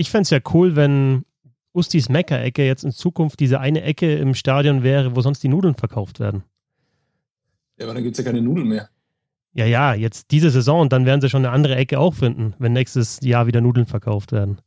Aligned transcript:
ich 0.00 0.10
fände 0.10 0.22
es 0.22 0.30
ja 0.30 0.38
cool, 0.54 0.76
wenn 0.76 1.24
Ustis 1.72 2.08
Mecker-Ecke 2.08 2.64
jetzt 2.64 2.84
in 2.84 2.90
Zukunft 2.90 3.38
diese 3.38 3.60
eine 3.60 3.82
Ecke 3.82 4.16
im 4.16 4.34
Stadion 4.34 4.82
wäre, 4.82 5.14
wo 5.14 5.20
sonst 5.20 5.42
die 5.42 5.48
Nudeln 5.48 5.74
verkauft 5.74 6.20
werden. 6.20 6.42
Ja, 7.78 7.84
aber 7.84 7.94
dann 7.94 8.02
gibt 8.02 8.18
es 8.18 8.24
ja 8.24 8.30
keine 8.30 8.42
Nudeln 8.42 8.68
mehr. 8.68 8.88
Ja, 9.52 9.66
ja, 9.66 9.94
jetzt 9.94 10.30
diese 10.30 10.50
Saison 10.50 10.80
und 10.80 10.92
dann 10.92 11.06
werden 11.06 11.20
sie 11.20 11.28
schon 11.28 11.44
eine 11.44 11.52
andere 11.52 11.76
Ecke 11.76 11.98
auch 11.98 12.14
finden, 12.14 12.54
wenn 12.58 12.72
nächstes 12.72 13.18
Jahr 13.22 13.46
wieder 13.46 13.60
Nudeln 13.60 13.86
verkauft 13.86 14.32
werden. 14.32 14.60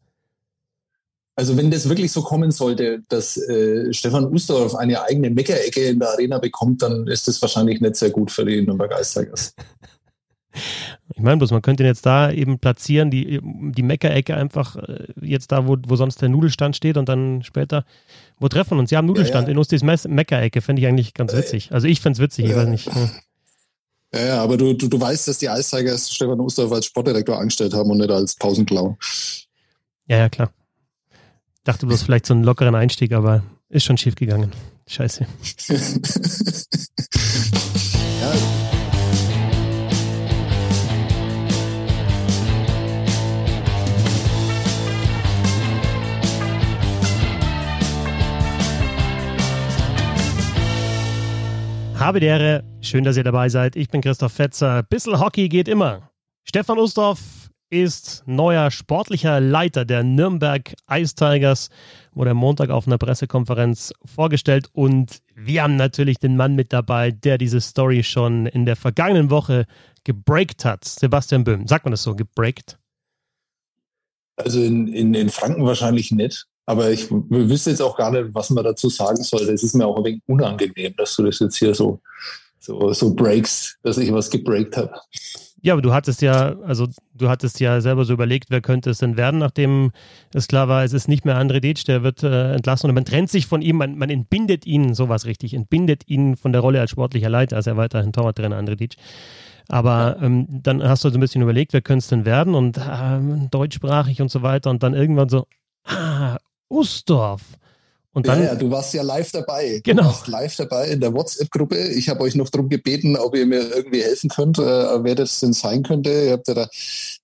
Also 1.35 1.57
wenn 1.57 1.71
das 1.71 1.89
wirklich 1.89 2.11
so 2.11 2.21
kommen 2.21 2.51
sollte, 2.51 3.01
dass 3.09 3.37
äh, 3.37 3.91
Stefan 3.91 4.31
Ustorf 4.31 4.75
eine 4.75 5.01
eigene 5.01 5.31
Meckerecke 5.31 5.87
in 5.87 5.99
der 5.99 6.11
Arena 6.11 6.37
bekommt, 6.37 6.83
dann 6.83 7.07
ist 7.07 7.27
das 7.27 7.41
wahrscheinlich 7.41 7.81
nicht 7.81 7.95
sehr 7.95 8.11
gut 8.11 8.29
für 8.29 8.45
die 8.45 8.61
Nürnberg 8.61 8.93
Eistigers. 8.93 9.55
Ich 11.15 11.21
meine 11.21 11.37
bloß, 11.37 11.51
man 11.51 11.61
könnte 11.61 11.83
ihn 11.83 11.87
jetzt 11.87 12.05
da 12.05 12.31
eben 12.31 12.59
platzieren, 12.59 13.11
die, 13.11 13.39
die 13.41 13.83
Meckerecke 13.83 14.35
einfach 14.35 14.75
äh, 14.75 15.07
jetzt 15.21 15.51
da, 15.51 15.67
wo, 15.67 15.77
wo 15.87 15.95
sonst 15.95 16.21
der 16.21 16.29
Nudelstand 16.29 16.75
steht 16.75 16.97
und 16.97 17.09
dann 17.09 17.43
später, 17.43 17.85
wo 18.39 18.47
treffen 18.47 18.77
wir 18.77 18.79
uns? 18.79 18.91
Ja, 18.91 18.99
am 18.99 19.05
Nudelstand 19.05 19.47
ja, 19.47 19.49
ja. 19.49 19.51
in 19.53 19.57
Ustis 19.57 19.83
Meckerecke, 19.83 20.61
fände 20.61 20.81
ich 20.81 20.87
eigentlich 20.87 21.13
ganz 21.13 21.33
äh, 21.33 21.37
witzig. 21.37 21.71
Also 21.71 21.87
ich 21.87 22.01
fände 22.01 22.17
es 22.17 22.21
witzig, 22.21 22.45
ich 22.45 22.55
weiß 22.55 22.67
nicht. 22.67 22.89
Ja, 24.13 24.25
ja 24.25 24.43
aber 24.43 24.57
du, 24.57 24.73
du, 24.73 24.87
du 24.87 24.99
weißt, 24.99 25.27
dass 25.27 25.39
die 25.39 25.49
Eistigers 25.49 26.11
Stefan 26.11 26.39
Ustorf 26.39 26.71
als 26.71 26.85
Sportdirektor 26.85 27.39
angestellt 27.39 27.73
haben 27.73 27.89
und 27.89 27.97
nicht 27.97 28.11
als 28.11 28.35
Pausenklau. 28.35 28.97
Ja, 30.07 30.17
ja, 30.17 30.29
klar. 30.29 30.51
Dachte 31.63 31.85
bloß 31.85 32.03
vielleicht 32.03 32.25
so 32.25 32.33
einen 32.33 32.43
lockeren 32.43 32.75
Einstieg, 32.75 33.13
aber 33.13 33.43
ist 33.69 33.85
schon 33.85 33.97
schief 33.97 34.15
gegangen. 34.15 34.51
Scheiße. 34.87 35.25
Habe 52.03 52.19
die 52.19 52.25
Ehre, 52.25 52.65
schön, 52.81 53.05
dass 53.05 53.15
ihr 53.15 53.23
dabei 53.23 53.47
seid. 53.47 53.77
Ich 53.77 53.87
bin 53.87 54.01
Christoph 54.01 54.33
Fetzer. 54.33 54.83
Bissel 54.83 55.21
Hockey 55.21 55.47
geht 55.47 55.69
immer. 55.69 56.11
Stefan 56.43 56.77
Ustorf 56.77 57.49
ist 57.69 58.23
neuer 58.25 58.71
sportlicher 58.71 59.39
Leiter 59.39 59.85
der 59.85 60.03
Nürnberg 60.03 60.73
Ice 60.91 61.15
Tigers, 61.15 61.69
wurde 62.11 62.33
Montag 62.33 62.71
auf 62.71 62.87
einer 62.87 62.97
Pressekonferenz 62.97 63.93
vorgestellt 64.03 64.67
und 64.73 65.21
wir 65.33 65.63
haben 65.63 65.77
natürlich 65.77 66.19
den 66.19 66.35
Mann 66.35 66.55
mit 66.55 66.73
dabei, 66.73 67.11
der 67.11 67.37
diese 67.37 67.61
Story 67.61 68.03
schon 68.03 68.47
in 68.47 68.65
der 68.65 68.75
vergangenen 68.75 69.29
Woche 69.29 69.65
gebreakt 70.03 70.65
hat. 70.65 70.83
Sebastian 70.83 71.45
Böhm, 71.45 71.67
sagt 71.67 71.85
man 71.85 71.91
das 71.91 72.03
so, 72.03 72.15
gebreakt? 72.15 72.79
Also 74.35 74.61
in, 74.61 74.89
in, 74.89 75.13
in 75.13 75.29
Franken 75.29 75.63
wahrscheinlich 75.63 76.11
nicht. 76.11 76.47
Aber 76.65 76.91
ich 76.91 77.11
wüsste 77.11 77.71
jetzt 77.71 77.81
auch 77.81 77.97
gar 77.97 78.11
nicht, 78.11 78.33
was 78.33 78.49
man 78.49 78.63
dazu 78.63 78.89
sagen 78.89 79.21
sollte. 79.21 79.51
Es 79.51 79.63
ist 79.63 79.75
mir 79.75 79.85
auch 79.85 79.97
ein 79.97 80.03
wenig 80.05 80.21
unangenehm, 80.27 80.95
dass 80.95 81.15
du 81.15 81.23
das 81.23 81.39
jetzt 81.39 81.57
hier 81.57 81.75
so, 81.75 81.99
so, 82.59 82.93
so 82.93 83.13
breaks, 83.13 83.77
dass 83.83 83.97
ich 83.97 84.11
was 84.13 84.29
gebreakt 84.29 84.77
habe. 84.77 84.93
Ja, 85.65 85.73
aber 85.73 85.81
du 85.81 85.93
hattest 85.93 86.21
ja, 86.21 86.57
also 86.63 86.87
du 87.13 87.29
hattest 87.29 87.61
ja 87.61 87.79
selber 87.79 88.03
so 88.03 88.11
überlegt, 88.11 88.47
wer 88.49 88.59
könnte 88.59 88.89
es 88.89 88.97
denn 88.97 89.15
werden, 89.15 89.39
nachdem 89.39 89.91
es 90.33 90.47
klar 90.47 90.67
war, 90.67 90.83
es 90.83 90.91
ist 90.91 91.07
nicht 91.07 91.23
mehr 91.23 91.37
André 91.37 91.61
Dietsch, 91.61 91.85
der 91.85 92.03
wird 92.03 92.21
äh, 92.21 92.53
entlassen 92.53 92.89
und 92.89 92.95
man 92.95 93.05
trennt 93.05 93.29
sich 93.29 93.47
von 93.47 93.61
ihm, 93.61 93.77
man, 93.77 93.97
man 93.97 94.09
entbindet 94.09 94.65
ihn, 94.65 94.93
sowas 94.93 95.25
richtig, 95.25 95.53
entbindet 95.53 96.03
ihn 96.09 96.35
von 96.35 96.51
der 96.51 96.59
Rolle 96.59 96.81
als 96.81 96.91
sportlicher 96.91 97.29
Leiter, 97.29 97.55
als 97.55 97.67
er 97.67 97.77
weiterhin 97.77 98.11
Torwarttrainer 98.11 98.59
André 98.59 98.75
Dietsch. 98.75 98.97
Aber 99.69 100.17
ähm, 100.21 100.47
dann 100.49 100.83
hast 100.83 101.05
du 101.05 101.09
so 101.09 101.17
ein 101.17 101.21
bisschen 101.21 101.41
überlegt, 101.41 101.71
wer 101.71 101.81
könnte 101.81 102.03
es 102.03 102.07
denn 102.07 102.25
werden 102.25 102.55
und 102.55 102.77
äh, 102.77 103.47
deutschsprachig 103.49 104.21
und 104.21 104.29
so 104.29 104.41
weiter 104.41 104.69
und 104.69 104.83
dann 104.83 104.93
irgendwann 104.93 105.29
so, 105.29 105.47
ah, 105.85 106.37
Ustorf. 106.73 107.41
Und 108.15 108.27
dann, 108.27 108.39
ja, 108.39 108.49
ja, 108.49 108.55
du 108.55 108.69
warst 108.69 108.93
ja 108.93 109.01
live 109.01 109.31
dabei. 109.31 109.81
Genau. 109.83 110.03
Du 110.03 110.07
warst 110.07 110.27
live 110.27 110.55
dabei 110.55 110.89
in 110.89 111.01
der 111.01 111.13
WhatsApp-Gruppe. 111.13 111.75
Ich 111.75 112.09
habe 112.09 112.21
euch 112.21 112.35
noch 112.35 112.49
darum 112.49 112.69
gebeten, 112.69 113.15
ob 113.17 113.35
ihr 113.35 113.47
mir 113.47 113.75
irgendwie 113.75 114.03
helfen 114.03 114.29
könnt, 114.29 114.59
äh, 114.59 115.03
wer 115.03 115.15
das 115.15 115.39
denn 115.39 115.53
sein 115.53 115.81
könnte. 115.81 116.11
Ihr 116.11 116.33
habt 116.33 116.47
ja 116.47 116.53
da, 116.53 116.63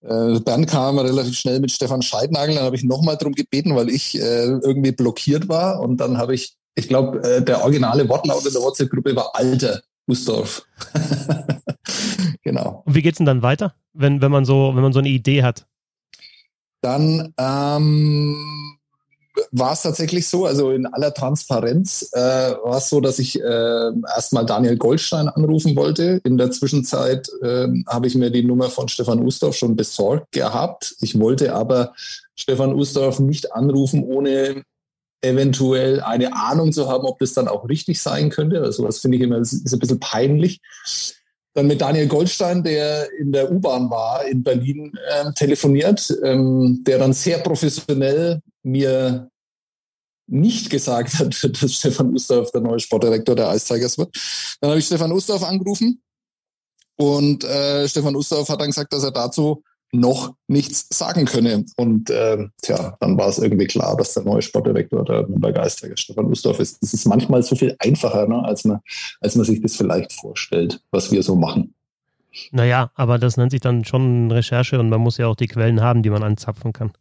äh, 0.01 0.39
Bernd 0.39 0.67
kam 0.67 0.97
relativ 0.97 1.37
schnell 1.37 1.59
mit 1.59 1.71
Stefan 1.71 2.01
Scheidnagel. 2.01 2.55
Dann 2.55 2.63
habe 2.63 2.75
ich 2.75 2.83
nochmal 2.83 3.17
darum 3.17 3.35
gebeten, 3.35 3.75
weil 3.75 3.89
ich 3.89 4.17
äh, 4.17 4.45
irgendwie 4.45 4.91
blockiert 4.91 5.47
war. 5.47 5.79
Und 5.79 5.97
dann 5.97 6.17
habe 6.17 6.33
ich, 6.33 6.55
ich 6.73 6.87
glaube, 6.87 7.21
äh, 7.21 7.43
der 7.43 7.61
originale 7.61 8.09
Wortlaut 8.09 8.43
in 8.47 8.53
der 8.53 8.61
WhatsApp-Gruppe 8.61 9.15
war 9.15 9.35
Alter 9.35 9.81
Ustorf. 10.07 10.63
genau. 12.43 12.81
Und 12.87 12.95
wie 12.95 13.03
geht's 13.03 13.17
denn 13.17 13.27
dann 13.27 13.43
weiter, 13.43 13.75
wenn, 13.93 14.23
wenn 14.23 14.31
man 14.31 14.43
so, 14.43 14.71
wenn 14.73 14.81
man 14.81 14.93
so 14.93 14.99
eine 14.99 15.09
Idee 15.09 15.43
hat? 15.43 15.67
Dann 16.81 17.31
ähm, 17.37 18.78
war 19.51 19.73
es 19.73 19.81
tatsächlich 19.81 20.27
so, 20.27 20.45
also 20.45 20.71
in 20.71 20.85
aller 20.85 21.13
Transparenz 21.13 22.09
äh, 22.13 22.19
war 22.19 22.77
es 22.77 22.89
so, 22.89 23.01
dass 23.01 23.19
ich 23.19 23.39
äh, 23.39 23.91
erstmal 24.15 24.45
Daniel 24.45 24.77
Goldstein 24.77 25.27
anrufen 25.27 25.75
wollte. 25.75 26.21
In 26.23 26.37
der 26.37 26.51
Zwischenzeit 26.51 27.29
äh, 27.41 27.67
habe 27.87 28.07
ich 28.07 28.15
mir 28.15 28.29
die 28.31 28.43
Nummer 28.43 28.69
von 28.69 28.87
Stefan 28.87 29.19
Ustorf 29.19 29.55
schon 29.55 29.75
besorgt 29.75 30.31
gehabt. 30.31 30.95
Ich 31.01 31.19
wollte 31.19 31.53
aber 31.53 31.93
Stefan 32.35 32.73
Ustorf 32.73 33.19
nicht 33.19 33.53
anrufen, 33.53 34.03
ohne 34.03 34.63
eventuell 35.21 36.01
eine 36.01 36.33
Ahnung 36.33 36.71
zu 36.71 36.87
haben, 36.87 37.05
ob 37.05 37.19
das 37.19 37.33
dann 37.33 37.47
auch 37.47 37.67
richtig 37.67 38.01
sein 38.01 38.29
könnte. 38.29 38.61
Also 38.61 38.83
was 38.83 38.99
finde 38.99 39.17
ich 39.17 39.23
immer 39.23 39.37
ist 39.39 39.71
ein 39.71 39.79
bisschen 39.79 39.99
peinlich. 39.99 40.61
Dann 41.53 41.67
mit 41.67 41.81
Daniel 41.81 42.07
Goldstein, 42.07 42.63
der 42.63 43.09
in 43.19 43.31
der 43.31 43.51
U-Bahn 43.51 43.89
war 43.89 44.25
in 44.25 44.43
Berlin, 44.43 44.93
äh, 45.09 45.31
telefoniert, 45.33 46.15
ähm, 46.23 46.83
der 46.85 46.99
dann 46.99 47.13
sehr 47.13 47.39
professionell 47.39 48.41
mir 48.63 49.29
nicht 50.27 50.69
gesagt 50.69 51.19
hat, 51.19 51.43
dass 51.61 51.73
Stefan 51.73 52.13
Ustorf 52.13 52.51
der 52.51 52.61
neue 52.61 52.79
Sportdirektor 52.79 53.35
der 53.35 53.53
Ice 53.53 53.97
wird. 53.97 54.15
Dann 54.61 54.71
habe 54.71 54.79
ich 54.79 54.85
Stefan 54.85 55.11
Ustorf 55.11 55.43
angerufen 55.43 56.01
und 56.97 57.43
äh, 57.43 57.87
Stefan 57.87 58.15
Ustorf 58.15 58.49
hat 58.49 58.61
dann 58.61 58.67
gesagt, 58.67 58.93
dass 58.93 59.03
er 59.03 59.11
dazu 59.11 59.63
noch 59.91 60.35
nichts 60.47 60.87
sagen 60.91 61.25
könne. 61.25 61.65
Und 61.77 62.09
äh, 62.09 62.47
tja, 62.61 62.97
dann 62.99 63.17
war 63.17 63.29
es 63.29 63.39
irgendwie 63.39 63.67
klar, 63.67 63.97
dass 63.97 64.13
der 64.13 64.23
neue 64.23 64.41
Sportdirektor 64.41 65.03
der 65.03 65.27
Nürnberg 65.27 65.57
Ice 65.65 65.77
Tigers 65.77 66.01
Stefan 66.01 66.25
Ustorf 66.25 66.59
ist. 66.59 66.81
Es 66.83 66.93
ist 66.93 67.05
manchmal 67.05 67.43
so 67.43 67.55
viel 67.55 67.75
einfacher, 67.79 68.27
ne, 68.27 68.43
als, 68.43 68.65
man, 68.65 68.79
als 69.21 69.35
man 69.35 69.45
sich 69.45 69.61
das 69.61 69.75
vielleicht 69.75 70.13
vorstellt, 70.13 70.81
was 70.91 71.11
wir 71.11 71.23
so 71.23 71.35
machen. 71.35 71.73
Naja, 72.51 72.91
aber 72.95 73.17
das 73.17 73.37
nennt 73.37 73.51
sich 73.51 73.61
dann 73.61 73.85
schon 73.85 74.31
Recherche 74.31 74.79
und 74.79 74.89
man 74.89 75.01
muss 75.01 75.17
ja 75.17 75.27
auch 75.27 75.35
die 75.35 75.47
Quellen 75.47 75.81
haben, 75.81 76.03
die 76.03 76.09
man 76.09 76.23
anzapfen 76.23 76.73
kann. 76.73 76.91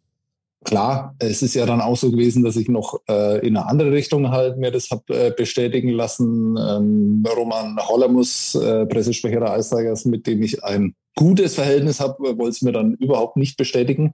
Klar, 0.65 1.15
es 1.21 1.41
ist 1.43 1.55
ja 1.55 1.67
dann 1.67 1.81
auch 1.81 1.97
so 1.97 2.11
gewesen, 2.11 2.43
dass 2.43 2.57
ich 2.57 2.69
noch 2.69 3.01
äh, 3.09 3.47
in 3.47 3.57
eine 3.57 3.67
andere 3.67 3.93
Richtung 3.93 4.31
halt 4.31 4.59
mir 4.59 4.73
das 4.73 4.91
habe 4.91 5.03
äh, 5.15 5.31
bestätigen 5.31 5.91
lassen. 5.91 6.57
Ähm, 6.59 7.25
Roman 7.37 7.79
Hollermus, 7.79 8.57
äh, 8.57 8.85
Pressesprecher 8.87 9.41
der 9.41 9.53
Eistigers, 9.53 10.05
mit 10.05 10.27
dem 10.27 10.43
ich 10.43 10.65
ein 10.65 10.95
gutes 11.19 11.57
Verhältnis 11.57 11.99
habe, 11.99 12.39
wollte 12.39 12.51
es 12.51 12.63
mir 12.63 12.71
dann 12.71 12.95
überhaupt 12.95 13.37
nicht 13.37 13.57
bestätigen. 13.57 14.13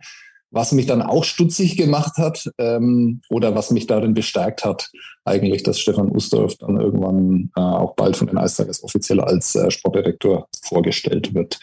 Was 0.51 0.73
mich 0.73 0.87
dann 0.87 1.03
auch 1.03 1.25
stutzig 1.25 1.77
gemacht 1.77 2.17
hat 2.17 2.51
ähm, 2.59 3.21
oder 3.29 3.55
was 3.55 3.71
mich 3.73 3.87
darin 3.87 4.15
bestärkt 4.15 4.65
hat, 4.65 4.91
eigentlich, 5.25 5.65
dass 5.65 5.81
Stefan 5.81 6.11
Ustorf 6.11 6.55
dann 6.57 6.81
irgendwann 6.81 7.51
äh, 7.57 7.61
auch 7.61 7.95
bald 7.95 8.17
von 8.17 8.29
den 8.29 8.39
Eistigers 8.39 8.83
offiziell 8.83 9.21
als 9.21 9.55
äh, 9.55 9.71
Sportdirektor 9.71 10.49
vorgestellt 10.63 11.35
wird. 11.35 11.59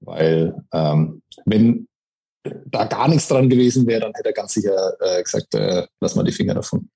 Weil 0.00 0.56
ähm, 0.72 1.22
wenn 1.44 1.86
da 2.66 2.84
gar 2.84 3.08
nichts 3.08 3.28
dran 3.28 3.48
gewesen 3.48 3.86
wäre, 3.86 4.00
dann 4.00 4.12
hätte 4.14 4.30
er 4.30 4.34
ganz 4.34 4.54
sicher 4.54 4.94
äh, 5.00 5.22
gesagt, 5.22 5.54
äh, 5.54 5.86
lass 6.00 6.16
mal 6.16 6.24
die 6.24 6.32
Finger 6.32 6.54
davon. 6.54 6.88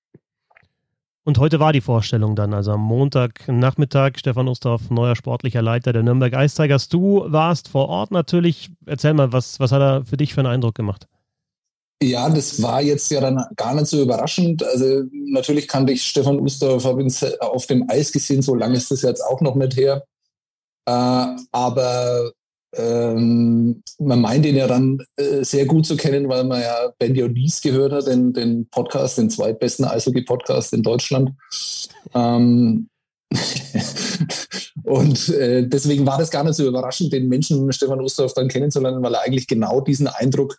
Und 1.28 1.36
heute 1.36 1.60
war 1.60 1.74
die 1.74 1.82
Vorstellung 1.82 2.36
dann, 2.36 2.54
also 2.54 2.72
am 2.72 2.80
Montagnachmittag, 2.80 4.12
Stefan 4.16 4.48
Ustorf, 4.48 4.88
neuer 4.88 5.14
sportlicher 5.14 5.60
Leiter 5.60 5.92
der 5.92 6.02
Nürnberg 6.02 6.32
Ice 6.32 6.56
Tigers. 6.56 6.88
Du 6.88 7.22
warst 7.26 7.68
vor 7.68 7.90
Ort 7.90 8.12
natürlich. 8.12 8.70
Erzähl 8.86 9.12
mal, 9.12 9.30
was, 9.30 9.60
was 9.60 9.70
hat 9.70 9.82
er 9.82 10.06
für 10.06 10.16
dich 10.16 10.32
für 10.32 10.40
einen 10.40 10.48
Eindruck 10.48 10.74
gemacht? 10.74 11.06
Ja, 12.02 12.30
das 12.30 12.62
war 12.62 12.80
jetzt 12.80 13.10
ja 13.10 13.20
dann 13.20 13.44
gar 13.56 13.74
nicht 13.74 13.88
so 13.88 14.00
überraschend. 14.00 14.64
Also 14.64 15.02
natürlich 15.12 15.68
kannte 15.68 15.92
ich 15.92 16.02
Stefan 16.02 16.40
Ustorf, 16.40 16.86
auf 16.86 17.66
dem 17.66 17.90
Eis 17.90 18.10
gesehen, 18.10 18.40
so 18.40 18.54
lange 18.54 18.78
ist 18.78 18.90
das 18.90 19.02
jetzt 19.02 19.20
auch 19.20 19.42
noch 19.42 19.54
nicht 19.54 19.76
her. 19.76 20.04
Äh, 20.86 21.26
aber 21.52 22.32
ähm, 22.76 23.82
man 23.98 24.20
meint 24.20 24.44
ihn 24.44 24.56
ja 24.56 24.66
dann 24.66 24.98
äh, 25.16 25.42
sehr 25.42 25.66
gut 25.66 25.86
zu 25.86 25.96
kennen, 25.96 26.28
weil 26.28 26.44
man 26.44 26.60
ja 26.60 26.92
Ben 26.98 27.14
Dionis 27.14 27.60
gehört 27.60 27.92
hat, 27.92 28.06
den, 28.06 28.32
den 28.32 28.68
Podcast, 28.68 29.18
den 29.18 29.30
zweitbesten 29.30 29.86
Eishockey-Podcast 29.86 30.74
in 30.74 30.82
Deutschland. 30.82 31.30
Ähm, 32.14 32.88
und 34.84 35.28
äh, 35.30 35.66
deswegen 35.66 36.06
war 36.06 36.18
das 36.18 36.30
gar 36.30 36.44
nicht 36.44 36.54
so 36.54 36.66
überraschend, 36.66 37.12
den 37.12 37.28
Menschen 37.28 37.72
Stefan 37.72 38.00
Ustorf 38.00 38.32
dann 38.34 38.48
kennenzulernen, 38.48 39.02
weil 39.02 39.14
er 39.14 39.22
eigentlich 39.22 39.46
genau 39.46 39.80
diesen 39.80 40.06
Eindruck 40.06 40.56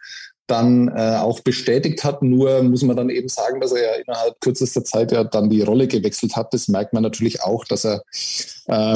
dann 0.49 0.87
äh, 0.89 1.17
auch 1.17 1.39
bestätigt 1.41 2.03
hat. 2.03 2.21
Nur 2.23 2.63
muss 2.63 2.83
man 2.83 2.95
dann 2.95 3.09
eben 3.09 3.29
sagen, 3.29 3.61
dass 3.61 3.71
er 3.71 3.81
ja 3.81 4.01
innerhalb 4.03 4.39
kürzester 4.41 4.83
Zeit 4.83 5.11
ja 5.11 5.23
dann 5.23 5.49
die 5.49 5.61
Rolle 5.61 5.87
gewechselt 5.87 6.35
hat. 6.35 6.53
Das 6.53 6.67
merkt 6.67 6.93
man 6.93 7.03
natürlich 7.03 7.43
auch, 7.43 7.65
dass 7.65 7.85
er 7.85 8.01
äh, 8.67 8.95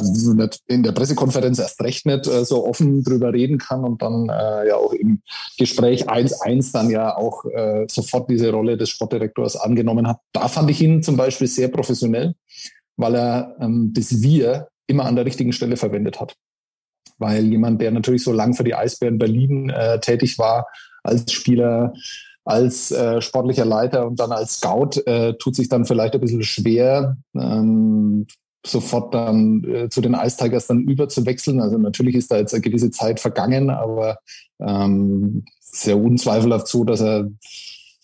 in 0.68 0.84
der 0.84 0.92
Pressekonferenz 0.92 1.60
erst 1.60 1.82
recht 1.82 2.06
nicht 2.06 2.28
äh, 2.28 2.44
so 2.46 2.66
offen 2.66 3.04
drüber 3.04 3.34
reden 3.34 3.58
kann 3.58 3.84
und 3.84 4.02
dann 4.02 4.30
äh, 4.30 4.68
ja 4.68 4.76
auch 4.76 4.94
im 4.94 5.22
Gespräch 5.58 6.10
1-1 6.10 6.74
dann 6.74 6.90
ja 6.90 7.16
auch 7.16 7.46
äh, 7.46 7.86
sofort 7.90 8.30
diese 8.30 8.52
Rolle 8.52 8.78
des 8.78 8.90
Sportdirektors 8.90 9.56
angenommen 9.56 10.08
hat. 10.08 10.18
Da 10.32 10.48
fand 10.48 10.70
ich 10.72 10.82
ihn 10.82 11.04
zum 11.04 11.18
Beispiel 11.18 11.48
sehr 11.48 11.68
professionell, 11.68 12.34
weil 12.98 13.16
er 13.16 13.56
ähm, 13.60 13.92
das 13.96 14.22
Wir 14.22 14.68
immer 14.88 15.06
an 15.06 15.16
der 15.16 15.26
richtigen 15.26 15.54
Stelle 15.54 15.78
verwendet 15.78 16.20
hat. 16.20 16.36
Weil 17.18 17.46
jemand, 17.46 17.82
der 17.82 17.92
natürlich 17.92 18.24
so 18.24 18.34
lang 18.34 18.54
für 18.54 18.64
die 18.64 18.76
Eisbären 18.76 19.18
Berlin 19.18 19.70
äh, 19.70 20.00
tätig 20.00 20.38
war, 20.40 20.68
als 21.04 21.32
Spieler, 21.32 21.94
als 22.46 22.92
äh, 22.92 23.22
sportlicher 23.22 23.66
Leiter 23.66 24.08
und 24.08 24.20
dann 24.20 24.32
als 24.32 24.58
Scout, 24.58 25.02
äh, 25.06 25.34
tut 25.36 25.56
sich 25.56 25.70
dann 25.70 25.86
vielleicht 25.86 26.14
ein 26.14 26.22
bisschen 26.22 26.44
schwer, 26.44 27.18
ähm, 27.36 28.28
sofort 28.66 29.14
dann 29.14 29.64
äh, 29.64 29.90
zu 29.90 30.02
den 30.02 30.14
Ice 30.14 30.38
Tigers 30.38 30.68
dann 30.68 30.82
überzuwechseln. 30.82 31.62
Also 31.62 31.78
natürlich 31.78 32.16
ist 32.16 32.32
da 32.32 32.38
jetzt 32.38 32.54
eine 32.54 32.62
gewisse 32.62 32.92
Zeit 32.92 33.20
vergangen, 33.20 33.70
aber 33.70 34.20
ähm, 34.60 35.46
sehr 35.60 35.98
unzweifelhaft 35.98 36.68
so, 36.68 36.84
dass 36.84 37.02
er 37.02 37.30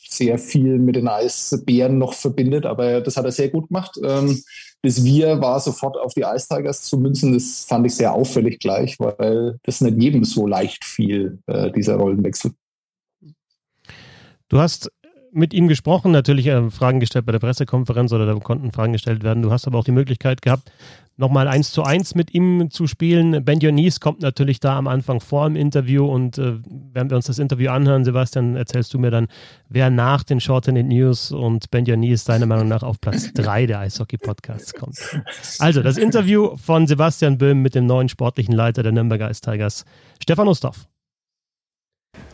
sehr 0.10 0.40
viel 0.40 0.80
mit 0.80 0.96
den 0.96 1.08
Eisbären 1.08 1.98
noch 1.98 2.14
verbindet, 2.14 2.66
aber 2.66 3.02
das 3.02 3.16
hat 3.16 3.26
er 3.26 3.32
sehr 3.32 3.50
gut 3.50 3.68
gemacht. 3.68 4.00
Ähm, 4.04 4.42
bis 4.82 5.04
wir 5.04 5.42
war 5.42 5.60
sofort 5.60 5.98
auf 5.98 6.14
die 6.14 6.22
Ice 6.22 6.48
Tigers 6.50 6.84
zu 6.84 6.98
münzen, 6.98 7.34
das 7.34 7.66
fand 7.68 7.86
ich 7.86 7.96
sehr 7.96 8.14
auffällig 8.14 8.60
gleich, 8.60 9.00
weil 9.00 9.60
das 9.64 9.82
nicht 9.82 10.02
jedem 10.02 10.24
so 10.24 10.48
leicht 10.48 10.84
fiel, 10.84 11.40
äh, 11.48 11.72
dieser 11.72 11.96
Rollenwechsel. 11.96 12.52
Du 14.50 14.60
hast 14.60 14.92
mit 15.32 15.54
ihm 15.54 15.68
gesprochen, 15.68 16.12
natürlich 16.12 16.48
äh, 16.48 16.70
Fragen 16.72 17.00
gestellt 17.00 17.26
bei 17.26 17.32
der 17.32 17.40
Pressekonferenz 17.40 18.12
oder 18.12 18.26
da 18.26 18.34
konnten 18.34 18.72
Fragen 18.72 18.94
gestellt 18.94 19.24
werden. 19.24 19.44
Du 19.44 19.52
hast 19.52 19.68
aber 19.68 19.78
auch 19.78 19.84
die 19.84 19.92
Möglichkeit 19.92 20.42
gehabt, 20.42 20.72
nochmal 21.18 21.48
eins 21.48 21.72
zu 21.72 21.84
eins 21.84 22.16
mit 22.16 22.34
ihm 22.34 22.72
zu 22.72 22.88
spielen. 22.88 23.46
Ben 23.46 23.60
Dionis 23.60 24.00
kommt 24.00 24.22
natürlich 24.22 24.60
da 24.60 24.76
am 24.76 24.88
Anfang 24.88 25.20
vor 25.20 25.46
im 25.46 25.56
Interview 25.56 26.06
und 26.06 26.40
äh, 26.40 26.54
wenn 26.94 27.12
wir 27.12 27.16
uns 27.16 27.28
das 27.28 27.38
Interview 27.38 27.70
anhören, 27.70 28.06
Sebastian, 28.06 28.56
erzählst 28.56 28.92
du 28.94 28.98
mir 28.98 29.12
dann, 29.12 29.28
wer 29.68 29.92
nach 29.92 30.24
den 30.24 30.40
Short 30.40 30.68
in 30.68 30.88
News 30.88 31.32
und 31.32 31.70
Ben 31.70 31.86
Dionis 31.86 32.24
deiner 32.24 32.48
Meinung 32.48 32.68
nach 32.68 32.82
auf 32.82 33.00
Platz 33.00 33.32
3 33.36 33.68
der 33.68 33.80
Eishockey-Podcasts 33.82 34.74
kommt. 34.74 34.98
Also 35.60 35.84
das 35.84 35.98
Interview 35.98 36.56
von 36.58 36.88
Sebastian 36.88 37.38
Böhm 37.38 37.62
mit 37.62 37.76
dem 37.76 37.86
neuen 37.86 38.10
sportlichen 38.10 38.56
Leiter 38.56 38.82
der 38.82 38.94
Nürnberger 38.94 39.30
Ice 39.30 39.42
Tigers, 39.42 39.86
Stefan 40.20 40.48
Ustorf. 40.48 40.89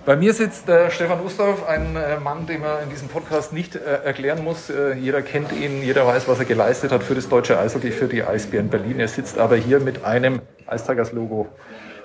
Bei 0.06 0.16
mir 0.16 0.34
sitzt 0.34 0.70
äh, 0.70 0.92
Stefan 0.92 1.20
Ustorf, 1.26 1.68
ein 1.68 1.96
äh, 1.96 2.20
Mann, 2.20 2.46
den 2.46 2.62
man 2.62 2.84
in 2.84 2.90
diesem 2.92 3.08
Podcast 3.08 3.54
nicht 3.54 3.76
äh, 3.76 4.04
erklären 4.04 4.44
muss. 4.44 4.70
Äh, 4.70 4.94
jeder 4.94 5.24
kennt 5.24 5.52
ihn, 5.52 5.82
jeder 5.82 6.06
weiß, 6.06 6.28
was 6.28 6.38
er 6.38 6.46
geleistet 6.46 6.92
hat 6.92 7.02
für 7.02 7.16
das 7.16 7.28
deutsche 7.28 7.58
Eishockey, 7.58 7.90
für 7.90 8.08
die 8.08 8.24
Eisbären 8.24 8.70
Berlin. 8.70 9.00
Er 9.00 9.08
sitzt 9.08 9.40
aber 9.40 9.56
hier 9.56 9.80
mit 9.80 10.06
einem 10.06 10.42
Eistigers-Logo 10.68 11.48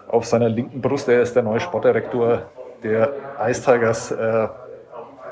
auf 0.09 0.25
seiner 0.25 0.49
linken 0.49 0.81
Brust. 0.81 1.09
Er 1.09 1.21
ist 1.21 1.35
der 1.37 1.43
neue 1.43 1.61
Sportdirektor 1.61 2.51
der 2.83 3.13
Eistigers. 3.39 4.11
Äh, 4.11 4.49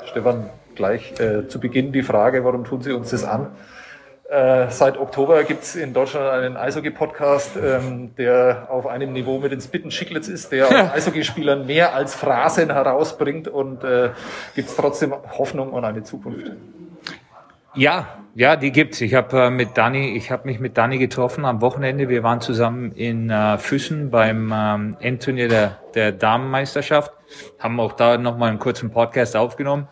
Stefan, 0.05 0.49
gleich 0.75 1.19
äh, 1.19 1.47
zu 1.47 1.59
Beginn 1.59 1.91
die 1.91 2.03
Frage, 2.03 2.45
warum 2.45 2.63
tun 2.65 2.81
Sie 2.81 2.91
uns 2.91 3.09
das 3.09 3.23
an? 3.23 3.47
Äh, 4.29 4.69
seit 4.69 4.99
Oktober 4.99 5.43
gibt 5.43 5.63
es 5.63 5.75
in 5.75 5.91
Deutschland 5.91 6.29
einen 6.29 6.55
Eishockey-Podcast, 6.55 7.57
ähm, 7.57 8.13
der 8.15 8.67
auf 8.69 8.85
einem 8.85 9.11
Niveau 9.11 9.39
mit 9.39 9.51
den 9.51 9.59
Spitten 9.59 9.89
Chicklets 9.89 10.27
ist, 10.27 10.51
der 10.51 10.67
aus 10.67 10.73
Eishockeyspielern 10.93 11.65
mehr 11.65 11.95
als 11.95 12.13
Phrasen 12.13 12.71
herausbringt 12.71 13.47
und 13.47 13.83
äh, 13.83 14.11
gibt 14.53 14.69
es 14.69 14.75
trotzdem 14.75 15.15
Hoffnung 15.35 15.73
und 15.73 15.83
eine 15.83 16.03
Zukunft. 16.03 16.51
Ja, 17.73 18.19
ja, 18.35 18.55
die 18.55 18.71
gibt's. 18.71 19.01
Ich 19.01 19.15
habe 19.15 19.45
äh, 19.45 19.49
mit 19.49 19.75
Dani, 19.75 20.15
ich 20.15 20.29
habe 20.29 20.45
mich 20.47 20.59
mit 20.59 20.77
Dani 20.77 20.99
getroffen 20.99 21.43
am 21.43 21.59
Wochenende. 21.61 22.07
Wir 22.07 22.21
waren 22.21 22.39
zusammen 22.39 22.91
in 22.91 23.31
äh, 23.31 23.57
Füssen 23.57 24.11
beim 24.11 24.53
ähm, 24.55 24.97
Endturnier 24.99 25.47
der, 25.47 25.79
der 25.95 26.11
Damenmeisterschaft, 26.11 27.11
haben 27.57 27.79
auch 27.79 27.93
da 27.93 28.19
nochmal 28.19 28.49
einen 28.49 28.59
kurzen 28.59 28.91
Podcast 28.91 29.35
aufgenommen. 29.35 29.87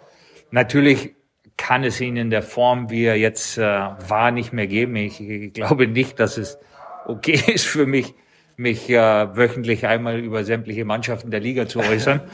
Natürlich 0.51 1.16
kann 1.57 1.83
es 1.83 1.99
ihn 1.99 2.15
in 2.15 2.29
der 2.29 2.43
Form, 2.43 2.89
wie 2.89 3.03
er 3.03 3.17
jetzt 3.17 3.57
äh, 3.57 3.61
war, 3.61 4.31
nicht 4.31 4.53
mehr 4.53 4.67
geben. 4.67 4.95
Ich, 4.95 5.19
ich 5.19 5.53
glaube 5.53 5.87
nicht, 5.87 6.19
dass 6.19 6.37
es 6.37 6.59
okay 7.05 7.39
ist 7.53 7.65
für 7.65 7.85
mich, 7.85 8.13
mich 8.55 8.89
äh, 8.89 9.35
wöchentlich 9.35 9.85
einmal 9.85 10.19
über 10.19 10.43
sämtliche 10.43 10.85
Mannschaften 10.85 11.31
der 11.31 11.39
Liga 11.39 11.67
zu 11.67 11.79
äußern. 11.79 12.21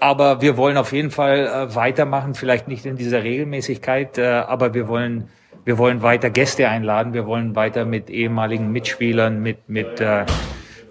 Aber 0.00 0.40
wir 0.40 0.56
wollen 0.56 0.76
auf 0.76 0.92
jeden 0.92 1.10
Fall 1.10 1.46
äh, 1.46 1.74
weitermachen, 1.74 2.34
vielleicht 2.34 2.68
nicht 2.68 2.86
in 2.86 2.96
dieser 2.96 3.24
Regelmäßigkeit, 3.24 4.16
äh, 4.18 4.26
aber 4.46 4.72
wir 4.72 4.86
wollen, 4.86 5.28
wir 5.64 5.76
wollen 5.76 6.02
weiter 6.02 6.30
Gäste 6.30 6.68
einladen, 6.68 7.14
wir 7.14 7.26
wollen 7.26 7.56
weiter 7.56 7.84
mit 7.84 8.08
ehemaligen 8.08 8.70
Mitspielern, 8.70 9.42
mit, 9.42 9.68
mit, 9.68 10.00
äh, 10.00 10.24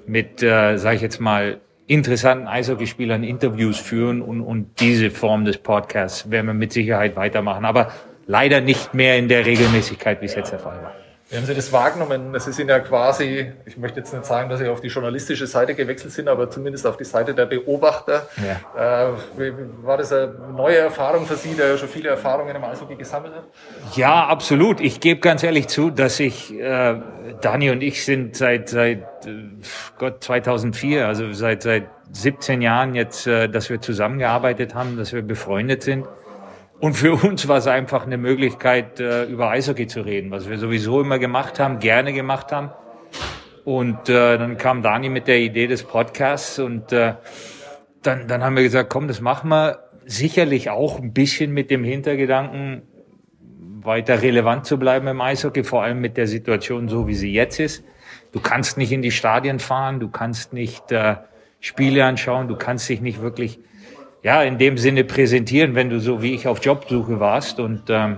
mit, 0.07 0.43
äh, 0.43 0.75
sag 0.75 0.95
ich 0.95 1.01
jetzt 1.01 1.21
mal, 1.21 1.61
interessanten 1.87 2.47
Eishockeyspielern 2.47 3.23
Interviews 3.23 3.79
führen 3.79 4.21
und, 4.21 4.41
und 4.41 4.79
diese 4.79 5.09
Form 5.09 5.45
des 5.45 5.57
Podcasts 5.57 6.29
werden 6.29 6.47
wir 6.47 6.53
mit 6.53 6.73
Sicherheit 6.73 7.15
weitermachen. 7.15 7.65
Aber 7.65 7.91
leider 8.27 8.61
nicht 8.61 8.93
mehr 8.93 9.17
in 9.17 9.29
der 9.29 9.45
Regelmäßigkeit, 9.45 10.21
wie 10.21 10.25
es 10.25 10.35
jetzt 10.35 10.51
der 10.51 10.59
Fall 10.59 10.83
war. 10.83 10.93
Wie 11.29 11.35
haben 11.35 11.45
Sie 11.45 11.53
das 11.53 11.73
wahrgenommen? 11.73 12.33
Sie 12.39 12.53
sind 12.53 12.69
ja 12.69 12.79
quasi, 12.79 13.51
ich 13.65 13.77
möchte 13.77 13.99
jetzt 13.99 14.13
nicht 14.13 14.25
sagen, 14.25 14.49
dass 14.49 14.59
Sie 14.59 14.69
auf 14.69 14.79
die 14.79 14.87
journalistische 14.87 15.45
Seite 15.45 15.75
gewechselt 15.75 16.13
sind, 16.13 16.29
aber 16.29 16.49
zumindest 16.49 16.87
auf 16.87 16.95
die 16.95 17.03
Seite 17.03 17.33
der 17.33 17.45
Beobachter. 17.47 18.29
Ja. 18.37 19.09
Äh, 19.11 19.51
war 19.81 19.97
das 19.97 20.13
eine 20.13 20.33
neue 20.55 20.77
Erfahrung 20.77 21.25
für 21.25 21.35
Sie, 21.35 21.53
der 21.53 21.67
ja 21.67 21.77
schon 21.77 21.89
viele 21.89 22.07
Erfahrungen 22.07 22.55
im 22.55 22.63
Eishockey 22.63 22.95
gesammelt 22.95 23.33
hat? 23.35 23.43
Ja, 23.97 24.25
absolut. 24.27 24.79
Ich 24.79 25.01
gebe 25.01 25.19
ganz 25.19 25.43
ehrlich 25.43 25.67
zu, 25.67 25.89
dass 25.89 26.21
ich, 26.21 26.53
äh, 26.53 26.95
Dani 27.41 27.71
und 27.71 27.83
ich 27.83 28.05
sind 28.05 28.37
seit, 28.37 28.69
seit 28.69 29.01
äh, 29.25 29.49
Gott 29.97 30.23
2004, 30.23 31.07
also 31.07 31.33
seit, 31.33 31.61
seit 31.61 31.87
17 32.13 32.61
Jahren 32.61 32.95
jetzt, 32.95 33.27
äh, 33.27 33.49
dass 33.49 33.69
wir 33.69 33.81
zusammengearbeitet 33.81 34.75
haben, 34.75 34.95
dass 34.95 35.11
wir 35.11 35.23
befreundet 35.23 35.83
sind. 35.83 36.07
Und 36.79 36.93
für 36.93 37.13
uns 37.13 37.47
war 37.47 37.57
es 37.57 37.67
einfach 37.67 38.05
eine 38.05 38.17
Möglichkeit, 38.17 38.99
äh, 38.99 39.25
über 39.25 39.49
Eishockey 39.49 39.87
zu 39.87 40.01
reden, 40.01 40.29
was 40.29 40.47
wir 40.47 40.59
sowieso 40.59 41.01
immer 41.01 41.17
gemacht 41.17 41.59
haben, 41.59 41.79
gerne 41.79 42.13
gemacht 42.13 42.51
haben. 42.51 42.69
Und 43.65 44.09
äh, 44.09 44.37
dann 44.37 44.57
kam 44.57 44.83
Dani 44.83 45.09
mit 45.09 45.27
der 45.27 45.39
Idee 45.39 45.67
des 45.67 45.83
Podcasts 45.83 46.59
und 46.59 46.93
äh, 46.93 47.15
dann, 48.03 48.27
dann 48.27 48.43
haben 48.43 48.55
wir 48.55 48.63
gesagt, 48.63 48.89
komm, 48.89 49.07
das 49.07 49.21
machen 49.21 49.49
wir. 49.49 49.79
Sicherlich 50.05 50.69
auch 50.69 50.99
ein 50.99 51.11
bisschen 51.11 51.51
mit 51.51 51.69
dem 51.69 51.83
Hintergedanken, 51.83 52.83
weiter 53.81 54.21
relevant 54.21 54.65
zu 54.65 54.77
bleiben 54.77 55.07
im 55.07 55.19
Eishockey, 55.19 55.63
vor 55.63 55.83
allem 55.83 55.99
mit 55.99 56.15
der 56.15 56.27
Situation 56.27 56.87
so, 56.87 57.07
wie 57.07 57.15
sie 57.15 57.33
jetzt 57.33 57.59
ist. 57.59 57.83
Du 58.31 58.39
kannst 58.39 58.77
nicht 58.77 58.91
in 58.91 59.01
die 59.01 59.11
Stadien 59.11 59.59
fahren, 59.59 59.99
du 59.99 60.09
kannst 60.09 60.53
nicht 60.53 60.91
äh, 60.91 61.15
Spiele 61.59 62.05
anschauen, 62.05 62.47
du 62.47 62.55
kannst 62.55 62.87
dich 62.87 63.01
nicht 63.01 63.21
wirklich 63.21 63.59
ja, 64.23 64.43
in 64.43 64.57
dem 64.57 64.77
Sinne 64.77 65.03
präsentieren, 65.03 65.75
wenn 65.75 65.89
du 65.89 65.99
so 65.99 66.21
wie 66.21 66.33
ich 66.33 66.47
auf 66.47 66.63
Jobsuche 66.63 67.19
warst. 67.19 67.59
Und 67.59 67.83
ähm, 67.89 68.17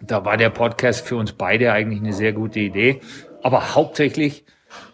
da 0.00 0.24
war 0.24 0.36
der 0.36 0.50
Podcast 0.50 1.06
für 1.06 1.16
uns 1.16 1.32
beide 1.32 1.72
eigentlich 1.72 2.00
eine 2.00 2.12
sehr 2.12 2.32
gute 2.32 2.60
Idee. 2.60 3.00
Aber 3.42 3.74
hauptsächlich 3.74 4.44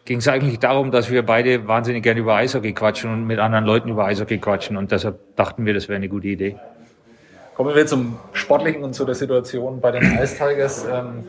ging 0.05 0.19
es 0.19 0.29
eigentlich 0.29 0.59
darum, 0.59 0.91
dass 0.91 1.11
wir 1.11 1.25
beide 1.25 1.67
wahnsinnig 1.69 2.03
gerne 2.03 2.21
über 2.21 2.37
Eishockey 2.37 2.73
quatschen 2.73 3.13
und 3.13 3.27
mit 3.27 3.39
anderen 3.39 3.65
Leuten 3.65 3.89
über 3.89 4.05
Eishockey 4.05 4.39
quatschen. 4.39 4.77
Und 4.77 4.93
deshalb 4.93 5.37
dachten 5.37 5.67
wir, 5.67 5.75
das 5.75 5.89
wäre 5.89 5.97
eine 5.97 6.09
gute 6.09 6.29
Idee. 6.29 6.57
Kommen 7.55 7.75
wir 7.75 7.87
zum 7.87 8.19
Sportlichen 8.33 8.83
und 8.83 8.95
zu 8.95 9.05
der 9.05 9.15
Situation 9.15 9.81
bei 9.81 9.91
den 9.91 10.19
Ice 10.19 10.37
Tigers. 10.37 10.87
Ähm, 10.91 11.25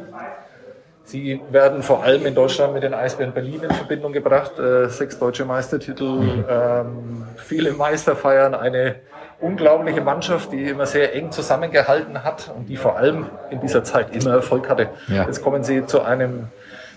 Sie 1.13 1.39
werden 1.51 1.83
vor 1.83 2.03
allem 2.03 2.25
in 2.25 2.33
Deutschland 2.33 2.73
mit 2.73 2.81
den 2.81 2.95
Eisbären 2.95 3.33
Berlin 3.33 3.61
in 3.61 3.69
Verbindung 3.69 4.13
gebracht. 4.13 4.57
Äh, 4.57 4.89
sechs 4.89 5.19
deutsche 5.19 5.45
Meistertitel, 5.45 6.43
ähm, 6.49 7.27
viele 7.35 7.71
Meisterfeiern, 7.73 8.55
eine 8.55 8.95
unglaubliche 9.39 10.01
Mannschaft, 10.01 10.51
die 10.51 10.69
immer 10.69 10.87
sehr 10.87 11.13
eng 11.13 11.29
zusammengehalten 11.29 12.23
hat 12.23 12.51
und 12.57 12.67
die 12.67 12.77
vor 12.77 12.97
allem 12.97 13.27
in 13.51 13.61
dieser 13.61 13.83
Zeit 13.83 14.15
immer 14.15 14.31
Erfolg 14.31 14.67
hatte. 14.67 14.89
Ja. 15.07 15.27
Jetzt 15.27 15.43
kommen 15.43 15.63
Sie 15.63 15.85
zu 15.85 16.01
einem 16.01 16.47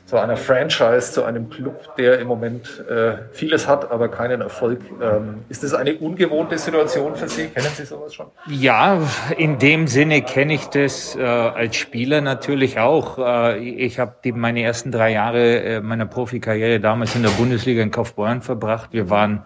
zu 0.06 0.16
einer 0.16 0.36
Franchise, 0.36 1.12
zu 1.12 1.24
einem 1.24 1.50
Club, 1.50 1.96
der 1.96 2.20
im 2.20 2.28
Moment 2.28 2.84
äh, 2.88 3.16
vieles 3.32 3.66
hat, 3.66 3.90
aber 3.90 4.08
keinen 4.08 4.40
Erfolg. 4.40 4.80
Ähm, 5.02 5.44
ist 5.48 5.64
das 5.64 5.74
eine 5.74 5.96
ungewohnte 5.96 6.56
Situation 6.58 7.16
für 7.16 7.28
Sie? 7.28 7.48
Kennen 7.48 7.66
Sie 7.74 7.84
sowas 7.84 8.14
schon? 8.14 8.26
Ja, 8.48 9.00
in 9.36 9.58
dem 9.58 9.88
Sinne 9.88 10.22
kenne 10.22 10.54
ich 10.54 10.66
das 10.66 11.16
äh, 11.16 11.22
als 11.22 11.74
Spieler 11.74 12.20
natürlich 12.20 12.78
auch. 12.78 13.18
Äh, 13.18 13.58
ich 13.58 13.98
habe 13.98 14.14
meine 14.32 14.62
ersten 14.62 14.92
drei 14.92 15.10
Jahre 15.10 15.58
äh, 15.60 15.80
meiner 15.80 16.06
Profikarriere 16.06 16.78
damals 16.78 17.16
in 17.16 17.24
der 17.24 17.30
Bundesliga 17.30 17.82
in 17.82 17.90
Kaufbeuren 17.90 18.42
verbracht. 18.42 18.90
Wir 18.92 19.10
waren 19.10 19.44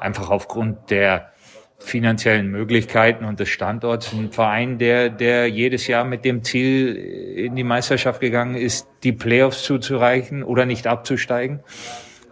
einfach 0.00 0.30
aufgrund 0.30 0.90
der 0.90 1.30
finanziellen 1.78 2.50
Möglichkeiten 2.50 3.24
und 3.24 3.40
des 3.40 3.48
Standorts. 3.48 4.12
Ein 4.12 4.32
Verein, 4.32 4.78
der, 4.78 5.10
der 5.10 5.48
jedes 5.48 5.86
Jahr 5.86 6.04
mit 6.04 6.24
dem 6.24 6.42
Ziel 6.42 6.94
in 6.94 7.56
die 7.56 7.64
Meisterschaft 7.64 8.20
gegangen 8.20 8.54
ist, 8.54 8.88
die 9.02 9.12
Playoffs 9.12 9.62
zuzureichen 9.62 10.42
oder 10.42 10.66
nicht 10.66 10.86
abzusteigen. 10.86 11.60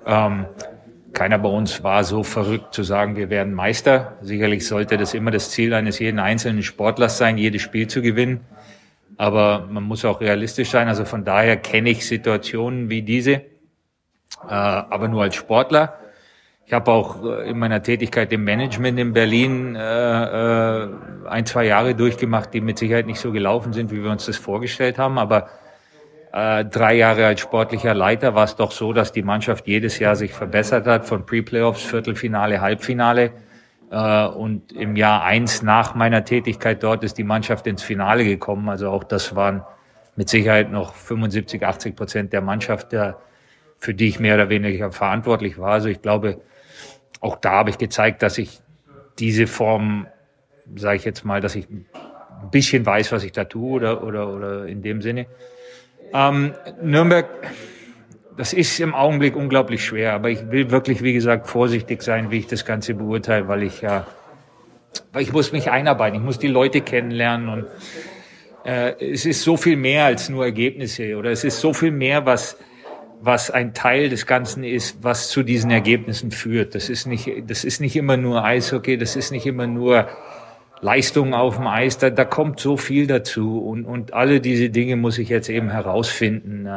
Ähm, 0.07 0.47
keiner 1.13 1.39
bei 1.39 1.49
uns 1.49 1.83
war 1.83 2.05
so 2.05 2.23
verrückt 2.23 2.73
zu 2.73 2.83
sagen, 2.83 3.17
wir 3.17 3.29
werden 3.29 3.53
Meister. 3.53 4.17
Sicherlich 4.23 4.67
sollte 4.67 4.97
das 4.97 5.13
immer 5.13 5.31
das 5.31 5.51
Ziel 5.51 5.75
eines 5.75 5.99
jeden 5.99 6.19
einzelnen 6.19 6.63
Sportlers 6.63 7.19
sein, 7.19 7.37
jedes 7.37 7.61
Spiel 7.63 7.87
zu 7.87 8.01
gewinnen. 8.01 8.41
Aber 9.19 9.69
man 9.71 9.83
muss 9.83 10.05
auch 10.05 10.21
realistisch 10.21 10.71
sein. 10.71 10.89
Also 10.89 11.05
von 11.05 11.25
daher 11.25 11.57
kenne 11.59 11.91
ich 11.91 12.07
Situationen 12.07 12.89
wie 12.89 13.03
diese, 13.03 13.33
äh, 13.33 13.43
aber 14.49 15.09
nur 15.09 15.23
als 15.23 15.35
Sportler. 15.35 15.99
Ich 16.65 16.73
habe 16.73 16.91
auch 16.91 17.25
äh, 17.25 17.51
in 17.51 17.59
meiner 17.59 17.83
Tätigkeit 17.83 18.33
im 18.33 18.45
Management 18.45 18.99
in 18.99 19.13
Berlin 19.13 19.75
äh, 19.75 20.83
äh, 20.83 20.89
ein, 21.29 21.47
zwei 21.47 21.67
Jahre 21.67 21.95
durchgemacht, 21.95 22.55
die 22.55 22.61
mit 22.61 22.79
Sicherheit 22.79 23.07
nicht 23.07 23.21
so 23.21 23.33
gelaufen 23.33 23.73
sind, 23.73 23.91
wie 23.91 24.03
wir 24.03 24.11
uns 24.11 24.27
das 24.27 24.37
vorgestellt 24.37 24.99
haben. 24.99 25.19
Aber 25.19 25.49
äh, 26.33 26.65
drei 26.65 26.95
Jahre 26.95 27.27
als 27.27 27.41
sportlicher 27.41 27.95
Leiter 27.95 28.35
war 28.35 28.45
es 28.45 28.57
doch 28.57 28.73
so, 28.73 28.93
dass 28.93 29.13
die 29.13 29.23
Mannschaft 29.23 29.67
jedes 29.67 29.99
Jahr 29.99 30.17
sich 30.17 30.33
verbessert 30.33 30.87
hat, 30.87 31.05
von 31.05 31.27
Pre-Playoffs, 31.27 31.83
Viertelfinale, 31.83 32.61
Halbfinale. 32.61 33.33
Äh, 33.91 34.27
und 34.27 34.73
im 34.73 34.97
Jahr 34.97 35.25
eins 35.25 35.63
nach 35.63 35.95
meiner 35.95 36.25
Tätigkeit 36.25 36.83
dort 36.83 37.05
ist 37.05 37.19
die 37.19 37.25
Mannschaft 37.25 37.67
ins 37.67 37.83
Finale 37.83 38.25
gekommen. 38.25 38.69
Also 38.71 38.89
auch 38.89 39.05
das 39.05 39.37
waren 39.37 39.63
mit 40.17 40.31
Sicherheit 40.31 40.71
noch 40.71 40.95
75, 40.95 41.65
80 41.65 41.97
Prozent 41.97 42.33
der 42.33 42.41
Mannschaft, 42.41 42.93
der, 42.93 43.19
für 43.83 43.95
die 43.95 44.07
ich 44.07 44.21
mehr 44.21 44.37
oder 44.37 44.49
weniger 44.49 44.93
verantwortlich 44.93 45.59
war. 45.59 45.73
Also 45.73 45.89
ich 45.89 46.01
glaube, 46.01 46.41
auch 47.21 47.35
da 47.35 47.51
habe 47.51 47.71
ich 47.71 47.79
gezeigt, 47.79 48.23
dass 48.23 48.39
ich 48.39 48.61
diese 49.19 49.49
Form, 49.49 50.07
sage 50.77 50.99
ich 50.99 51.05
jetzt 51.05 51.25
mal, 51.25 51.41
dass 51.41 51.57
ich 51.57 51.69
ein 51.69 51.85
bisschen 52.53 52.87
weiß, 52.87 53.11
was 53.11 53.25
ich 53.25 53.33
da 53.33 53.43
tue 53.43 53.73
oder, 53.73 54.05
oder, 54.05 54.33
oder 54.33 54.67
in 54.67 54.83
dem 54.83 55.03
Sinne. 55.03 55.27
Ähm, 56.15 56.55
Nürnberg, 56.81 57.27
das 58.37 58.53
ist 58.53 58.79
im 58.79 58.95
Augenblick 58.95 59.35
unglaublich 59.35 59.85
schwer, 59.85 60.13
aber 60.13 60.31
ich 60.31 60.49
will 60.49 60.71
wirklich, 60.71 61.03
wie 61.03 61.13
gesagt, 61.13 61.49
vorsichtig 61.49 62.03
sein, 62.03 62.31
wie 62.31 62.39
ich 62.39 62.47
das 62.47 62.65
Ganze 62.65 62.95
beurteile, 62.95 63.49
weil 63.49 63.65
ich 63.65 63.81
ja, 63.81 64.07
weil 65.13 65.23
ich 65.23 65.33
muss 65.33 65.51
mich 65.51 65.73
einarbeiten, 65.73 66.21
ich 66.21 66.25
muss 66.25 66.39
die 66.39 66.47
Leute 66.47 66.83
kennenlernen 66.83 67.49
und 67.49 67.67
äh, 68.65 68.93
es 69.13 69.27
ist 69.27 69.43
so 69.43 69.57
viel 69.57 69.77
mehr 69.77 70.05
als 70.05 70.29
nur 70.29 70.45
Ergebnisse 70.45 71.17
oder 71.17 71.33
es 71.33 71.43
ist 71.43 71.61
so 71.61 71.73
viel 71.73 71.91
mehr, 71.91 72.25
was 72.25 72.57
was 73.25 73.51
ein 73.51 73.73
Teil 73.73 74.09
des 74.09 74.27
Ganzen 74.27 74.65
ist, 74.65 74.99
was 75.03 75.29
zu 75.29 75.45
diesen 75.45 75.71
Ergebnissen 75.71 76.33
führt. 76.33 76.75
Das 76.75 76.89
ist 76.89 77.07
nicht, 77.07 77.31
das 77.47 77.65
ist 77.65 77.81
nicht 77.81 77.95
immer 77.95 78.17
nur 78.17 78.45
Eishockey, 78.45 78.99
das 78.99 79.15
ist 79.15 79.31
nicht 79.31 79.47
immer 79.47 79.69
nur 79.69 80.09
Leistung 80.81 81.33
auf 81.33 81.57
dem 81.57 81.69
Eis, 81.69 81.99
da, 81.99 82.11
da 82.11 82.25
kommt 82.25 82.59
so 82.59 82.77
viel 82.77 83.07
dazu 83.07 83.61
und, 83.61 83.85
und 83.85 84.13
alle 84.13 84.41
diese 84.41 84.69
Dinge 84.69 84.97
muss 84.97 85.19
ich 85.19 85.29
jetzt 85.29 85.49
eben 85.49 85.71
herausfinden. 85.71 86.69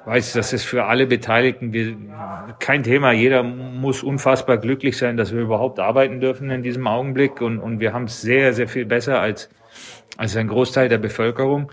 Ich 0.00 0.06
weiß, 0.06 0.32
das 0.32 0.52
ist 0.52 0.64
für 0.64 0.86
alle 0.86 1.06
Beteiligten 1.06 1.72
wir, 1.72 1.96
kein 2.58 2.82
Thema. 2.82 3.12
Jeder 3.12 3.44
muss 3.44 4.02
unfassbar 4.02 4.58
glücklich 4.58 4.98
sein, 4.98 5.16
dass 5.16 5.32
wir 5.32 5.40
überhaupt 5.40 5.78
arbeiten 5.78 6.18
dürfen 6.18 6.50
in 6.50 6.64
diesem 6.64 6.88
Augenblick 6.88 7.40
und, 7.40 7.60
und 7.60 7.78
wir 7.78 7.92
haben 7.92 8.06
es 8.06 8.20
sehr, 8.20 8.52
sehr 8.52 8.66
viel 8.66 8.84
besser 8.84 9.20
als, 9.20 9.48
als 10.16 10.36
ein 10.36 10.48
Großteil 10.48 10.88
der 10.88 10.98
Bevölkerung. 10.98 11.70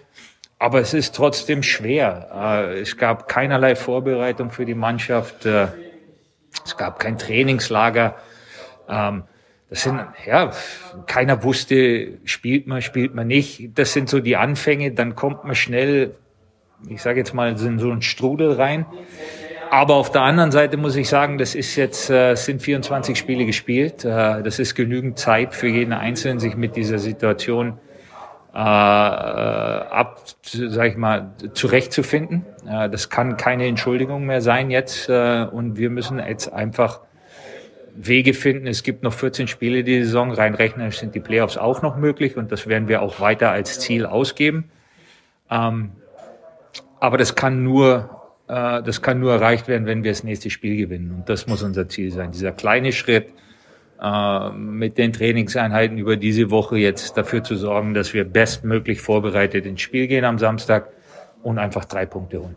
Aber 0.61 0.79
es 0.79 0.93
ist 0.93 1.15
trotzdem 1.15 1.63
schwer. 1.63 2.27
Äh, 2.35 2.81
es 2.81 2.95
gab 2.95 3.27
keinerlei 3.27 3.75
Vorbereitung 3.75 4.51
für 4.51 4.63
die 4.63 4.75
Mannschaft. 4.75 5.43
Äh, 5.47 5.69
es 6.63 6.77
gab 6.77 6.99
kein 6.99 7.17
Trainingslager. 7.17 8.15
Ähm, 8.87 9.23
das 9.71 9.81
sind, 9.81 9.99
ja, 10.23 10.51
keiner 11.07 11.41
wusste, 11.41 12.19
spielt 12.25 12.67
man, 12.67 12.83
spielt 12.83 13.15
man 13.15 13.25
nicht. 13.25 13.71
Das 13.73 13.93
sind 13.93 14.07
so 14.07 14.19
die 14.19 14.37
Anfänge. 14.37 14.91
Dann 14.91 15.15
kommt 15.15 15.45
man 15.45 15.55
schnell, 15.55 16.13
ich 16.87 17.01
sage 17.01 17.17
jetzt 17.17 17.33
mal, 17.33 17.49
in 17.49 17.79
so 17.79 17.89
einen 17.89 18.03
Strudel 18.03 18.51
rein. 18.51 18.85
Aber 19.71 19.95
auf 19.95 20.11
der 20.11 20.21
anderen 20.21 20.51
Seite 20.51 20.77
muss 20.77 20.95
ich 20.95 21.09
sagen, 21.09 21.39
das 21.39 21.55
ist 21.55 21.75
jetzt, 21.75 22.11
äh, 22.11 22.35
sind 22.35 22.61
24 22.61 23.17
Spiele 23.17 23.47
gespielt. 23.47 24.05
Das 24.05 24.59
ist 24.59 24.75
genügend 24.75 25.17
Zeit 25.17 25.55
für 25.55 25.69
jeden 25.69 25.93
Einzelnen, 25.93 26.39
sich 26.39 26.55
mit 26.55 26.75
dieser 26.75 26.99
Situation 26.99 27.79
äh, 28.53 28.57
ab, 28.57 30.21
sag 30.43 30.89
ich 30.89 30.97
mal, 30.97 31.33
zurechtzufinden. 31.53 32.45
Äh, 32.67 32.89
das 32.89 33.09
kann 33.09 33.37
keine 33.37 33.65
Entschuldigung 33.67 34.25
mehr 34.25 34.41
sein 34.41 34.71
jetzt. 34.71 35.09
Äh, 35.09 35.45
und 35.51 35.77
wir 35.77 35.89
müssen 35.89 36.19
jetzt 36.19 36.51
einfach 36.51 37.01
Wege 37.95 38.33
finden. 38.33 38.67
Es 38.67 38.83
gibt 38.83 39.03
noch 39.03 39.13
14 39.13 39.47
Spiele 39.47 39.83
die 39.83 40.03
Saison. 40.03 40.31
Rein 40.31 40.55
rechnerisch 40.55 40.99
sind 40.99 41.15
die 41.15 41.19
Playoffs 41.19 41.57
auch 41.57 41.81
noch 41.81 41.97
möglich 41.97 42.37
und 42.37 42.51
das 42.51 42.67
werden 42.67 42.87
wir 42.87 43.01
auch 43.01 43.19
weiter 43.19 43.51
als 43.51 43.79
Ziel 43.79 44.05
ausgeben. 44.05 44.69
Ähm, 45.49 45.91
aber 46.99 47.17
das 47.17 47.35
kann 47.35 47.63
nur, 47.63 48.09
äh, 48.47 48.83
das 48.83 49.01
kann 49.01 49.19
nur 49.19 49.33
erreicht 49.33 49.67
werden, 49.67 49.85
wenn 49.85 50.03
wir 50.03 50.11
das 50.11 50.23
nächste 50.23 50.49
Spiel 50.49 50.75
gewinnen. 50.77 51.11
Und 51.11 51.29
das 51.29 51.47
muss 51.47 51.63
unser 51.63 51.87
Ziel 51.87 52.11
sein. 52.11 52.31
Dieser 52.31 52.51
kleine 52.51 52.91
Schritt 52.91 53.27
äh, 53.27 53.50
mit 54.55 54.97
den 54.97 55.13
Trainingseinheiten 55.13 55.97
über 55.99 56.17
diese 56.17 56.49
Woche 56.49 56.77
jetzt 56.77 57.17
dafür 57.17 57.43
zu 57.43 57.55
sorgen, 57.55 57.93
dass 57.93 58.13
wir 58.13 58.23
bestmöglich 58.23 58.99
vorbereitet 58.99 59.65
ins 59.67 59.81
Spiel 59.81 60.07
gehen 60.07 60.25
am 60.25 60.39
Samstag 60.39 60.87
und 61.43 61.59
einfach 61.59 61.85
drei 61.85 62.05
Punkte 62.07 62.39
holen. 62.39 62.55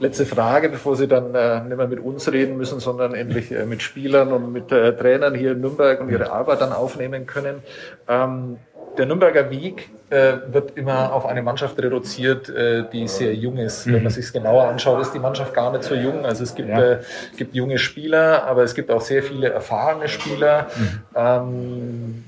Letzte 0.00 0.26
Frage, 0.26 0.68
bevor 0.68 0.94
Sie 0.94 1.08
dann 1.08 1.34
äh, 1.34 1.60
nicht 1.64 1.76
mehr 1.76 1.88
mit 1.88 1.98
uns 1.98 2.30
reden 2.30 2.56
müssen, 2.56 2.78
sondern 2.78 3.14
endlich 3.14 3.50
äh, 3.50 3.66
mit 3.66 3.82
Spielern 3.82 4.32
und 4.32 4.52
mit 4.52 4.70
äh, 4.70 4.96
Trainern 4.96 5.34
hier 5.34 5.52
in 5.52 5.60
Nürnberg 5.60 6.00
und 6.00 6.08
ihre 6.08 6.30
Arbeit 6.30 6.60
dann 6.60 6.72
aufnehmen 6.72 7.26
können. 7.26 7.62
Ähm, 8.06 8.58
der 8.98 9.06
Nürnberger 9.06 9.50
Weg 9.50 9.88
äh, 10.10 10.34
wird 10.50 10.76
immer 10.76 11.12
auf 11.12 11.24
eine 11.24 11.42
Mannschaft 11.42 11.78
reduziert, 11.78 12.48
äh, 12.48 12.84
die 12.92 13.06
sehr 13.06 13.34
jung 13.34 13.58
ist. 13.58 13.86
Mhm. 13.86 13.94
Wenn 13.94 14.02
man 14.04 14.12
sich 14.12 14.26
es 14.26 14.32
genauer 14.32 14.64
anschaut, 14.64 15.00
ist 15.00 15.12
die 15.12 15.18
Mannschaft 15.18 15.54
gar 15.54 15.70
nicht 15.72 15.84
so 15.84 15.94
jung. 15.94 16.26
Also 16.26 16.42
es 16.42 16.54
gibt, 16.54 16.68
ja. 16.68 16.92
äh, 16.92 16.98
gibt 17.36 17.54
junge 17.54 17.78
Spieler, 17.78 18.44
aber 18.44 18.64
es 18.64 18.74
gibt 18.74 18.90
auch 18.90 19.00
sehr 19.00 19.22
viele 19.22 19.50
erfahrene 19.50 20.08
Spieler. 20.08 20.66
Mhm. 20.76 21.00
Ähm, 21.14 22.24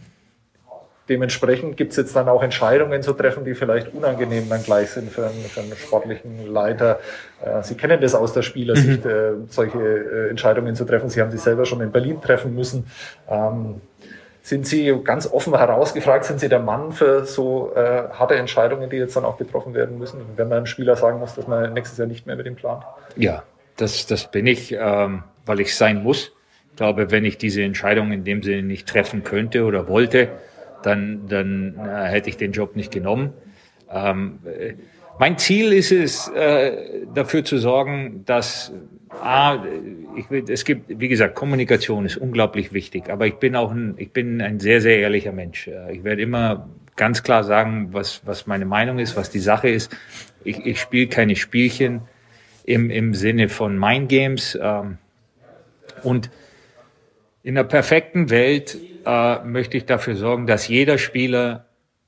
dementsprechend 1.08 1.76
gibt 1.76 1.90
es 1.90 1.96
jetzt 1.96 2.14
dann 2.14 2.28
auch 2.28 2.42
Entscheidungen 2.42 3.02
zu 3.02 3.12
treffen, 3.14 3.44
die 3.44 3.54
vielleicht 3.54 3.92
unangenehm 3.92 4.48
dann 4.48 4.62
gleich 4.62 4.90
sind 4.90 5.10
für 5.10 5.26
einen, 5.26 5.42
für 5.42 5.60
einen 5.60 5.74
sportlichen 5.76 6.46
Leiter. 6.52 7.00
Äh, 7.44 7.64
Sie 7.64 7.74
kennen 7.74 8.00
das 8.00 8.14
aus 8.14 8.32
der 8.32 8.42
Spielersicht, 8.42 9.04
mhm. 9.04 9.10
äh, 9.10 9.32
solche 9.48 9.78
äh, 9.78 10.30
Entscheidungen 10.30 10.76
zu 10.76 10.84
treffen. 10.84 11.10
Sie 11.10 11.20
haben 11.20 11.32
sich 11.32 11.40
selber 11.40 11.66
schon 11.66 11.80
in 11.80 11.90
Berlin 11.90 12.20
treffen 12.20 12.54
müssen. 12.54 12.86
Ähm, 13.28 13.80
sind 14.42 14.66
Sie 14.66 14.92
ganz 15.04 15.26
offen 15.26 15.56
herausgefragt, 15.56 16.24
sind 16.24 16.40
Sie 16.40 16.48
der 16.48 16.60
Mann 16.60 16.92
für 16.92 17.24
so 17.24 17.72
äh, 17.74 18.08
harte 18.12 18.36
Entscheidungen, 18.36 18.88
die 18.90 18.96
jetzt 18.96 19.16
dann 19.16 19.24
auch 19.24 19.36
getroffen 19.36 19.74
werden 19.74 19.98
müssen, 19.98 20.20
wenn 20.36 20.48
man 20.48 20.58
einem 20.58 20.66
Spieler 20.66 20.96
sagen 20.96 21.18
muss, 21.18 21.34
dass 21.34 21.46
man 21.46 21.72
nächstes 21.72 21.98
Jahr 21.98 22.08
nicht 22.08 22.26
mehr 22.26 22.36
mit 22.36 22.46
ihm 22.46 22.56
plant? 22.56 22.84
Ja, 23.16 23.42
das, 23.76 24.06
das 24.06 24.30
bin 24.30 24.46
ich, 24.46 24.72
ähm, 24.72 25.24
weil 25.46 25.60
ich 25.60 25.76
sein 25.76 26.02
muss. 26.02 26.32
Ich 26.70 26.76
glaube, 26.76 27.10
wenn 27.10 27.24
ich 27.24 27.36
diese 27.36 27.62
Entscheidung 27.62 28.12
in 28.12 28.24
dem 28.24 28.42
Sinne 28.42 28.62
nicht 28.62 28.88
treffen 28.88 29.24
könnte 29.24 29.64
oder 29.64 29.88
wollte, 29.88 30.28
dann, 30.82 31.26
dann 31.28 31.78
äh, 31.78 32.08
hätte 32.08 32.30
ich 32.30 32.36
den 32.36 32.52
Job 32.52 32.76
nicht 32.76 32.90
genommen. 32.90 33.34
Ähm, 33.90 34.38
äh, 34.46 34.74
mein 35.18 35.36
Ziel 35.36 35.74
ist 35.74 35.92
es, 35.92 36.28
äh, 36.28 37.06
dafür 37.12 37.44
zu 37.44 37.58
sorgen, 37.58 38.24
dass 38.24 38.72
A, 39.10 39.64
ich 40.16 40.48
es 40.48 40.64
gibt, 40.64 41.00
wie 41.00 41.08
gesagt, 41.08 41.34
Kommunikation 41.34 42.06
ist 42.06 42.16
unglaublich 42.16 42.72
wichtig, 42.72 43.10
aber 43.10 43.26
ich 43.26 43.34
bin 43.34 43.56
auch 43.56 43.72
ein, 43.72 43.94
ich 43.98 44.12
bin 44.12 44.40
ein 44.40 44.60
sehr, 44.60 44.80
sehr 44.80 44.98
ehrlicher 44.98 45.32
Mensch. 45.32 45.66
Äh, 45.66 45.92
ich 45.92 46.04
werde 46.04 46.22
immer 46.22 46.68
ganz 46.96 47.22
klar 47.22 47.42
sagen, 47.42 47.88
was, 47.92 48.22
was 48.24 48.46
meine 48.46 48.66
Meinung 48.66 48.98
ist, 48.98 49.16
was 49.16 49.30
die 49.30 49.40
Sache 49.40 49.68
ist. 49.68 49.96
Ich, 50.44 50.64
ich 50.64 50.80
spiele 50.80 51.08
keine 51.08 51.34
Spielchen 51.34 52.02
im, 52.64 52.90
im 52.90 53.14
Sinne 53.14 53.48
von 53.48 53.78
Mind 53.78 54.08
Games. 54.08 54.58
Ähm, 54.60 54.98
und 56.02 56.30
in 57.42 57.56
der 57.56 57.64
perfekten 57.64 58.30
Welt 58.30 58.78
äh, 59.04 59.42
möchte 59.44 59.76
ich 59.76 59.86
dafür 59.86 60.14
sorgen, 60.14 60.46
dass 60.46 60.68
jeder 60.68 60.98
Spieler 60.98 61.66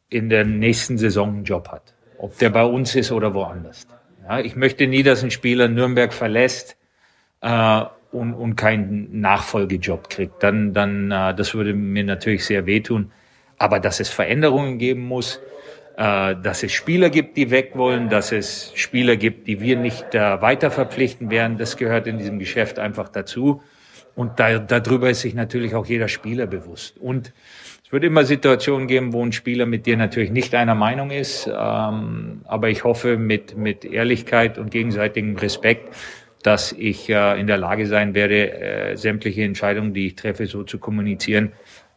in 0.09 0.29
der 0.29 0.45
nächsten 0.45 0.99
Saison 0.99 1.31
einen 1.31 1.45
Job 1.45 1.69
hat. 1.69 1.95
Ob 2.19 2.39
der 2.39 2.51
bei 2.51 2.65
uns 2.65 2.95
ist 2.95 3.11
oder 3.11 3.35
woanders. 3.35 3.87
Ja, 4.23 4.39
ich 4.39 4.55
möchte 4.55 4.87
nie, 4.87 5.03
dass 5.03 5.25
ein 5.25 5.31
Spieler 5.31 5.69
Nürnberg 5.69 6.13
verlässt 6.13 6.77
äh, 7.43 7.83
und, 8.13 8.35
und 8.35 8.57
keinen 8.57 9.21
Nachfolgejob 9.21 10.09
kriegt. 10.09 10.43
Dann, 10.43 10.73
dann 10.73 11.11
äh, 11.11 11.35
das 11.35 11.55
würde 11.55 11.75
mir 11.75 12.05
natürlich 12.05 12.45
sehr 12.45 12.67
wehtun. 12.67 13.11
Aber 13.59 13.81
dass 13.81 14.01
es 14.01 14.09
Veränderungen 14.09 14.79
geben 14.79 15.03
muss, 15.03 15.41
äh, 15.97 16.37
dass 16.37 16.63
es 16.63 16.73
Spieler 16.73 17.11
gibt, 17.11 17.37
die 17.37 17.51
weg 17.51 17.73
wollen, 17.75 18.09
dass 18.09 18.33
es 18.33 18.73
Spieler 18.75 19.17
gibt, 19.17 19.47
die 19.47 19.61
wir 19.61 19.77
nicht 19.77 20.15
äh, 20.15 20.41
weiter 20.41 20.71
verpflichten 20.71 21.31
werden, 21.31 21.59
das 21.59 21.77
gehört 21.77 22.07
in 22.07 22.19
diesem 22.19 22.39
Geschäft 22.39 22.79
einfach 22.79 23.09
dazu. 23.09 23.63
Und 24.15 24.39
da, 24.39 24.59
darüber 24.59 25.09
ist 25.11 25.23
sich 25.23 25.35
natürlich 25.35 25.75
auch 25.75 25.87
jeder 25.87 26.09
Spieler 26.09 26.47
bewusst. 26.47 26.99
Und 26.99 27.33
es 27.85 27.93
wird 27.93 28.05
immer 28.05 28.25
Situationen 28.25 28.87
geben, 28.89 29.13
wo 29.13 29.25
ein 29.25 29.33
Spieler 29.33 29.65
mit 29.65 29.87
dir 29.87 29.97
natürlich 29.97 30.31
nicht 30.31 30.55
einer 30.55 30.75
Meinung 30.75 31.11
ist. 31.11 31.47
Ähm, 31.47 32.43
aber 32.45 32.69
ich 32.69 32.85
hoffe 32.85 33.17
mit, 33.17 33.57
mit 33.57 33.85
Ehrlichkeit 33.85 34.59
und 34.59 34.71
gegenseitigem 34.71 35.37
Respekt, 35.37 35.95
dass 36.43 36.73
ich 36.73 37.09
äh, 37.09 37.41
in 37.41 37.47
der 37.47 37.57
Lage 37.57 37.87
sein 37.87 38.15
werde, 38.15 38.53
äh, 38.53 38.97
sämtliche 38.97 39.43
Entscheidungen, 39.45 39.95
die 39.95 40.09
ich 40.09 40.17
treffe, 40.17 40.47
so 40.47 40.65
zu 40.65 40.79
kommunizieren, 40.79 41.53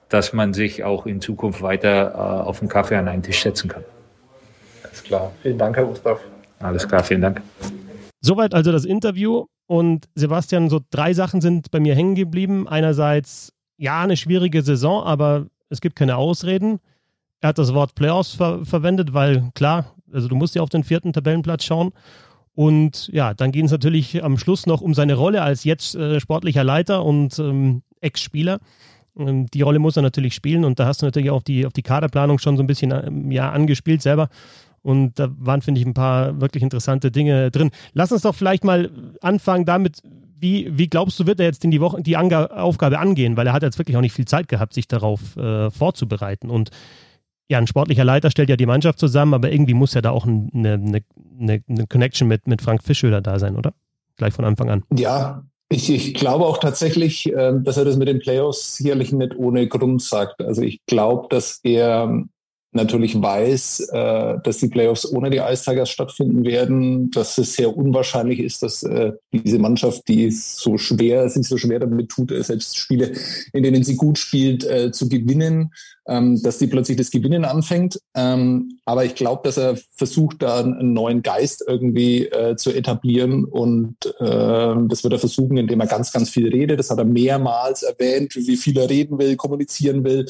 dass 0.10 0.34
man 0.34 0.54
sich 0.54 0.84
auch 0.84 1.06
in 1.06 1.22
Zukunft 1.22 1.62
weiter 1.62 2.12
äh, 2.14 2.18
auf 2.18 2.60
den 2.60 2.68
Kaffee 2.70 2.96
an 2.96 3.08
einen 3.08 3.24
Tisch 3.24 3.42
setzen 3.42 3.70
kann. 3.70 3.84
Alles 4.84 5.04
klar. 5.04 5.32
Vielen 5.42 5.58
Dank, 5.58 5.76
Herr 5.76 5.86
Gustav. 5.86 6.20
Alles 6.60 6.88
klar, 6.88 7.04
vielen 7.04 7.22
Dank. 7.22 7.42
Soweit 8.22 8.54
also 8.54 8.72
das 8.72 8.86
Interview 8.86 9.46
Und 9.68 10.08
Sebastian, 10.16 10.70
so 10.70 10.80
drei 10.92 11.14
Sachen 11.14 11.42
sind 11.42 11.72
bei 11.72 11.80
mir 11.80 11.96
hängen 11.96 12.16
geblieben. 12.16 12.68
Einerseits, 12.68 13.52
ja, 13.78 14.04
eine 14.04 14.18
schwierige 14.18 14.62
Saison, 14.62 15.04
aber 15.04 15.48
es 15.70 15.82
gibt 15.82 15.96
keine 15.96 16.18
Ausreden. 16.18 16.80
Er 17.42 17.50
hat 17.50 17.58
das 17.58 17.74
Wort 17.74 17.96
Playoffs 17.96 18.36
ver 18.36 18.64
verwendet, 18.64 19.14
weil 19.14 19.50
klar, 19.56 19.96
also 20.14 20.28
du 20.28 20.36
musst 20.36 20.56
ja 20.56 20.62
auf 20.62 20.70
den 20.70 20.84
vierten 20.84 21.14
Tabellenplatz 21.14 21.64
schauen. 21.64 21.92
Und 22.56 23.10
ja, 23.12 23.34
dann 23.34 23.52
ging 23.52 23.66
es 23.66 23.72
natürlich 23.72 24.24
am 24.24 24.38
Schluss 24.38 24.66
noch 24.66 24.82
um 24.82 24.94
seine 24.94 25.16
Rolle 25.16 25.42
als 25.42 25.66
jetzt 25.66 25.96
äh, 25.96 26.20
sportlicher 26.20 26.64
Leiter 26.64 27.04
und 27.04 27.38
ähm, 27.38 27.84
Ex-Spieler. 28.00 28.60
Ähm, 29.18 29.48
die 29.48 29.62
Rolle 29.62 29.80
muss 29.80 29.98
er 29.98 30.04
natürlich 30.04 30.34
spielen 30.34 30.64
und 30.64 30.80
da 30.80 30.86
hast 30.86 31.02
du 31.02 31.06
natürlich 31.06 31.32
auch 31.32 31.44
die, 31.44 31.66
auf 31.66 31.74
die 31.74 31.82
Kaderplanung 31.82 32.40
schon 32.40 32.56
so 32.56 32.64
ein 32.64 32.68
bisschen 32.68 32.92
ähm, 32.92 33.30
ja, 33.30 33.52
angespielt 33.52 34.02
selber. 34.02 34.30
Und 34.82 35.20
da 35.20 35.30
waren, 35.40 35.62
finde 35.62 35.82
ich, 35.82 35.88
ein 35.88 35.96
paar 35.96 36.40
wirklich 36.40 36.64
interessante 36.64 37.12
Dinge 37.12 37.52
drin. 37.52 37.72
Lass 37.94 38.12
uns 38.12 38.22
doch 38.22 38.36
vielleicht 38.36 38.64
mal 38.64 38.92
anfangen 39.20 39.66
damit, 39.66 40.02
wie, 40.40 40.70
wie 40.78 40.88
glaubst 40.88 41.20
du, 41.20 41.26
wird 41.26 41.40
er 41.40 41.48
jetzt 41.48 41.64
in 41.66 41.72
die 41.72 41.82
Woche 41.82 42.02
die 42.04 42.18
Anga 42.18 42.46
Aufgabe 42.46 43.00
angehen? 43.00 43.36
Weil 43.36 43.48
er 43.48 43.54
hat 43.54 43.64
jetzt 43.64 43.80
wirklich 43.80 43.98
auch 43.98 44.02
nicht 44.02 44.14
viel 44.14 44.26
Zeit 44.26 44.48
gehabt, 44.48 44.74
sich 44.74 44.88
darauf 44.88 45.36
äh, 45.38 45.72
vorzubereiten. 45.72 46.52
Und 46.52 46.70
ja, 47.50 47.58
ein 47.58 47.68
sportlicher 47.68 48.04
Leiter 48.04 48.32
stellt 48.32 48.50
ja 48.50 48.56
die 48.56 48.66
Mannschaft 48.66 49.00
zusammen, 49.00 49.34
aber 49.34 49.52
irgendwie 49.52 49.74
muss 49.74 49.94
ja 49.94 50.02
da 50.02 50.12
auch 50.12 50.26
eine, 50.26 50.74
eine, 50.74 51.04
eine 51.40 51.88
Connection 51.88 52.28
mit, 52.28 52.48
mit 52.48 52.62
Frank 52.62 52.84
Fischöder 52.84 53.22
da 53.22 53.40
sein, 53.40 53.56
oder? 53.56 53.74
Gleich 54.18 54.34
von 54.34 54.46
Anfang 54.46 54.70
an. 54.70 54.84
Ja, 54.96 55.44
ich, 55.70 55.90
ich 55.90 56.14
glaube 56.14 56.46
auch 56.46 56.58
tatsächlich, 56.58 57.32
äh, 57.32 57.54
dass 57.62 57.78
er 57.78 57.86
das 57.86 57.98
mit 57.98 58.08
den 58.08 58.20
Playoffs 58.20 58.78
sicherlich 58.78 59.12
nicht 59.12 59.36
ohne 59.36 59.68
Grund 59.68 60.02
sagt. 60.02 60.42
Also 60.42 60.62
ich 60.62 60.86
glaube, 60.86 61.28
dass 61.30 61.60
er 61.64 62.24
natürlich 62.76 63.20
weiß, 63.20 63.90
äh, 63.92 64.36
dass 64.44 64.58
die 64.58 64.68
Playoffs 64.68 65.12
ohne 65.12 65.30
die 65.30 65.38
Ice 65.38 65.64
Tigers 65.64 65.90
stattfinden 65.90 66.44
werden, 66.44 67.10
dass 67.12 67.38
es 67.38 67.56
sehr 67.56 67.76
unwahrscheinlich 67.76 68.40
ist, 68.40 68.62
dass 68.62 68.84
äh, 68.84 69.14
diese 69.34 69.60
Mannschaft, 69.60 70.08
die 70.08 70.30
so 70.32 70.78
schwer, 70.78 71.30
sich 71.30 71.48
so 71.48 71.58
schwer 71.58 71.80
damit 71.80 72.10
tut, 72.10 72.32
äh, 72.32 72.44
selbst 72.44 72.78
Spiele, 72.78 73.14
in 73.54 73.64
denen 73.64 73.84
sie 73.84 73.96
gut 73.96 74.18
spielt, 74.18 74.64
äh, 74.66 74.92
zu 74.92 75.10
gewinnen, 75.10 75.72
ähm, 76.08 76.42
dass 76.44 76.58
die 76.58 76.68
plötzlich 76.68 76.98
das 76.98 77.12
Gewinnen 77.12 77.46
anfängt. 77.46 78.00
Ähm, 78.14 78.78
aber 78.86 79.06
ich 79.06 79.16
glaube, 79.16 79.42
dass 79.44 79.58
er 79.58 79.78
versucht, 79.96 80.42
da 80.42 80.60
einen 80.60 80.94
neuen 80.94 81.24
Geist 81.24 81.64
irgendwie 81.66 82.26
äh, 82.26 82.56
zu 82.58 82.72
etablieren 82.72 83.46
und 83.46 83.96
äh, 84.20 84.76
das 84.88 85.04
wird 85.04 85.14
er 85.14 85.20
versuchen, 85.20 85.58
indem 85.58 85.80
er 85.80 85.88
ganz, 85.88 86.12
ganz 86.12 86.30
viel 86.30 86.50
redet. 86.50 86.80
Das 86.80 86.90
hat 86.90 87.00
er 87.00 87.06
mehrmals 87.06 87.84
erwähnt, 87.84 88.36
wie 88.36 88.58
viel 88.58 88.78
er 88.78 88.90
reden 88.90 89.18
will, 89.18 89.36
kommunizieren 89.36 90.04
will. 90.04 90.26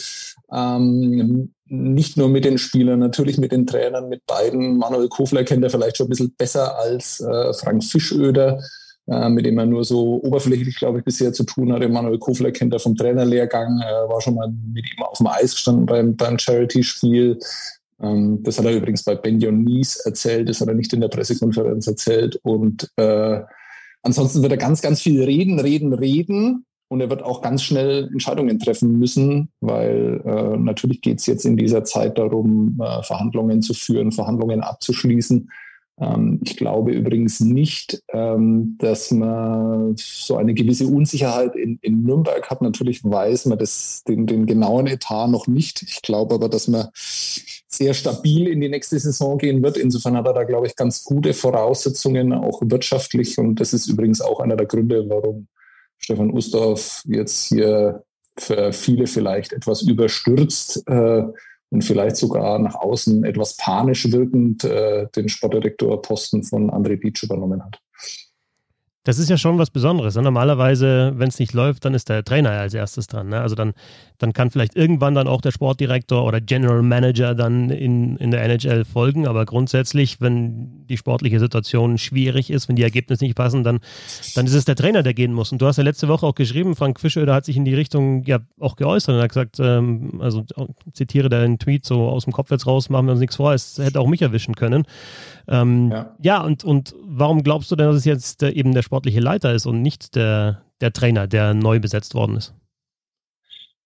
Ähm, 0.52 1.55
nicht 1.68 2.18
nur 2.18 2.30
mit 2.30 2.46
den 2.46 2.58
Spielern, 2.58 3.00
natürlich 3.00 3.38
mit 3.38 3.52
den 3.52 3.66
Trainern, 3.66 4.10
mit 4.10 4.26
beiden. 4.26 4.78
Manuel 4.78 5.08
Kofler 5.08 5.44
kennt 5.44 5.64
er 5.64 5.70
vielleicht 5.70 5.98
schon 5.98 6.08
ein 6.08 6.10
bisschen 6.10 6.36
besser 6.38 6.78
als 6.78 7.20
äh, 7.22 7.54
Frank 7.54 7.84
Fischöder, 7.84 8.60
äh, 9.08 9.30
mit 9.30 9.46
dem 9.46 9.58
er 9.58 9.66
nur 9.66 9.84
so 9.84 10.22
oberflächlich, 10.24 10.76
glaube 10.76 11.00
ich, 11.00 11.06
bisher 11.06 11.34
zu 11.34 11.44
tun 11.44 11.74
hatte. 11.74 11.90
Manuel 11.90 12.20
Kofler 12.20 12.52
kennt 12.52 12.74
er 12.74 12.80
vom 12.80 12.96
Trainerlehrgang, 12.96 13.82
er 13.82 14.08
war 14.08 14.22
schon 14.22 14.36
mal 14.36 14.52
mit 14.74 14.86
ihm 14.92 15.04
auf 15.04 15.18
dem 15.18 15.28
Eis 15.28 15.54
gestanden 15.54 15.86
beim, 15.88 16.16
beim 16.16 16.38
Charity-Spiel. 16.38 17.40
Ähm, 18.02 18.44
das 18.44 18.60
hat 18.60 18.66
er 18.66 18.76
übrigens 18.76 19.04
bei 19.04 19.16
Benjon 19.16 19.64
Nies 19.64 19.96
erzählt, 19.98 20.50
das 20.50 20.62
hat 20.62 20.68
er 20.68 20.76
nicht 20.76 20.94
in 20.94 21.02
der 21.02 21.08
Pressekonferenz 21.08 21.88
erzählt. 21.88 22.40
Und 22.44 22.92
äh, 22.98 23.42
ansonsten 24.04 24.44
wird 24.44 24.52
er 24.52 24.58
ganz, 24.58 24.82
ganz 24.82 25.02
viel 25.02 25.24
reden, 25.24 25.60
reden, 25.60 25.94
reden. 25.94 26.66
Und 26.88 27.02
er 27.02 27.10
wird 27.10 27.24
auch 27.24 27.42
ganz 27.42 27.64
schnell 27.64 28.10
Entscheidungen 28.12 28.60
treffen 28.60 29.00
müssen, 29.00 29.50
weil 29.60 30.22
äh, 30.24 30.58
natürlich 30.58 31.02
geht 31.02 31.20
es 31.20 31.26
jetzt 31.26 31.46
in 31.46 31.58
dieser 31.58 31.84
Zeit 31.84 32.18
darum, 32.18 32.80
äh, 32.82 33.02
Verhandlungen 33.02 33.62
zu 33.62 33.74
führen, 33.74 34.12
Verhandlungen 34.12 34.62
abzuschließen. 34.62 35.50
Ähm, 36.00 36.40
ich 36.44 36.58
glaube 36.58 36.92
übrigens 36.92 37.40
nicht, 37.40 38.04
ähm, 38.14 38.76
dass 38.78 39.12
man 39.12 39.96
so 39.98 40.36
eine 40.38 40.54
gewisse 40.54 40.88
Unsicherheit 40.88 41.56
in, 41.56 41.80
in 41.82 42.04
Nürnberg 42.04 42.50
hat. 42.50 42.62
Natürlich 42.62 43.04
weiß 43.04 43.46
man 43.48 43.58
das, 43.58 44.04
den, 44.08 44.28
den 44.28 44.46
genauen 44.46 44.88
Etat 44.88 45.28
noch 45.28 45.48
nicht. 45.48 45.82
Ich 45.84 46.02
glaube 46.02 46.36
aber, 46.36 46.50
dass 46.50 46.68
man 46.68 46.90
sehr 46.94 47.94
stabil 47.94 48.48
in 48.48 48.62
die 48.62 48.70
nächste 48.70 49.00
Saison 49.00 49.38
gehen 49.38 49.64
wird. 49.64 49.78
Insofern 49.78 50.18
hat 50.18 50.28
er 50.28 50.34
da, 50.34 50.44
glaube 50.44 50.68
ich, 50.68 50.76
ganz 50.76 51.04
gute 51.04 51.34
Voraussetzungen, 51.34 52.34
auch 52.34 52.62
wirtschaftlich. 52.64 53.38
Und 53.38 53.60
das 53.60 53.74
ist 53.74 53.88
übrigens 53.88 54.22
auch 54.22 54.40
einer 54.40 54.56
der 54.56 54.68
Gründe, 54.68 55.06
warum 55.10 55.48
Stefan 55.98 56.32
Ustorf 56.32 57.02
jetzt 57.06 57.48
hier 57.48 58.04
für 58.38 58.74
viele 58.74 59.08
vielleicht 59.08 59.54
etwas 59.54 59.82
überstürzt 59.82 60.84
äh, 60.88 61.24
und 61.70 61.84
vielleicht 61.84 62.18
sogar 62.18 62.60
nach 62.60 62.76
außen 62.76 63.24
etwas 63.24 63.56
panisch 63.58 64.12
wirkend 64.12 64.64
äh, 64.64 65.08
den 65.16 65.30
Sportdirektorposten 65.30 66.44
von 66.44 66.70
André 66.70 67.00
Beach 67.00 67.24
übernommen 67.24 67.64
hat. 67.64 67.80
Das 69.06 69.20
ist 69.20 69.30
ja 69.30 69.38
schon 69.38 69.60
was 69.60 69.70
Besonderes. 69.70 70.16
Ne? 70.16 70.24
Normalerweise, 70.24 71.14
wenn 71.16 71.30
es 71.30 71.40
nicht 71.40 71.54
läuft, 71.54 71.86
dann 71.86 71.94
ist 71.94 72.10
der 72.10 72.26
Trainer 72.26 72.50
als 72.50 72.74
erstes 72.74 73.06
dran. 73.06 73.30
Ne? 73.30 73.40
Also 73.40 73.56
dann, 73.56 73.74
dann 74.18 74.34
kann 74.34 74.50
vielleicht 74.50 74.76
irgendwann 74.76 75.14
dann 75.14 75.28
auch 75.28 75.42
der 75.42 75.52
Sportdirektor 75.52 76.26
oder 76.26 76.42
General 76.42 76.82
Manager 76.82 77.36
dann 77.36 77.70
in, 77.70 78.18
in 78.18 78.32
der 78.32 78.44
NHL 78.44 78.84
folgen. 78.84 79.28
Aber 79.28 79.46
grundsätzlich, 79.46 80.22
wenn 80.22 80.88
die 80.88 80.98
sportliche 80.98 81.40
Situation 81.40 82.00
schwierig 82.00 82.50
ist, 82.50 82.68
wenn 82.68 82.76
die 82.76 82.84
Ergebnisse 82.84 83.24
nicht 83.24 83.36
passen, 83.36 83.64
dann, 83.64 83.80
dann 84.34 84.48
ist 84.48 84.56
es 84.56 84.66
der 84.66 84.76
Trainer, 84.76 85.04
der 85.04 85.14
gehen 85.14 85.34
muss. 85.34 85.52
Und 85.52 85.62
du 85.62 85.68
hast 85.68 85.78
ja 85.78 85.84
letzte 85.84 86.08
Woche 86.08 86.26
auch 86.26 86.36
geschrieben, 86.36 86.76
Frank 86.76 87.00
Fischöder 87.00 87.36
hat 87.36 87.46
sich 87.46 87.58
in 87.58 87.66
die 87.66 87.76
Richtung 87.76 88.24
ja 88.24 88.40
auch 88.60 88.76
geäußert 88.76 89.16
und 89.16 89.22
hat 89.22 89.30
gesagt, 89.30 89.60
ähm, 89.60 90.20
also 90.20 90.44
zitiere 90.94 91.30
deinen 91.30 91.60
Tweet 91.60 91.86
so 91.86 92.10
aus 92.10 92.24
dem 92.24 92.34
Kopf 92.34 92.50
jetzt 92.50 92.66
raus, 92.66 92.90
machen 92.90 93.06
wir 93.06 93.12
uns 93.12 93.22
nichts 93.22 93.36
vor, 93.36 93.54
es 93.54 93.78
hätte 93.78 94.00
auch 94.00 94.08
mich 94.08 94.24
erwischen 94.24 94.56
können. 94.56 94.86
Ähm, 95.48 95.92
ja. 95.92 96.16
ja, 96.24 96.42
und, 96.42 96.64
und 96.64 96.96
warum 97.18 97.44
glaubst 97.44 97.72
du 97.72 97.76
denn, 97.76 97.88
dass 97.88 97.98
es 97.98 98.06
jetzt 98.06 98.44
äh, 98.44 98.50
eben 98.50 98.74
der 98.74 98.82
sportliche 98.82 99.20
Leiter 99.20 99.54
ist 99.54 99.66
und 99.66 99.82
nicht 99.82 100.16
der, 100.16 100.64
der 100.82 100.94
Trainer, 100.94 101.28
der 101.28 101.54
neu 101.54 101.80
besetzt 101.80 102.14
worden 102.14 102.38
ist? 102.38 102.54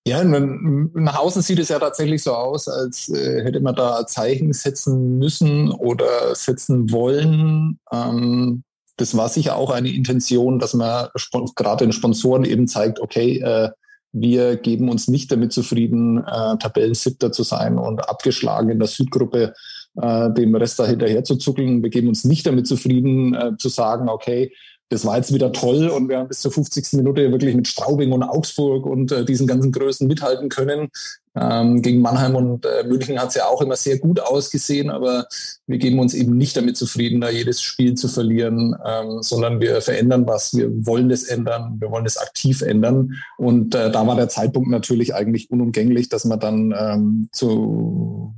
Ja, 0.07 0.23
nach 0.23 1.19
außen 1.19 1.41
sieht 1.41 1.59
es 1.59 1.69
ja 1.69 1.77
tatsächlich 1.77 2.23
so 2.23 2.33
aus, 2.33 2.67
als 2.67 3.09
äh, 3.09 3.43
hätte 3.43 3.59
man 3.59 3.75
da 3.75 4.07
Zeichen 4.07 4.53
setzen 4.53 5.17
müssen 5.17 5.69
oder 5.69 6.33
setzen 6.33 6.91
wollen. 6.91 7.79
Ähm, 7.91 8.63
das 8.97 9.15
war 9.15 9.29
sicher 9.29 9.55
auch 9.55 9.69
eine 9.69 9.89
Intention, 9.89 10.59
dass 10.59 10.73
man 10.73 11.09
gerade 11.55 11.85
den 11.85 11.93
Sponsoren 11.93 12.43
eben 12.43 12.67
zeigt, 12.67 12.99
okay, 12.99 13.39
äh, 13.39 13.69
wir 14.11 14.55
geben 14.57 14.89
uns 14.89 15.07
nicht 15.07 15.31
damit 15.31 15.53
zufrieden, 15.53 16.25
Tabellensiebter 16.25 17.31
zu 17.31 17.43
sein 17.43 17.77
und 17.77 18.09
abgeschlagen 18.09 18.71
in 18.71 18.79
der 18.79 18.87
Südgruppe 18.87 19.53
äh, 20.01 20.31
dem 20.33 20.55
Rest 20.55 20.79
da 20.79 20.85
hinterher 20.85 21.23
zu 21.23 21.35
zuckeln. 21.35 21.83
Wir 21.83 21.89
geben 21.89 22.07
uns 22.07 22.23
nicht 22.23 22.45
damit 22.45 22.67
zufrieden, 22.67 23.33
äh, 23.33 23.57
zu 23.57 23.69
sagen, 23.69 24.09
okay, 24.09 24.51
das 24.89 25.05
war 25.05 25.17
jetzt 25.17 25.33
wieder 25.33 25.51
toll 25.51 25.87
und 25.87 26.09
wir 26.09 26.17
haben 26.17 26.27
bis 26.27 26.41
zur 26.41 26.51
50. 26.51 26.93
Minute 26.93 27.31
wirklich 27.31 27.55
mit 27.55 27.67
Straubing 27.67 28.11
und 28.11 28.23
Augsburg 28.23 28.87
und 28.87 29.11
äh, 29.11 29.23
diesen 29.23 29.45
ganzen 29.45 29.71
Größen 29.71 30.07
mithalten 30.07 30.49
können. 30.49 30.89
Ähm, 31.35 31.83
gegen 31.83 32.01
Mannheim 32.01 32.35
und 32.35 32.65
äh, 32.65 32.83
München 32.87 33.19
hat 33.19 33.29
es 33.29 33.35
ja 33.35 33.45
auch 33.45 33.61
immer 33.61 33.75
sehr 33.75 33.99
gut 33.99 34.19
ausgesehen, 34.19 34.89
aber 34.89 35.27
wir 35.67 35.77
geben 35.77 35.99
uns 35.99 36.15
eben 36.15 36.35
nicht 36.35 36.57
damit 36.57 36.75
zufrieden, 36.75 37.21
da 37.21 37.29
jedes 37.29 37.61
Spiel 37.61 37.93
zu 37.93 38.07
verlieren, 38.07 38.75
ähm, 38.83 39.21
sondern 39.21 39.61
wir 39.61 39.79
verändern 39.81 40.25
was. 40.25 40.57
Wir 40.57 40.69
wollen 40.87 41.07
das 41.07 41.23
ändern, 41.23 41.77
wir 41.79 41.91
wollen 41.91 42.07
es 42.07 42.17
aktiv 42.17 42.63
ändern. 42.63 43.13
Und 43.37 43.75
äh, 43.75 43.91
da 43.91 44.07
war 44.07 44.15
der 44.15 44.27
Zeitpunkt 44.27 44.69
natürlich 44.69 45.13
eigentlich 45.13 45.51
unumgänglich, 45.51 46.09
dass 46.09 46.25
man 46.25 46.39
dann 46.39 46.73
ähm, 46.77 47.29
zu 47.31 48.33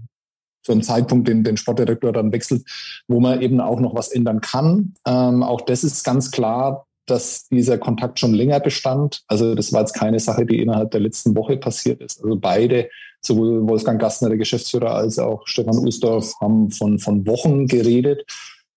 so 0.61 0.71
einem 0.71 0.83
Zeitpunkt 0.83 1.27
den, 1.27 1.43
den 1.43 1.57
Sportdirektor 1.57 2.11
dann 2.11 2.31
wechselt, 2.31 2.63
wo 3.07 3.19
man 3.19 3.41
eben 3.41 3.59
auch 3.59 3.79
noch 3.79 3.95
was 3.95 4.09
ändern 4.09 4.41
kann. 4.41 4.93
Ähm, 5.05 5.43
auch 5.43 5.61
das 5.61 5.83
ist 5.83 6.03
ganz 6.03 6.31
klar, 6.31 6.85
dass 7.05 7.47
dieser 7.47 7.77
Kontakt 7.77 8.19
schon 8.19 8.33
länger 8.33 8.59
bestand. 8.59 9.23
Also 9.27 9.55
das 9.55 9.73
war 9.73 9.81
jetzt 9.81 9.93
keine 9.93 10.19
Sache, 10.19 10.45
die 10.45 10.61
innerhalb 10.61 10.91
der 10.91 11.01
letzten 11.01 11.35
Woche 11.35 11.57
passiert 11.57 12.01
ist. 12.01 12.23
Also 12.23 12.37
beide, 12.37 12.89
sowohl 13.21 13.67
Wolfgang 13.67 13.99
Gastner, 13.99 14.29
der 14.29 14.37
Geschäftsführer, 14.37 14.95
als 14.95 15.19
auch 15.19 15.45
Stefan 15.45 15.79
Usdorf, 15.79 16.33
haben 16.39 16.71
von, 16.71 16.99
von 16.99 17.25
Wochen 17.27 17.67
geredet. 17.67 18.23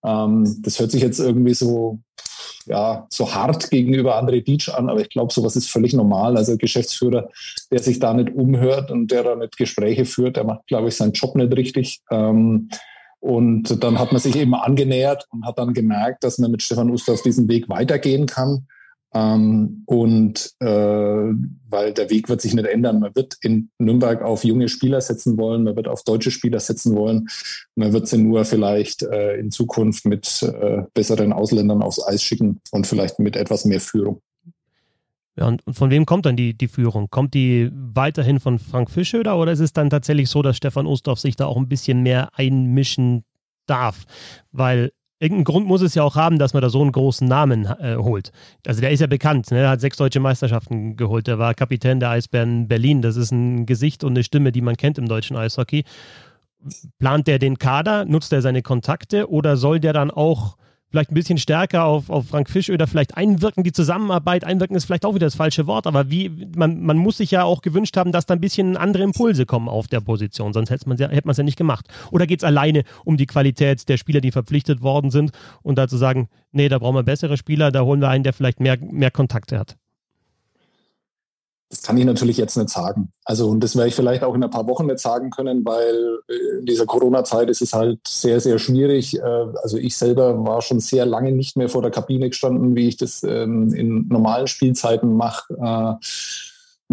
Ähm, 0.05 0.57
das 0.62 0.81
hört 0.81 0.90
sich 0.90 1.03
jetzt 1.03 1.20
irgendwie 1.20 1.55
so 1.55 2.01
ja, 2.66 3.07
so 3.11 3.35
hart 3.35 3.70
gegenüber 3.70 4.20
André 4.20 4.42
Dietsch 4.42 4.68
an, 4.68 4.88
aber 4.88 5.00
ich 5.00 5.11
glaube, 5.11 5.33
sowas 5.33 5.57
ist 5.57 5.70
völlig 5.70 5.92
normal. 5.92 6.37
Also 6.37 6.57
Geschäftsführer, 6.57 7.29
der 7.70 7.81
sich 7.81 7.98
da 7.98 8.14
nicht 8.14 8.35
umhört 8.35 8.90
und 8.90 9.11
der 9.11 9.22
da 9.22 9.37
nicht 9.37 9.57
Gespräche 9.57 10.05
führt, 10.05 10.37
der 10.37 10.44
macht, 10.44 10.66
glaube 10.66 10.88
ich, 10.88 10.96
seinen 10.96 11.12
Job 11.12 11.35
nicht 11.37 11.55
richtig. 11.57 12.00
Ähm, 12.11 12.70
und 13.20 13.83
dann 13.83 13.98
hat 13.98 14.12
man 14.12 14.20
sich 14.20 14.37
eben 14.37 14.55
angenähert 14.55 15.27
und 15.31 15.46
hat 15.46 15.59
dann 15.59 15.72
gemerkt, 15.72 16.24
dass 16.24 16.38
man 16.38 16.50
mit 16.50 16.62
Stefan 16.62 16.90
Uster 16.90 17.14
auf 17.14 17.22
diesem 17.22 17.48
Weg 17.48 17.70
weitergehen 17.70 18.27
kann. 18.27 18.66
Ähm, 19.14 19.85
und 19.87 20.55
äh, 20.59 20.66
weil 20.66 21.92
der 21.94 22.11
Weg 22.11 22.29
wird 22.29 22.40
sich 22.40 22.53
nicht 22.53 22.66
ändern. 22.66 23.00
Man 23.00 23.14
wird 23.14 23.37
in 23.42 23.70
Nürnberg 23.79 24.22
auf 24.22 24.44
junge 24.44 24.68
Spieler 24.68 25.00
setzen 25.00 25.38
wollen, 25.38 25.62
man 25.62 25.77
wird 25.77 25.87
auf 25.87 26.03
deutsche 26.03 26.33
Spieler 26.33 26.59
setzen 26.59 26.96
wollen. 26.96 27.29
Man 27.77 27.92
wird 27.92 28.09
sie 28.09 28.18
nur 28.18 28.44
vielleicht 28.44 29.03
äh, 29.03 29.37
in 29.37 29.53
Zukunft 29.53 30.05
mit 30.05 30.42
äh, 30.42 30.83
besseren 30.94 31.33
Ausländern 31.33 31.83
aufs 31.83 32.05
Eis 32.05 32.22
schicken 32.22 32.61
und 32.72 32.87
vielleicht 32.87 33.20
mit 33.20 33.37
etwas 33.37 33.64
mehr 33.64 33.81
Führung. 33.81 34.20
Ja, 35.37 35.48
und 35.48 35.62
von 35.70 35.90
wem 35.90 36.07
kommt 36.07 36.27
dann 36.27 36.37
die, 36.37 36.55
die 36.55 36.68
Führung? 36.68 37.09
Kommt 37.11 37.35
die 37.35 37.70
weiterhin 37.72 38.38
von 38.38 38.59
Frank 38.59 38.90
Fischöder 38.90 39.37
oder 39.37 39.53
ist 39.53 39.61
es 39.61 39.72
dann 39.72 39.90
tatsächlich 39.90 40.29
so, 40.29 40.42
dass 40.42 40.57
Stefan 40.57 40.87
Ostorf 40.87 41.18
sich 41.18 41.35
da 41.37 41.46
auch 41.46 41.57
ein 41.57 41.68
bisschen 41.68 42.03
mehr 42.03 42.31
einmischen 42.35 43.24
darf? 43.66 44.05
Weil 44.53 44.92
irgendeinen 45.18 45.44
Grund 45.44 45.66
muss 45.66 45.83
es 45.83 45.94
ja 45.94 46.03
auch 46.03 46.16
haben, 46.16 46.38
dass 46.38 46.55
man 46.55 46.62
da 46.62 46.68
so 46.68 46.81
einen 46.81 46.92
großen 46.92 47.27
Namen 47.27 47.66
äh, 47.66 47.96
holt. 47.96 48.33
Also 48.66 48.81
der 48.81 48.90
ist 48.90 49.00
ja 49.00 49.07
bekannt, 49.07 49.50
ne? 49.50 49.61
er 49.61 49.70
hat 49.70 49.81
sechs 49.81 49.96
deutsche 49.96 50.20
Meisterschaften 50.20 50.96
geholt, 50.96 51.27
der 51.27 51.38
war 51.38 51.55
Kapitän 51.55 52.00
der 52.00 52.11
Eisbären 52.11 52.68
Berlin. 52.68 53.03
Das 53.03 53.16
ist 53.16 53.31
ein 53.31 53.66
Gesicht 53.66 54.05
und 54.05 54.12
eine 54.12 54.24
Stimme, 54.24 54.53
die 54.53 54.61
man 54.61 54.77
kennt 54.77 54.98
im 54.98 55.09
deutschen 55.09 55.37
Eishockey. 55.37 55.85
Plant 56.98 57.27
der 57.27 57.38
den 57.38 57.59
Kader, 57.59 58.05
nutzt 58.05 58.33
er 58.33 58.42
seine 58.42 58.62
Kontakte 58.62 59.31
oder 59.31 59.57
soll 59.57 59.81
der 59.81 59.92
dann 59.92 60.11
auch 60.11 60.57
vielleicht 60.94 61.11
ein 61.11 61.14
bisschen 61.14 61.38
stärker 61.38 61.87
auf, 61.87 62.09
auf 62.09 62.28
Frank 62.28 62.48
Fischöder 62.48 62.87
vielleicht 62.87 63.16
einwirken, 63.16 63.64
die 63.64 63.72
Zusammenarbeit, 63.72 64.44
einwirken 64.44 64.76
ist 64.76 64.85
vielleicht 64.85 65.04
auch 65.04 65.16
wieder 65.16 65.26
das 65.26 65.35
falsche 65.35 65.66
Wort, 65.66 65.88
aber 65.88 66.09
wie, 66.09 66.30
man, 66.54 66.83
man 66.83 66.98
muss 66.98 67.16
sich 67.16 67.33
ja 67.33 67.42
auch 67.42 67.62
gewünscht 67.62 67.96
haben, 67.96 68.12
dass 68.12 68.26
da 68.26 68.35
ein 68.35 68.40
bisschen 68.40 68.76
andere 68.76 69.02
Impulse 69.02 69.44
kommen 69.44 69.68
auf 69.68 69.88
der 69.88 70.00
Position, 70.00 70.52
sonst 70.52 70.70
hätte 70.70 70.88
man 70.88 70.94
es 70.94 71.00
ja, 71.00 71.11
ja 71.11 71.42
nicht 71.42 71.59
gemacht. 71.59 71.88
Oder 72.12 72.28
geht 72.28 72.40
es 72.40 72.44
alleine 72.44 72.85
um 73.04 73.16
die 73.16 73.26
Qualität 73.26 73.88
der 73.88 73.96
Spieler, 73.96 74.20
die 74.20 74.30
verpflichtet 74.30 74.83
worden 74.83 75.11
sind 75.11 75.33
und 75.62 75.78
da 75.78 75.88
zu 75.88 75.96
sagen, 75.96 76.28
nee, 76.52 76.68
da 76.68 76.78
brauchen 76.78 76.94
wir 76.94 77.02
bessere 77.02 77.37
Spieler, 77.37 77.72
da 77.72 77.80
holen 77.80 78.00
wir 78.00 78.09
einen, 78.09 78.22
der 78.22 78.33
vielleicht 78.33 78.61
mehr, 78.61 78.78
mehr 78.80 79.11
Kontakte 79.11 79.59
hat? 79.59 79.76
Das 81.74 81.82
kann 81.82 81.98
ich 81.98 82.04
natürlich 82.04 82.37
jetzt 82.37 82.56
nicht 82.56 82.70
sagen. 82.70 83.10
Also, 83.24 83.48
und 83.48 83.58
das 83.58 83.74
werde 83.74 83.88
ich 83.88 83.96
vielleicht 83.96 84.22
auch 84.22 84.34
in 84.37 84.44
ein 84.44 84.50
paar 84.50 84.68
Wochen 84.68 84.87
nicht 84.87 85.00
sagen 85.00 85.30
können, 85.30 85.64
weil 85.64 86.20
äh, 86.28 86.58
in 86.60 86.66
dieser 86.66 86.87
Corona-Zeit 86.87 87.50
ist 87.50 87.62
es 87.62 87.72
halt 87.72 87.98
sehr, 88.06 88.40
sehr 88.40 88.60
schwierig. 88.60 89.18
Äh, 89.18 89.22
also, 89.22 89.76
ich 89.76 89.96
selber 89.96 90.44
war 90.44 90.62
schon 90.62 90.78
sehr 90.78 91.04
lange 91.04 91.32
nicht 91.32 91.56
mehr 91.56 91.68
vor 91.68 91.82
der 91.82 91.90
Kabine 91.90 92.28
gestanden, 92.28 92.76
wie 92.76 92.87
ich 92.87 92.96
das 92.96 93.24
ähm, 93.24 93.74
in 93.74 94.06
normalen 94.06 94.46
Spielzeiten 94.46 95.16
mache 95.16 95.52
äh, 95.54 96.04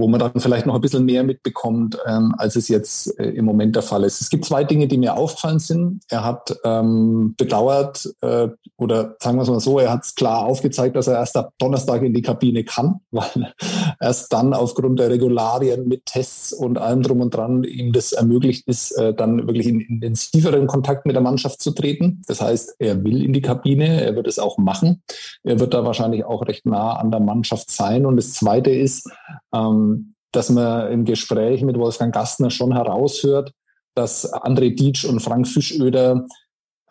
wo 0.01 0.07
man 0.07 0.19
dann 0.19 0.39
vielleicht 0.39 0.65
noch 0.65 0.75
ein 0.75 0.81
bisschen 0.81 1.05
mehr 1.05 1.23
mitbekommt, 1.23 1.97
ähm, 2.07 2.33
als 2.37 2.55
es 2.55 2.67
jetzt 2.67 3.19
äh, 3.19 3.29
im 3.29 3.45
Moment 3.45 3.75
der 3.75 3.83
Fall 3.83 4.03
ist. 4.03 4.19
Es 4.19 4.29
gibt 4.29 4.45
zwei 4.45 4.63
Dinge, 4.63 4.87
die 4.87 4.97
mir 4.97 5.15
aufgefallen 5.15 5.59
sind. 5.59 6.01
Er 6.09 6.23
hat 6.23 6.55
ähm, 6.63 7.35
bedauert, 7.37 8.09
äh, 8.21 8.49
oder 8.77 9.15
sagen 9.19 9.37
wir 9.37 9.43
es 9.43 9.49
mal 9.49 9.59
so, 9.59 9.79
er 9.79 9.91
hat 9.91 10.03
es 10.03 10.15
klar 10.15 10.45
aufgezeigt, 10.45 10.95
dass 10.95 11.07
er 11.07 11.15
erst 11.15 11.37
ab 11.37 11.53
Donnerstag 11.59 12.01
in 12.01 12.13
die 12.13 12.23
Kabine 12.23 12.63
kann, 12.63 13.01
weil 13.11 13.53
erst 13.99 14.33
dann 14.33 14.53
aufgrund 14.55 14.99
der 14.99 15.11
Regularien 15.11 15.87
mit 15.87 16.07
Tests 16.07 16.51
und 16.51 16.79
allem 16.79 17.03
drum 17.03 17.21
und 17.21 17.35
dran 17.35 17.63
ihm 17.63 17.93
das 17.93 18.11
ermöglicht 18.11 18.67
ist, 18.67 18.91
äh, 18.93 19.13
dann 19.13 19.45
wirklich 19.47 19.67
in 19.67 19.81
intensiveren 19.81 20.65
Kontakt 20.65 21.05
mit 21.05 21.15
der 21.15 21.21
Mannschaft 21.21 21.61
zu 21.61 21.71
treten. 21.71 22.23
Das 22.27 22.41
heißt, 22.41 22.77
er 22.79 23.03
will 23.03 23.23
in 23.23 23.33
die 23.33 23.41
Kabine, 23.41 24.01
er 24.03 24.15
wird 24.15 24.25
es 24.25 24.39
auch 24.39 24.57
machen. 24.57 25.03
Er 25.43 25.59
wird 25.59 25.75
da 25.75 25.85
wahrscheinlich 25.85 26.25
auch 26.25 26.47
recht 26.47 26.65
nah 26.65 26.93
an 26.93 27.11
der 27.11 27.19
Mannschaft 27.19 27.69
sein. 27.69 28.07
Und 28.07 28.17
das 28.17 28.33
Zweite 28.33 28.71
ist, 28.71 29.07
ähm, 29.53 29.90
dass 30.31 30.49
man 30.49 30.91
im 30.91 31.05
Gespräch 31.05 31.61
mit 31.63 31.77
Wolfgang 31.77 32.13
Gastner 32.13 32.49
schon 32.49 32.73
heraushört, 32.73 33.51
dass 33.95 34.31
André 34.31 34.75
Dietsch 34.75 35.05
und 35.05 35.19
Frank 35.19 35.47
Fischöder 35.47 36.25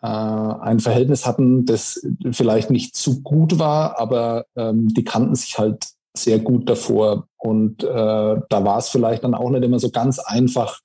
äh, 0.01 0.07
ein 0.07 0.79
Verhältnis 0.79 1.25
hatten, 1.25 1.65
das 1.65 2.05
vielleicht 2.31 2.69
nicht 2.69 2.95
zu 2.95 3.21
gut 3.21 3.59
war, 3.59 3.99
aber 3.99 4.45
ähm, 4.55 4.87
die 4.89 5.03
kannten 5.03 5.35
sich 5.35 5.57
halt 5.57 5.85
sehr 6.15 6.39
gut 6.39 6.69
davor. 6.69 7.27
Und 7.37 7.83
äh, 7.83 7.87
da 7.87 8.63
war 8.63 8.77
es 8.77 8.89
vielleicht 8.89 9.23
dann 9.23 9.33
auch 9.33 9.49
nicht 9.49 9.63
immer 9.63 9.79
so 9.79 9.89
ganz 9.89 10.19
einfach, 10.19 10.79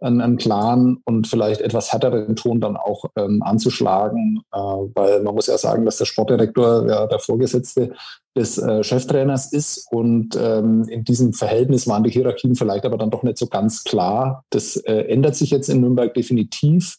einen, 0.00 0.20
einen 0.20 0.36
klaren 0.36 1.00
und 1.04 1.26
vielleicht 1.26 1.60
etwas 1.60 1.92
härteren 1.92 2.34
Ton 2.36 2.60
dann 2.60 2.76
auch 2.76 3.04
ähm, 3.16 3.42
anzuschlagen, 3.42 4.42
äh, 4.52 4.58
weil 4.58 5.22
man 5.22 5.34
muss 5.34 5.46
ja 5.46 5.58
sagen, 5.58 5.84
dass 5.84 5.98
der 5.98 6.06
Sportdirektor 6.06 6.86
ja 6.88 7.06
der 7.06 7.18
Vorgesetzte 7.18 7.92
des 8.36 8.58
äh, 8.58 8.82
Cheftrainers 8.82 9.52
ist 9.52 9.86
und 9.90 10.36
ähm, 10.40 10.84
in 10.88 11.04
diesem 11.04 11.32
Verhältnis 11.32 11.86
waren 11.86 12.04
die 12.04 12.10
Hierarchien 12.10 12.54
vielleicht 12.54 12.86
aber 12.86 12.96
dann 12.96 13.10
doch 13.10 13.22
nicht 13.22 13.38
so 13.38 13.46
ganz 13.46 13.84
klar. 13.84 14.44
Das 14.50 14.76
äh, 14.76 15.04
ändert 15.08 15.36
sich 15.36 15.50
jetzt 15.50 15.68
in 15.68 15.80
Nürnberg 15.80 16.14
definitiv. 16.14 16.96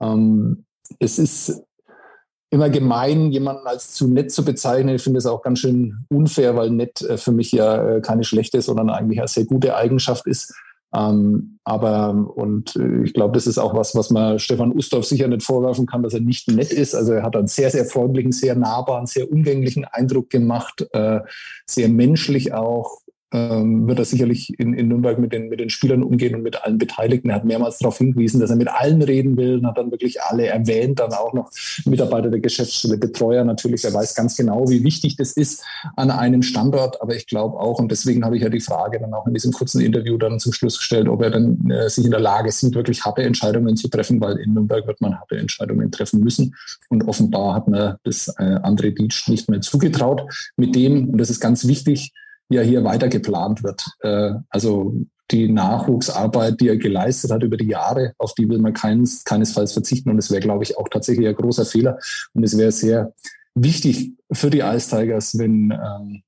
Ähm, 0.00 0.64
es 1.00 1.18
ist 1.18 1.62
immer 2.50 2.70
gemein, 2.70 3.30
jemanden 3.30 3.66
als 3.66 3.92
zu 3.92 4.08
nett 4.08 4.32
zu 4.32 4.44
bezeichnen. 4.44 4.94
Ich 4.94 5.02
finde 5.02 5.18
es 5.18 5.26
auch 5.26 5.42
ganz 5.42 5.58
schön 5.58 6.06
unfair, 6.08 6.56
weil 6.56 6.70
nett 6.70 7.02
äh, 7.02 7.16
für 7.16 7.32
mich 7.32 7.52
ja 7.52 7.96
äh, 7.96 8.00
keine 8.00 8.24
schlechte, 8.24 8.62
sondern 8.62 8.90
eigentlich 8.90 9.18
eine 9.18 9.28
sehr 9.28 9.44
gute 9.44 9.76
Eigenschaft 9.76 10.26
ist. 10.26 10.54
Ähm, 10.94 11.58
aber 11.64 12.32
und 12.34 12.76
äh, 12.76 13.02
ich 13.02 13.12
glaube, 13.12 13.34
das 13.34 13.46
ist 13.46 13.58
auch 13.58 13.74
was, 13.74 13.94
was 13.94 14.10
man 14.10 14.38
Stefan 14.38 14.72
Ustorf 14.72 15.04
sicher 15.04 15.28
nicht 15.28 15.42
vorwerfen 15.42 15.86
kann, 15.86 16.02
dass 16.02 16.14
er 16.14 16.20
nicht 16.20 16.48
nett 16.48 16.72
ist. 16.72 16.94
Also 16.94 17.12
er 17.12 17.22
hat 17.22 17.36
einen 17.36 17.46
sehr, 17.46 17.70
sehr 17.70 17.84
freundlichen, 17.84 18.32
sehr 18.32 18.54
nahbaren, 18.54 19.06
sehr 19.06 19.30
umgänglichen 19.30 19.84
Eindruck 19.84 20.30
gemacht, 20.30 20.86
äh, 20.92 21.20
sehr 21.66 21.88
menschlich 21.90 22.54
auch 22.54 23.02
wird 23.30 23.98
er 23.98 24.04
sicherlich 24.06 24.58
in, 24.58 24.72
in 24.72 24.88
Nürnberg 24.88 25.18
mit 25.18 25.32
den, 25.32 25.48
mit 25.48 25.60
den 25.60 25.68
Spielern 25.68 26.02
umgehen 26.02 26.34
und 26.34 26.42
mit 26.42 26.64
allen 26.64 26.78
Beteiligten. 26.78 27.28
Er 27.28 27.36
hat 27.36 27.44
mehrmals 27.44 27.78
darauf 27.78 27.98
hingewiesen, 27.98 28.40
dass 28.40 28.48
er 28.48 28.56
mit 28.56 28.68
allen 28.68 29.02
reden 29.02 29.36
will 29.36 29.58
und 29.58 29.66
hat 29.66 29.76
dann 29.76 29.90
wirklich 29.90 30.22
alle 30.22 30.46
erwähnt, 30.46 30.98
dann 30.98 31.12
auch 31.12 31.34
noch 31.34 31.50
Mitarbeiter 31.84 32.30
der 32.30 32.40
Geschäftsstelle, 32.40 32.96
Betreuer 32.96 33.44
natürlich. 33.44 33.84
Er 33.84 33.92
weiß 33.92 34.14
ganz 34.14 34.34
genau, 34.34 34.68
wie 34.70 34.82
wichtig 34.82 35.16
das 35.16 35.32
ist 35.32 35.62
an 35.96 36.10
einem 36.10 36.42
Standort. 36.42 37.02
Aber 37.02 37.14
ich 37.14 37.26
glaube 37.26 37.60
auch, 37.60 37.78
und 37.78 37.90
deswegen 37.90 38.24
habe 38.24 38.36
ich 38.36 38.42
ja 38.42 38.48
die 38.48 38.60
Frage 38.60 38.98
dann 38.98 39.12
auch 39.12 39.26
in 39.26 39.34
diesem 39.34 39.52
kurzen 39.52 39.82
Interview 39.82 40.16
dann 40.16 40.40
zum 40.40 40.54
Schluss 40.54 40.78
gestellt, 40.78 41.06
ob 41.08 41.22
er 41.22 41.30
dann 41.30 41.70
äh, 41.70 41.90
sich 41.90 42.06
in 42.06 42.10
der 42.10 42.20
Lage 42.20 42.50
sieht, 42.50 42.74
wirklich 42.74 43.04
harte 43.04 43.22
Entscheidungen 43.22 43.76
zu 43.76 43.88
treffen, 43.88 44.22
weil 44.22 44.38
in 44.38 44.54
Nürnberg 44.54 44.86
wird 44.86 45.02
man 45.02 45.18
harte 45.18 45.36
Entscheidungen 45.36 45.90
treffen 45.92 46.20
müssen. 46.20 46.54
Und 46.88 47.06
offenbar 47.06 47.54
hat 47.54 47.68
man 47.68 47.96
das 48.04 48.28
äh, 48.38 48.42
André 48.42 48.94
Dietsch 48.94 49.28
nicht 49.28 49.50
mehr 49.50 49.60
zugetraut. 49.60 50.22
Mit 50.56 50.74
dem, 50.74 51.10
und 51.10 51.18
das 51.18 51.28
ist 51.28 51.40
ganz 51.40 51.66
wichtig, 51.66 52.14
ja 52.48 52.62
hier 52.62 52.84
weiter 52.84 53.08
geplant 53.08 53.62
wird. 53.62 53.84
Äh, 54.00 54.34
also 54.48 54.94
die 55.30 55.48
Nachwuchsarbeit, 55.48 56.60
die 56.60 56.68
er 56.68 56.78
geleistet 56.78 57.30
hat 57.30 57.42
über 57.42 57.56
die 57.56 57.66
Jahre, 57.66 58.14
auf 58.18 58.34
die 58.34 58.48
will 58.48 58.58
man 58.58 58.72
keines, 58.72 59.24
keinesfalls 59.24 59.72
verzichten. 59.72 60.10
Und 60.10 60.18
es 60.18 60.30
wäre, 60.30 60.40
glaube 60.40 60.64
ich, 60.64 60.78
auch 60.78 60.88
tatsächlich 60.88 61.28
ein 61.28 61.34
großer 61.34 61.66
Fehler. 61.66 61.98
Und 62.32 62.44
es 62.44 62.56
wäre 62.56 62.72
sehr 62.72 63.12
wichtig 63.54 64.12
für 64.32 64.50
die 64.50 64.60
Ice 64.60 64.88
Tigers, 64.88 65.38
wenn 65.38 65.70
ähm, 65.70 66.22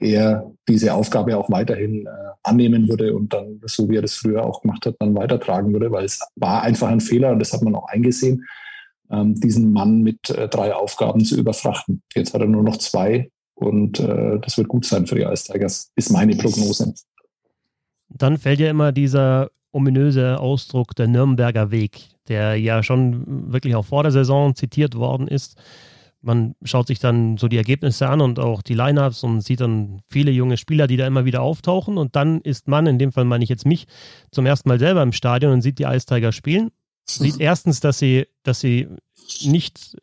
er 0.00 0.50
diese 0.68 0.94
Aufgabe 0.94 1.36
auch 1.36 1.50
weiterhin 1.50 2.06
äh, 2.06 2.10
annehmen 2.42 2.88
würde 2.88 3.14
und 3.14 3.32
dann, 3.32 3.60
so 3.64 3.88
wie 3.88 3.96
er 3.96 4.02
das 4.02 4.14
früher 4.14 4.44
auch 4.44 4.62
gemacht 4.62 4.86
hat, 4.86 4.96
dann 4.98 5.14
weitertragen 5.14 5.72
würde, 5.72 5.90
weil 5.90 6.04
es 6.04 6.20
war 6.36 6.62
einfach 6.62 6.88
ein 6.88 7.00
Fehler 7.00 7.32
und 7.32 7.38
das 7.38 7.52
hat 7.52 7.62
man 7.62 7.74
auch 7.74 7.88
eingesehen, 7.88 8.44
ähm, 9.10 9.34
diesen 9.34 9.72
Mann 9.72 10.02
mit 10.02 10.30
äh, 10.30 10.48
drei 10.48 10.74
Aufgaben 10.74 11.24
zu 11.24 11.36
überfrachten. 11.36 12.02
Jetzt 12.14 12.34
hat 12.34 12.40
er 12.40 12.46
nur 12.46 12.62
noch 12.62 12.76
zwei 12.76 13.30
und 13.56 13.98
äh, 14.00 14.38
das 14.40 14.56
wird 14.58 14.68
gut 14.68 14.84
sein 14.84 15.06
für 15.06 15.16
die 15.16 15.22
Ice 15.22 15.50
Tigers, 15.50 15.90
ist 15.96 16.10
meine 16.10 16.36
Prognose. 16.36 16.94
Dann 18.08 18.38
fällt 18.38 18.60
ja 18.60 18.70
immer 18.70 18.92
dieser 18.92 19.50
ominöse 19.72 20.38
Ausdruck 20.38 20.94
der 20.94 21.08
Nürnberger 21.08 21.70
Weg, 21.70 22.08
der 22.28 22.56
ja 22.56 22.82
schon 22.82 23.52
wirklich 23.52 23.74
auch 23.74 23.84
vor 23.84 24.02
der 24.02 24.12
Saison 24.12 24.54
zitiert 24.54 24.94
worden 24.94 25.26
ist. 25.26 25.56
Man 26.20 26.54
schaut 26.62 26.86
sich 26.86 26.98
dann 26.98 27.38
so 27.38 27.48
die 27.48 27.56
Ergebnisse 27.56 28.08
an 28.08 28.20
und 28.20 28.38
auch 28.38 28.62
die 28.62 28.74
Lineups 28.74 29.22
und 29.22 29.42
sieht 29.42 29.60
dann 29.60 30.00
viele 30.08 30.30
junge 30.30 30.56
Spieler, 30.56 30.86
die 30.86 30.96
da 30.96 31.06
immer 31.06 31.24
wieder 31.24 31.40
auftauchen. 31.42 31.98
Und 31.98 32.16
dann 32.16 32.40
ist 32.40 32.68
man, 32.68 32.86
in 32.86 32.98
dem 32.98 33.12
Fall 33.12 33.24
meine 33.24 33.44
ich 33.44 33.50
jetzt 33.50 33.66
mich, 33.66 33.86
zum 34.32 34.44
ersten 34.44 34.68
Mal 34.68 34.78
selber 34.78 35.02
im 35.02 35.12
Stadion 35.12 35.52
und 35.52 35.62
sieht 35.62 35.78
die 35.78 35.84
Ice 35.84 36.06
Tigers 36.06 36.34
spielen. 36.34 36.70
Sieht 37.08 37.38
erstens, 37.38 37.80
dass 37.80 37.98
sie, 37.98 38.26
dass 38.42 38.60
sie 38.60 38.88
nicht, 39.44 39.96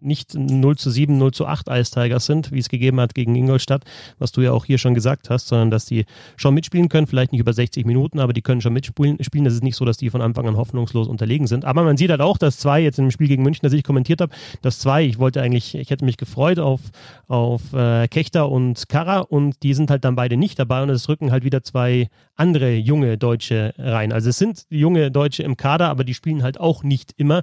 nicht 0.00 0.34
0 0.34 0.76
zu 0.76 0.90
7, 0.90 1.16
0 1.16 1.32
zu 1.32 1.46
8 1.46 1.68
Ice 1.68 2.18
sind, 2.18 2.52
wie 2.52 2.58
es 2.58 2.68
gegeben 2.68 3.00
hat 3.00 3.14
gegen 3.14 3.34
Ingolstadt, 3.34 3.84
was 4.18 4.32
du 4.32 4.40
ja 4.40 4.52
auch 4.52 4.64
hier 4.64 4.78
schon 4.78 4.94
gesagt 4.94 5.30
hast, 5.30 5.48
sondern 5.48 5.70
dass 5.70 5.86
die 5.86 6.04
schon 6.36 6.54
mitspielen 6.54 6.88
können, 6.88 7.06
vielleicht 7.06 7.32
nicht 7.32 7.40
über 7.40 7.52
60 7.52 7.86
Minuten, 7.86 8.20
aber 8.20 8.32
die 8.32 8.42
können 8.42 8.60
schon 8.60 8.72
mitspielen. 8.72 9.18
Spielen. 9.22 9.44
Das 9.44 9.54
ist 9.54 9.62
nicht 9.62 9.76
so, 9.76 9.84
dass 9.84 9.96
die 9.96 10.10
von 10.10 10.20
Anfang 10.20 10.46
an 10.48 10.56
hoffnungslos 10.56 11.08
unterlegen 11.08 11.46
sind. 11.46 11.64
Aber 11.64 11.82
man 11.82 11.96
sieht 11.96 12.10
halt 12.10 12.20
auch, 12.20 12.38
dass 12.38 12.58
zwei 12.58 12.80
jetzt 12.80 12.98
im 12.98 13.10
Spiel 13.10 13.28
gegen 13.28 13.42
München, 13.42 13.62
das 13.62 13.72
ich 13.72 13.84
kommentiert 13.84 14.20
habe, 14.20 14.34
dass 14.62 14.78
zwei, 14.78 15.04
ich 15.04 15.18
wollte 15.18 15.40
eigentlich, 15.40 15.74
ich 15.74 15.90
hätte 15.90 16.04
mich 16.04 16.16
gefreut 16.16 16.58
auf, 16.58 16.80
auf 17.28 17.72
äh, 17.72 18.08
Kechter 18.08 18.50
und 18.50 18.88
Kara 18.88 19.20
und 19.20 19.62
die 19.62 19.74
sind 19.74 19.90
halt 19.90 20.04
dann 20.04 20.16
beide 20.16 20.36
nicht 20.36 20.58
dabei 20.58 20.82
und 20.82 20.90
es 20.90 21.08
rücken 21.08 21.30
halt 21.30 21.44
wieder 21.44 21.62
zwei 21.62 22.08
andere 22.36 22.74
junge 22.74 23.18
Deutsche 23.18 23.74
rein. 23.78 24.12
Also 24.12 24.30
es 24.30 24.38
sind 24.38 24.66
junge 24.70 25.10
Deutsche 25.10 25.42
im 25.42 25.56
Kader, 25.56 25.88
aber 25.88 26.04
die 26.04 26.14
spielen 26.14 26.42
halt 26.42 26.58
auch 26.58 26.82
nicht 26.82 27.12
immer. 27.16 27.42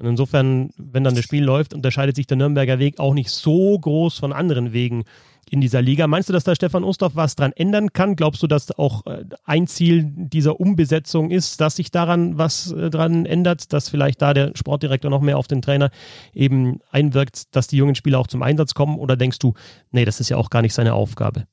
Und 0.00 0.06
insofern, 0.06 0.70
wenn 0.78 1.04
dann 1.04 1.14
das 1.14 1.24
Spiel 1.24 1.44
läuft, 1.44 1.74
unterscheidet 1.74 2.16
sich 2.16 2.26
der 2.26 2.38
Nürnberger 2.38 2.78
Weg 2.78 2.98
auch 2.98 3.12
nicht 3.12 3.30
so 3.30 3.78
groß 3.78 4.18
von 4.18 4.32
anderen 4.32 4.72
Wegen 4.72 5.04
in 5.50 5.60
dieser 5.60 5.82
Liga. 5.82 6.06
Meinst 6.06 6.28
du, 6.28 6.32
dass 6.32 6.44
da 6.44 6.54
Stefan 6.54 6.84
Ustorf 6.84 7.16
was 7.16 7.36
dran 7.36 7.52
ändern 7.52 7.92
kann? 7.92 8.16
Glaubst 8.16 8.42
du, 8.42 8.46
dass 8.46 8.70
auch 8.78 9.04
äh, 9.06 9.24
ein 9.44 9.66
Ziel 9.66 10.04
dieser 10.06 10.58
Umbesetzung 10.58 11.30
ist, 11.30 11.60
dass 11.60 11.76
sich 11.76 11.90
daran 11.90 12.38
was 12.38 12.72
äh, 12.72 12.88
dran 12.88 13.26
ändert, 13.26 13.72
dass 13.72 13.88
vielleicht 13.88 14.22
da 14.22 14.32
der 14.32 14.52
Sportdirektor 14.54 15.10
noch 15.10 15.20
mehr 15.20 15.36
auf 15.36 15.48
den 15.48 15.60
Trainer 15.60 15.90
eben 16.32 16.78
einwirkt, 16.90 17.54
dass 17.54 17.66
die 17.66 17.76
jungen 17.76 17.96
Spieler 17.96 18.20
auch 18.20 18.28
zum 18.28 18.42
Einsatz 18.42 18.74
kommen? 18.74 18.96
Oder 18.96 19.16
denkst 19.16 19.40
du, 19.40 19.54
nee, 19.90 20.04
das 20.04 20.20
ist 20.20 20.30
ja 20.30 20.36
auch 20.36 20.50
gar 20.50 20.62
nicht 20.62 20.72
seine 20.72 20.94
Aufgabe? 20.94 21.44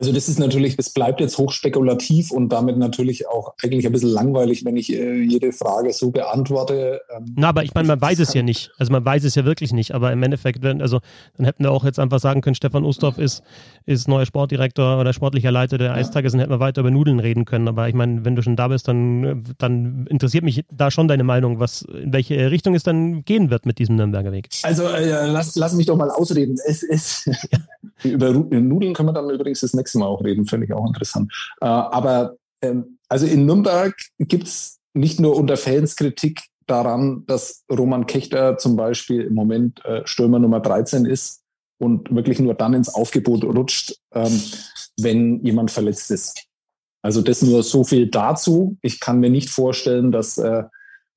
Also 0.00 0.12
das 0.12 0.30
ist 0.30 0.38
natürlich, 0.38 0.76
das 0.76 0.88
bleibt 0.90 1.20
jetzt 1.20 1.36
hochspekulativ 1.36 2.30
und 2.30 2.48
damit 2.48 2.78
natürlich 2.78 3.28
auch 3.28 3.52
eigentlich 3.62 3.84
ein 3.84 3.92
bisschen 3.92 4.08
langweilig, 4.08 4.64
wenn 4.64 4.78
ich 4.78 4.90
äh, 4.90 5.20
jede 5.20 5.52
Frage 5.52 5.92
so 5.92 6.10
beantworte. 6.10 7.02
Ähm, 7.14 7.34
Na, 7.36 7.50
aber 7.50 7.64
ich 7.64 7.74
meine, 7.74 7.86
man 7.86 8.00
weiß 8.00 8.18
es 8.18 8.32
ja 8.32 8.42
nicht. 8.42 8.72
Also 8.78 8.92
man 8.92 9.04
weiß 9.04 9.24
es 9.24 9.34
ja 9.34 9.44
wirklich 9.44 9.74
nicht. 9.74 9.94
Aber 9.94 10.10
im 10.10 10.22
Endeffekt, 10.22 10.62
wenn, 10.62 10.80
also 10.80 11.00
dann 11.36 11.44
hätten 11.44 11.64
wir 11.64 11.70
auch 11.70 11.84
jetzt 11.84 11.98
einfach 11.98 12.18
sagen 12.18 12.40
können, 12.40 12.54
Stefan 12.54 12.84
Ustorf 12.84 13.18
ist, 13.18 13.42
ist 13.84 14.08
neuer 14.08 14.24
Sportdirektor 14.24 14.98
oder 14.98 15.12
sportlicher 15.12 15.50
Leiter 15.50 15.76
der 15.76 15.88
ja. 15.88 15.94
Eistage, 15.96 16.30
dann 16.30 16.40
hätten 16.40 16.52
wir 16.52 16.60
weiter 16.60 16.80
über 16.80 16.90
Nudeln 16.90 17.20
reden 17.20 17.44
können. 17.44 17.68
Aber 17.68 17.86
ich 17.86 17.94
meine, 17.94 18.24
wenn 18.24 18.36
du 18.36 18.42
schon 18.42 18.56
da 18.56 18.68
bist, 18.68 18.88
dann, 18.88 19.44
dann 19.58 20.06
interessiert 20.06 20.44
mich 20.44 20.64
da 20.70 20.90
schon 20.90 21.08
deine 21.08 21.24
Meinung, 21.24 21.60
was, 21.60 21.82
in 21.82 22.14
welche 22.14 22.50
Richtung 22.50 22.74
es 22.74 22.84
dann 22.84 23.22
gehen 23.26 23.50
wird 23.50 23.66
mit 23.66 23.78
diesem 23.78 23.96
Nürnberger 23.96 24.32
Weg. 24.32 24.48
Also 24.62 24.84
äh, 24.84 25.26
lass, 25.26 25.56
lass 25.56 25.74
mich 25.74 25.84
doch 25.84 25.96
mal 25.96 26.10
ausreden. 26.10 26.56
Es, 26.66 26.82
es, 26.82 27.28
über 28.02 28.32
Nudeln 28.32 28.94
können 28.94 29.10
wir 29.10 29.12
dann 29.12 29.28
übrigens 29.28 29.60
das 29.60 29.74
nächste 29.74 29.89
nächsten 29.90 29.98
Mal 30.00 30.06
auch 30.06 30.22
reden, 30.24 30.46
finde 30.46 30.66
ich 30.66 30.72
auch 30.72 30.86
interessant. 30.86 31.32
Äh, 31.60 31.66
aber 31.66 32.36
ähm, 32.62 32.98
also 33.08 33.26
in 33.26 33.46
Nürnberg 33.46 33.94
gibt 34.18 34.44
es 34.44 34.78
nicht 34.94 35.20
nur 35.20 35.36
unter 35.36 35.56
Fans 35.56 35.96
Kritik 35.96 36.42
daran, 36.66 37.24
dass 37.26 37.64
Roman 37.70 38.06
Kechter 38.06 38.56
zum 38.58 38.76
Beispiel 38.76 39.22
im 39.22 39.34
Moment 39.34 39.84
äh, 39.84 40.02
Stürmer 40.04 40.38
Nummer 40.38 40.60
13 40.60 41.04
ist 41.04 41.42
und 41.78 42.14
wirklich 42.14 42.38
nur 42.38 42.54
dann 42.54 42.74
ins 42.74 42.88
Aufgebot 42.88 43.44
rutscht, 43.44 43.96
ähm, 44.14 44.40
wenn 45.00 45.44
jemand 45.44 45.70
verletzt 45.70 46.10
ist. 46.10 46.44
Also 47.02 47.22
das 47.22 47.42
nur 47.42 47.62
so 47.62 47.82
viel 47.82 48.08
dazu. 48.08 48.76
Ich 48.82 49.00
kann 49.00 49.20
mir 49.20 49.30
nicht 49.30 49.48
vorstellen, 49.48 50.12
dass 50.12 50.38
äh, 50.38 50.64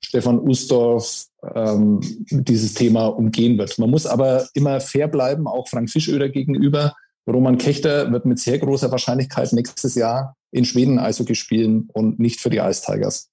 Stefan 0.03 0.39
Ustorf 0.39 1.25
ähm, 1.53 1.99
dieses 2.29 2.73
Thema 2.73 3.07
umgehen 3.07 3.57
wird. 3.57 3.77
Man 3.77 3.89
muss 3.89 4.05
aber 4.05 4.47
immer 4.53 4.79
fair 4.79 5.07
bleiben, 5.07 5.47
auch 5.47 5.67
Frank 5.67 5.89
Fischöder 5.89 6.29
gegenüber. 6.29 6.95
Roman 7.27 7.57
Kechter 7.57 8.11
wird 8.11 8.25
mit 8.25 8.39
sehr 8.39 8.59
großer 8.59 8.91
Wahrscheinlichkeit 8.91 9.53
nächstes 9.53 9.95
Jahr 9.95 10.35
in 10.51 10.65
Schweden 10.65 10.99
Eishockey 10.99 11.35
spielen 11.35 11.89
und 11.93 12.19
nicht 12.19 12.39
für 12.39 12.49
die 12.49 12.57
Ice 12.57 12.83
Tigers. 12.85 13.29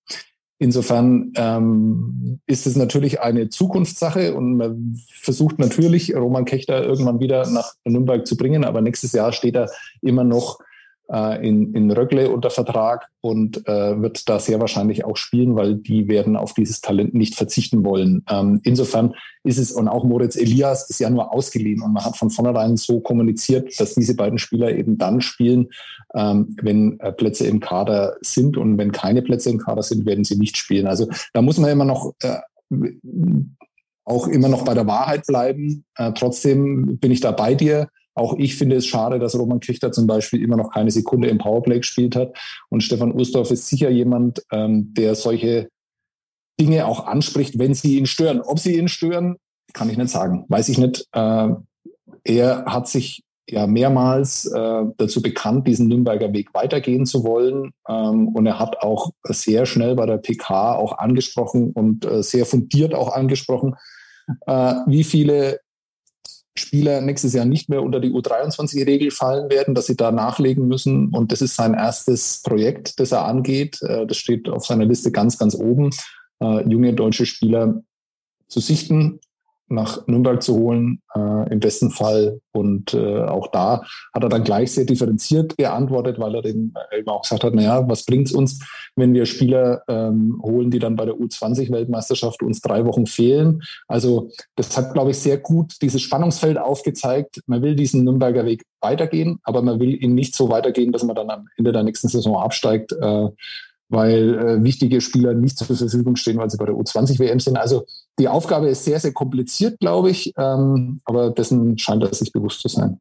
Insofern 0.59 1.33
ähm, 1.37 2.41
ist 2.47 2.67
es 2.67 2.77
natürlich 2.77 3.21
eine 3.21 3.49
Zukunftssache 3.49 4.35
und 4.35 4.59
man 4.59 5.01
versucht 5.09 5.59
natürlich, 5.59 6.15
Roman 6.15 6.45
Kechter 6.45 6.85
irgendwann 6.85 7.19
wieder 7.19 7.49
nach 7.49 7.73
Nürnberg 7.85 8.27
zu 8.27 8.37
bringen, 8.37 8.65
aber 8.65 8.83
nächstes 8.83 9.13
Jahr 9.13 9.33
steht 9.33 9.57
er 9.57 9.71
immer 10.03 10.23
noch 10.23 10.59
äh, 11.13 11.47
in, 11.47 11.75
in 11.75 11.91
Röckle 11.91 12.31
unter 12.31 12.51
Vertrag 12.51 13.09
und 13.21 13.67
äh, 13.67 14.01
wird 14.01 14.29
da 14.29 14.39
sehr 14.39 14.61
wahrscheinlich 14.61 15.05
auch 15.05 15.17
spielen, 15.17 15.57
weil 15.57 15.75
die 15.75 16.09
werden 16.09 16.37
auf 16.37 16.55
dieses 16.55 16.81
Talent 16.81 17.15
nicht 17.15 17.35
verzichten 17.35 17.85
wollen. 17.85 18.25
Ähm, 18.31 18.61
insofern 18.65 19.15
ist 19.43 19.59
es, 19.59 19.73
und 19.73 19.89
auch 19.89 20.05
Moritz 20.05 20.37
Elias 20.37 20.89
ist 20.89 21.01
ja 21.01 21.11
nur 21.11 21.33
ausgeliehen 21.33 21.83
und 21.83 21.93
man 21.93 22.05
hat 22.05 22.17
von 22.17 22.31
vornherein 22.31 22.77
so 22.77 23.01
kommuniziert, 23.01 23.79
dass 23.81 23.95
diese 23.95 24.15
beiden 24.15 24.39
Spieler 24.39 24.73
eben 24.73 24.99
dann 24.99 25.21
spielen, 25.21 25.69
ähm, 26.15 26.57
wenn 26.63 26.99
äh, 27.01 27.13
Plätze 27.13 27.47
im 27.47 27.61
Kader 27.61 28.17
sind 28.21 28.57
und 28.57 28.79
wenn 28.79 28.93
keine 28.93 29.23
Plätze 29.23 29.51
im 29.51 29.59
Kader 29.59 29.83
sind, 29.83 30.07
werden 30.07 30.25
sie 30.25 30.37
nicht 30.37 30.57
spielen. 30.57 30.87
Also 30.87 31.09
da 31.33 31.43
muss 31.43 31.59
man 31.59 31.71
immer 31.71 31.85
noch 31.85 32.13
äh, 32.23 32.39
auch 34.05 34.27
immer 34.27 34.49
noch 34.49 34.65
bei 34.65 34.75
der 34.75 34.87
Wahrheit 34.87 35.27
bleiben. 35.27 35.85
Äh, 35.97 36.13
trotzdem 36.13 36.99
bin 36.99 37.11
ich 37.11 37.21
da 37.21 37.33
bei 37.33 37.55
dir. 37.55 37.89
Auch 38.21 38.35
ich 38.37 38.57
finde 38.57 38.77
es 38.77 38.87
schade, 38.87 39.19
dass 39.19 39.35
Roman 39.35 39.61
Krichter 39.61 39.93
zum 39.93 40.07
Beispiel 40.07 40.43
immer 40.43 40.59
noch 40.59 40.75
keine 40.75 40.91
Sekunde 40.91 41.29
im 41.29 41.39
Powerplay 41.39 41.79
gespielt 41.79 42.15
hat. 42.15 42.37
Und 42.69 42.83
Stefan 42.83 43.13
Ustorf 43.13 43.51
ist 43.51 43.67
sicher 43.67 43.89
jemand, 43.89 44.43
ähm, 44.53 44.93
der 44.93 45.15
solche 45.15 45.71
Dinge 46.61 46.85
auch 46.85 47.07
anspricht, 47.07 47.59
wenn 47.59 47.73
sie 47.73 47.97
ihn 47.97 48.05
stören. 48.05 48.43
Ob 48.43 48.59
sie 48.59 48.77
ihn 48.77 48.89
stören, 48.89 49.37
kann 49.73 49.89
ich 49.89 49.97
nicht 49.97 50.11
sagen. 50.11 50.45
Weiß 50.49 50.69
ich 50.69 50.77
nicht. 50.77 51.07
Äh, 51.13 51.49
er 52.25 52.67
hat 52.67 52.89
sich 52.89 53.23
ja 53.49 53.67
mehrmals 53.67 54.45
äh, 54.45 54.83
dazu 54.99 55.23
bekannt, 55.23 55.67
diesen 55.67 55.89
Nürnberger 55.89 56.35
Weg 56.35 56.53
weitergehen 56.53 57.07
zu 57.07 57.25
wollen. 57.25 57.73
Ähm, 57.89 58.29
und 58.29 58.45
er 58.45 58.59
hat 58.59 58.83
auch 58.83 59.13
sehr 59.25 59.65
schnell 59.65 59.95
bei 59.95 60.05
der 60.05 60.19
PK 60.19 60.75
auch 60.75 60.99
angesprochen 60.99 61.73
und 61.73 62.05
äh, 62.05 62.23
sehr 62.23 62.45
fundiert 62.45 62.95
auch 62.95 63.15
angesprochen, 63.15 63.77
äh, 64.47 64.75
wie 64.87 65.05
viele 65.05 65.61
Spieler 66.57 67.01
nächstes 67.01 67.33
Jahr 67.33 67.45
nicht 67.45 67.69
mehr 67.69 67.83
unter 67.83 68.01
die 68.01 68.11
U23-Regel 68.11 69.11
fallen 69.11 69.51
werden, 69.51 69.75
dass 69.75 69.87
sie 69.87 69.97
da 69.97 70.11
nachlegen 70.11 70.67
müssen. 70.69 71.11
Und 71.11 71.33
das 71.33 71.43
ist 71.43 71.57
sein 71.57 71.75
erstes 71.75 72.43
Projekt, 72.43 72.99
das 72.99 73.13
er 73.13 73.25
angeht. 73.25 73.81
Äh, 73.83 74.07
das 74.07 74.17
steht 74.17 74.49
auf 74.49 74.67
seiner 74.67 74.85
Liste 74.85 75.13
ganz, 75.13 75.39
ganz 75.39 75.55
oben, 75.55 75.91
äh, 76.43 76.69
junge 76.69 76.93
deutsche 76.93 77.27
Spieler 77.27 77.83
zu 78.49 78.61
sichten 78.61 79.21
nach 79.71 80.07
Nürnberg 80.07 80.43
zu 80.43 80.57
holen, 80.57 81.01
äh, 81.15 81.53
im 81.53 81.61
besten 81.61 81.91
Fall. 81.91 82.41
Und 82.53 82.93
äh, 82.93 83.23
auch 83.23 83.47
da 83.49 83.83
hat 84.13 84.23
er 84.23 84.29
dann 84.29 84.45
gleich 84.45 84.73
sehr 84.73 84.85
differenziert 84.85 85.57
geantwortet, 85.57 86.19
weil 86.19 86.35
er 86.35 86.45
eben 86.45 86.75
auch 87.07 87.23
gesagt 87.23 87.45
hat, 87.45 87.55
naja, 87.55 87.89
was 87.89 88.05
bringt's 88.05 88.33
uns, 88.33 88.61
wenn 88.97 89.15
wir 89.15 89.27
Spieler 89.27 89.83
ähm, 89.89 90.41
holen, 90.43 90.71
die 90.71 90.81
dann 90.81 90.97
bei 90.97 91.05
der 91.05 91.15
U20-Weltmeisterschaft 91.15 92.43
uns 92.43 92.61
drei 92.61 92.85
Wochen 92.85 93.07
fehlen. 93.07 93.63
Also 93.87 94.31
das 94.57 94.77
hat, 94.77 94.93
glaube 94.93 95.13
ich, 95.13 95.19
sehr 95.19 95.39
gut 95.39 95.75
dieses 95.83 96.03
Spannungsfeld 96.03 96.59
aufgezeigt. 96.59 97.41
Man 97.47 97.63
will 97.63 97.77
diesen 97.77 98.05
Nürnberger 98.05 98.45
Weg 98.45 98.65
weitergehen, 98.81 99.39
aber 99.45 99.63
man 99.63 99.79
will 99.79 100.03
ihn 100.03 100.15
nicht 100.15 100.35
so 100.35 100.49
weitergehen, 100.51 100.91
dass 100.91 101.05
man 101.05 101.15
dann 101.15 101.31
am 101.31 101.49
Ende 101.57 101.73
der 101.73 101.85
nächsten 101.85 102.09
Saison 102.09 102.37
absteigt. 102.37 102.93
Äh, 102.93 103.29
weil 103.91 104.39
äh, 104.39 104.65
wichtige 104.65 105.01
Spieler 105.01 105.35
nicht 105.35 105.59
zur 105.59 105.67
Verfügung 105.67 106.17
stehen, 106.17 106.39
weil 106.39 106.49
sie 106.49 106.57
bei 106.57 106.65
der 106.65 106.75
U20-WM 106.75 107.41
sind. 107.41 107.57
Also 107.57 107.85
die 108.19 108.29
Aufgabe 108.29 108.69
ist 108.69 108.85
sehr, 108.85 109.01
sehr 109.01 109.13
kompliziert, 109.13 109.79
glaube 109.81 110.11
ich, 110.11 110.33
ähm, 110.39 111.01
aber 111.05 111.31
dessen 111.31 111.77
scheint 111.77 112.03
er 112.03 112.15
sich 112.15 112.33
bewusst 112.33 112.61
zu 112.61 112.69
sein. 112.69 112.99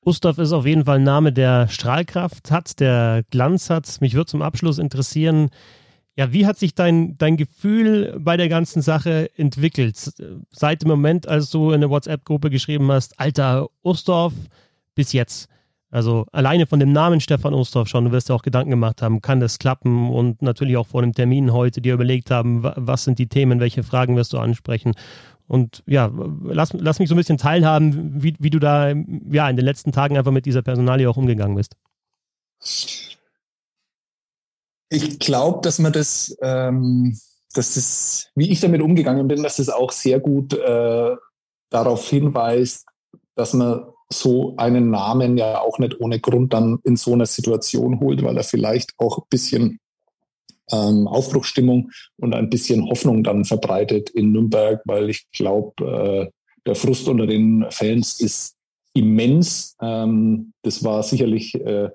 Gustav 0.00 0.38
ist 0.38 0.52
auf 0.52 0.66
jeden 0.66 0.84
Fall 0.84 0.96
ein 0.96 1.04
Name, 1.04 1.32
der 1.32 1.68
Strahlkraft 1.68 2.50
hat, 2.50 2.80
der 2.80 3.22
Glanz 3.30 3.70
hat. 3.70 4.00
Mich 4.00 4.14
würde 4.14 4.30
zum 4.30 4.42
Abschluss 4.42 4.78
interessieren, 4.78 5.50
ja, 6.16 6.32
wie 6.32 6.46
hat 6.46 6.58
sich 6.58 6.74
dein, 6.74 7.18
dein 7.18 7.36
Gefühl 7.36 8.16
bei 8.20 8.36
der 8.36 8.48
ganzen 8.48 8.82
Sache 8.82 9.30
entwickelt? 9.36 9.96
Seit 10.50 10.82
dem 10.82 10.88
Moment, 10.88 11.26
als 11.26 11.50
du 11.50 11.68
in 11.68 11.76
eine 11.76 11.90
WhatsApp-Gruppe 11.90 12.50
geschrieben 12.50 12.90
hast, 12.92 13.18
alter 13.18 13.68
Ustorf, 13.82 14.32
bis 14.94 15.12
jetzt. 15.12 15.48
Also 15.94 16.26
alleine 16.32 16.66
von 16.66 16.80
dem 16.80 16.90
Namen 16.90 17.20
Stefan 17.20 17.54
Ostorf 17.54 17.86
schon, 17.86 18.06
du 18.06 18.10
wirst 18.10 18.28
ja 18.28 18.34
auch 18.34 18.42
Gedanken 18.42 18.70
gemacht 18.70 19.00
haben, 19.00 19.22
kann 19.22 19.38
das 19.38 19.60
klappen 19.60 20.10
und 20.10 20.42
natürlich 20.42 20.76
auch 20.76 20.88
vor 20.88 21.02
dem 21.02 21.12
Termin 21.12 21.52
heute 21.52 21.80
dir 21.80 21.94
überlegt 21.94 22.32
haben, 22.32 22.64
was 22.64 23.04
sind 23.04 23.20
die 23.20 23.28
Themen, 23.28 23.60
welche 23.60 23.84
Fragen 23.84 24.16
wirst 24.16 24.32
du 24.32 24.38
ansprechen. 24.38 24.94
Und 25.46 25.84
ja, 25.86 26.10
lass, 26.42 26.72
lass 26.72 26.98
mich 26.98 27.08
so 27.08 27.14
ein 27.14 27.18
bisschen 27.18 27.38
teilhaben, 27.38 28.20
wie, 28.20 28.34
wie 28.40 28.50
du 28.50 28.58
da 28.58 28.88
ja, 28.88 29.48
in 29.48 29.56
den 29.56 29.64
letzten 29.64 29.92
Tagen 29.92 30.18
einfach 30.18 30.32
mit 30.32 30.46
dieser 30.46 30.62
Personalie 30.62 31.08
auch 31.08 31.16
umgegangen 31.16 31.54
bist. 31.54 31.76
Ich 34.88 35.20
glaube, 35.20 35.60
dass 35.62 35.78
man 35.78 35.92
das, 35.92 36.36
ähm, 36.42 37.16
dass 37.52 37.74
das, 37.74 38.30
wie 38.34 38.50
ich 38.50 38.58
damit 38.58 38.82
umgegangen 38.82 39.28
bin, 39.28 39.44
dass 39.44 39.58
das 39.58 39.68
auch 39.68 39.92
sehr 39.92 40.18
gut 40.18 40.54
äh, 40.54 41.14
darauf 41.70 42.08
hinweist, 42.08 42.84
dass 43.36 43.52
man 43.52 43.93
so 44.12 44.54
einen 44.56 44.90
Namen 44.90 45.36
ja 45.36 45.60
auch 45.60 45.78
nicht 45.78 46.00
ohne 46.00 46.20
Grund 46.20 46.52
dann 46.52 46.78
in 46.84 46.96
so 46.96 47.12
einer 47.12 47.26
Situation 47.26 48.00
holt, 48.00 48.22
weil 48.22 48.36
er 48.36 48.44
vielleicht 48.44 48.92
auch 48.98 49.18
ein 49.18 49.28
bisschen 49.30 49.80
ähm, 50.72 51.06
Aufbruchstimmung 51.08 51.90
und 52.18 52.34
ein 52.34 52.50
bisschen 52.50 52.88
Hoffnung 52.88 53.22
dann 53.22 53.44
verbreitet 53.44 54.10
in 54.10 54.32
Nürnberg, 54.32 54.80
weil 54.84 55.10
ich 55.10 55.26
glaube, 55.32 56.30
äh, 56.30 56.30
der 56.66 56.74
Frust 56.74 57.08
unter 57.08 57.26
den 57.26 57.66
Fans 57.70 58.20
ist 58.20 58.56
immens. 58.94 59.76
Ähm, 59.82 60.52
das 60.62 60.82
war 60.84 61.02
sicherlich 61.02 61.54
äh, 61.54 61.90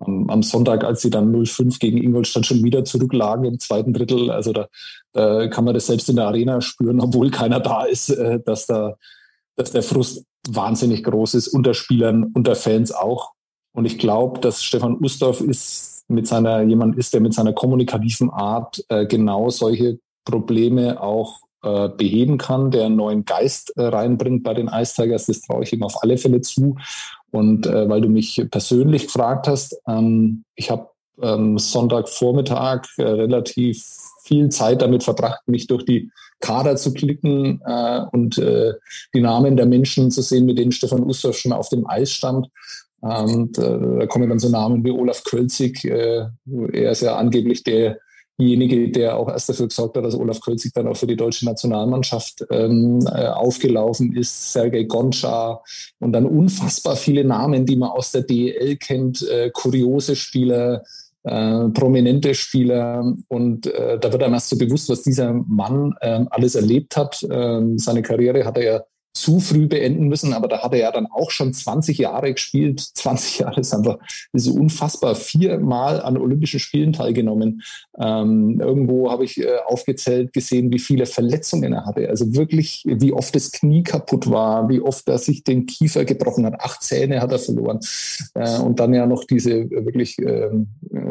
am, 0.00 0.30
am, 0.30 0.42
Sonntag, 0.42 0.84
als 0.84 1.02
sie 1.02 1.10
dann 1.10 1.34
0-5 1.34 1.78
gegen 1.78 1.98
Ingolstadt 1.98 2.46
schon 2.46 2.62
wieder 2.64 2.84
zurücklagen 2.84 3.44
im 3.44 3.58
zweiten 3.58 3.92
Drittel. 3.92 4.30
Also 4.30 4.52
da, 4.52 4.68
da 5.12 5.48
kann 5.48 5.64
man 5.64 5.74
das 5.74 5.86
selbst 5.86 6.08
in 6.08 6.16
der 6.16 6.26
Arena 6.26 6.60
spüren, 6.60 7.00
obwohl 7.00 7.30
keiner 7.30 7.60
da 7.60 7.84
ist, 7.84 8.08
äh, 8.10 8.40
dass 8.40 8.66
da 8.66 8.96
dass 9.56 9.72
der 9.72 9.82
Frust 9.82 10.24
wahnsinnig 10.48 11.04
groß 11.04 11.34
ist, 11.34 11.48
unter 11.48 11.74
Spielern, 11.74 12.30
unter 12.34 12.54
Fans 12.54 12.92
auch. 12.92 13.32
Und 13.72 13.86
ich 13.86 13.98
glaube, 13.98 14.40
dass 14.40 14.62
Stefan 14.62 14.96
Ustorf 15.00 15.40
ist 15.40 16.04
mit 16.08 16.26
seiner, 16.26 16.62
jemand 16.62 16.96
ist, 16.96 17.14
der 17.14 17.20
mit 17.20 17.34
seiner 17.34 17.52
kommunikativen 17.52 18.30
Art 18.30 18.84
äh, 18.88 19.06
genau 19.06 19.50
solche 19.50 19.98
Probleme 20.24 21.00
auch 21.00 21.40
äh, 21.62 21.88
beheben 21.88 22.38
kann, 22.38 22.70
der 22.70 22.86
einen 22.86 22.96
neuen 22.96 23.24
Geist 23.24 23.72
äh, 23.76 23.84
reinbringt 23.84 24.42
bei 24.42 24.54
den 24.54 24.68
Ice 24.68 24.94
Tigers. 24.94 25.26
Das 25.26 25.40
traue 25.40 25.62
ich 25.62 25.72
ihm 25.72 25.82
auf 25.82 26.02
alle 26.02 26.18
Fälle 26.18 26.40
zu. 26.40 26.76
Und 27.30 27.66
äh, 27.66 27.88
weil 27.88 28.00
du 28.00 28.08
mich 28.08 28.44
persönlich 28.50 29.04
gefragt 29.06 29.48
hast, 29.48 29.80
ähm, 29.88 30.44
ich 30.54 30.70
habe 30.70 30.90
ähm, 31.22 31.58
Sonntagvormittag 31.58 32.86
äh, 32.98 33.02
relativ 33.02 33.82
viel 34.24 34.50
Zeit 34.50 34.82
damit 34.82 35.02
verbracht, 35.02 35.40
mich 35.46 35.66
durch 35.66 35.84
die 35.84 36.10
Kader 36.44 36.76
zu 36.76 36.92
klicken 36.92 37.60
äh, 37.64 38.00
und 38.12 38.36
äh, 38.36 38.74
die 39.14 39.20
Namen 39.20 39.56
der 39.56 39.66
Menschen 39.66 40.10
zu 40.10 40.20
sehen, 40.20 40.44
mit 40.44 40.58
denen 40.58 40.72
Stefan 40.72 41.02
Ustorf 41.02 41.38
schon 41.38 41.52
auf 41.52 41.70
dem 41.70 41.86
Eis 41.88 42.12
stand. 42.12 42.48
Und 43.00 43.58
äh, 43.58 43.98
da 43.98 44.06
kommen 44.06 44.28
dann 44.28 44.38
so 44.38 44.48
Namen 44.48 44.84
wie 44.84 44.90
Olaf 44.90 45.24
Kölzig. 45.24 45.84
Äh, 45.84 46.26
er 46.72 46.92
ist 46.92 47.02
ja 47.02 47.16
angeblich 47.16 47.62
der, 47.62 47.98
derjenige, 48.38 48.90
der 48.90 49.16
auch 49.16 49.28
erst 49.28 49.48
dafür 49.48 49.68
gesorgt 49.68 49.96
hat, 49.96 50.04
dass 50.04 50.14
Olaf 50.14 50.40
Kölzig 50.40 50.72
dann 50.74 50.88
auch 50.88 50.96
für 50.96 51.06
die 51.06 51.16
deutsche 51.16 51.46
Nationalmannschaft 51.46 52.44
ähm, 52.50 53.06
äh, 53.06 53.26
aufgelaufen 53.28 54.14
ist, 54.16 54.52
Sergei 54.52 54.84
Goncha 54.84 55.62
und 56.00 56.12
dann 56.12 56.26
unfassbar 56.26 56.96
viele 56.96 57.24
Namen, 57.24 57.64
die 57.64 57.76
man 57.76 57.90
aus 57.90 58.12
der 58.12 58.22
DEL 58.22 58.76
kennt, 58.76 59.26
äh, 59.28 59.50
kuriose 59.50 60.16
Spieler, 60.16 60.82
äh, 61.24 61.68
prominente 61.70 62.34
Spieler 62.34 63.14
und 63.28 63.66
äh, 63.66 63.98
da 63.98 64.12
wird 64.12 64.22
einem 64.22 64.34
erst 64.34 64.50
so 64.50 64.58
bewusst, 64.58 64.88
was 64.88 65.02
dieser 65.02 65.32
Mann 65.32 65.94
äh, 66.00 66.24
alles 66.30 66.54
erlebt 66.54 66.96
hat. 66.96 67.26
Ähm, 67.30 67.78
seine 67.78 68.02
Karriere 68.02 68.44
hat 68.44 68.58
er 68.58 68.64
ja 68.64 68.82
zu 69.14 69.38
früh 69.38 69.68
beenden 69.68 70.08
müssen, 70.08 70.32
aber 70.32 70.48
da 70.48 70.62
hat 70.62 70.72
er 70.72 70.80
ja 70.80 70.92
dann 70.92 71.06
auch 71.06 71.30
schon 71.30 71.52
20 71.52 71.98
Jahre 71.98 72.34
gespielt. 72.34 72.80
20 72.94 73.38
Jahre 73.38 73.60
ist 73.60 73.72
einfach 73.72 73.98
ist 74.32 74.48
unfassbar. 74.48 75.14
Viermal 75.14 76.02
an 76.02 76.16
Olympischen 76.16 76.58
Spielen 76.58 76.92
teilgenommen. 76.92 77.62
Ähm, 77.98 78.60
irgendwo 78.60 79.10
habe 79.10 79.24
ich 79.24 79.40
äh, 79.40 79.58
aufgezählt 79.66 80.32
gesehen, 80.32 80.72
wie 80.72 80.80
viele 80.80 81.06
Verletzungen 81.06 81.72
er 81.72 81.86
hatte. 81.86 82.08
Also 82.08 82.34
wirklich, 82.34 82.82
wie 82.86 83.12
oft 83.12 83.34
das 83.36 83.52
Knie 83.52 83.84
kaputt 83.84 84.28
war, 84.28 84.68
wie 84.68 84.80
oft 84.80 85.08
er 85.08 85.18
sich 85.18 85.44
den 85.44 85.66
Kiefer 85.66 86.04
gebrochen 86.04 86.44
hat. 86.44 86.60
Acht 86.60 86.82
Zähne 86.82 87.20
hat 87.20 87.30
er 87.30 87.38
verloren. 87.38 87.78
Äh, 88.34 88.58
und 88.58 88.80
dann 88.80 88.92
ja 88.94 89.06
noch 89.06 89.24
diese 89.24 89.52
äh, 89.52 89.84
wirklich 89.84 90.18
äh, 90.18 90.50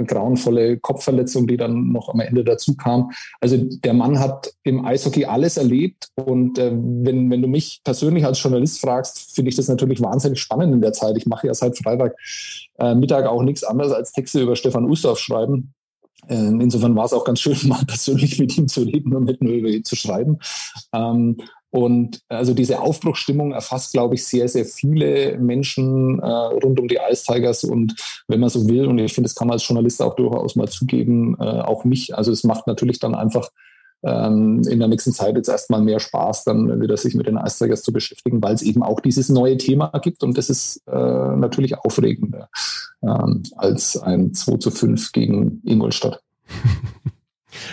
grauenvolle 0.06 0.78
Kopfverletzung, 0.78 1.48
die 1.48 1.58
dann 1.58 1.94
noch 1.94 2.10
am 2.10 2.20
Ende 2.20 2.44
dazu 2.44 2.76
kam. 2.76 3.12
Also 3.39 3.58
der 3.58 3.94
Mann 3.94 4.20
hat 4.20 4.54
im 4.63 4.86
Eishockey 4.86 5.24
alles 5.24 5.56
erlebt. 5.56 6.10
Und 6.16 6.58
äh, 6.58 6.72
wenn, 6.74 7.32
wenn 7.32 7.42
du 7.42 7.48
mich 7.48 7.80
persönlich 7.84 7.93
als 8.02 8.42
Journalist 8.42 8.82
fragst, 8.82 9.36
finde 9.36 9.50
ich 9.50 9.56
das 9.56 9.68
natürlich 9.68 10.02
wahnsinnig 10.02 10.40
spannend 10.40 10.74
in 10.74 10.82
der 10.82 10.94
Zeit. 10.94 11.18
Ich 11.18 11.26
mache 11.26 11.48
ja 11.48 11.54
seit 11.54 11.78
Freitag 11.78 12.16
äh, 12.80 12.96
Mittag 12.96 13.26
auch 13.26 13.44
nichts 13.44 13.64
anderes 13.64 13.92
als 13.92 14.12
Texte 14.12 14.42
über 14.42 14.56
Stefan 14.56 14.90
Ustorf 14.90 15.20
schreiben. 15.20 15.74
Ähm, 16.30 16.62
insofern 16.62 16.96
war 16.96 17.06
es 17.06 17.14
auch 17.14 17.26
ganz 17.26 17.42
schön, 17.42 17.58
mal 17.68 17.84
persönlich 17.86 18.40
mit 18.40 18.58
ihm 18.58 18.68
zu 18.68 18.82
reden 18.82 19.14
und 19.16 19.26
nicht 19.26 19.42
nur 19.42 19.54
über 19.54 19.70
ihn 19.70 19.84
zu 19.84 19.96
schreiben. 19.96 20.40
Ähm, 20.94 21.38
und 21.70 22.22
also 22.30 22.54
diese 22.54 22.82
Aufbruchsstimmung 22.82 23.52
erfasst, 23.52 23.94
glaube 23.94 24.14
ich, 24.14 24.24
sehr, 24.24 24.48
sehr 24.48 24.64
viele 24.64 25.40
Menschen 25.40 26.20
äh, 26.20 26.26
rund 26.28 26.80
um 26.80 26.88
die 26.88 27.00
Ice 27.10 27.24
Tigers. 27.26 27.64
Und 27.64 27.96
wenn 28.28 28.40
man 28.40 28.50
so 28.50 28.70
will, 28.70 28.86
und 28.86 29.00
ich 29.00 29.12
finde, 29.12 29.28
das 29.28 29.34
kann 29.34 29.48
man 29.48 29.54
als 29.56 29.68
Journalist 29.68 30.00
auch 30.00 30.16
durchaus 30.16 30.56
mal 30.56 30.68
zugeben, 30.68 31.36
äh, 31.40 31.44
auch 31.44 31.84
mich. 31.84 32.16
Also 32.16 32.32
es 32.32 32.44
macht 32.44 32.68
natürlich 32.68 33.00
dann 33.00 33.16
einfach 33.16 33.50
ähm, 34.04 34.62
in 34.68 34.80
der 34.80 34.88
nächsten 34.88 35.13
Zeit 35.13 35.36
jetzt 35.36 35.50
erstmal 35.50 35.82
mehr 35.82 36.00
Spaß, 36.00 36.44
dann 36.44 36.82
wieder 36.82 36.98
sich 36.98 37.16
mit 37.16 37.28
den 37.28 37.38
Eisträgers 37.38 37.84
zu 37.84 37.94
beschäftigen, 37.94 38.42
weil 38.44 38.56
es 38.56 38.62
eben 38.62 38.84
auch 38.84 39.00
dieses 39.00 39.30
neue 39.30 39.58
Thema 39.58 39.92
gibt 40.02 40.24
und 40.24 40.38
das 40.38 40.50
ist 40.50 40.82
äh, 40.88 40.92
natürlich 40.92 41.78
aufregender 41.78 42.50
ähm, 43.02 43.44
als 43.56 43.98
ein 43.98 44.34
2 44.34 44.58
zu 44.58 44.72
5 44.72 45.12
gegen 45.12 45.62
Ingolstadt. 45.63 46.22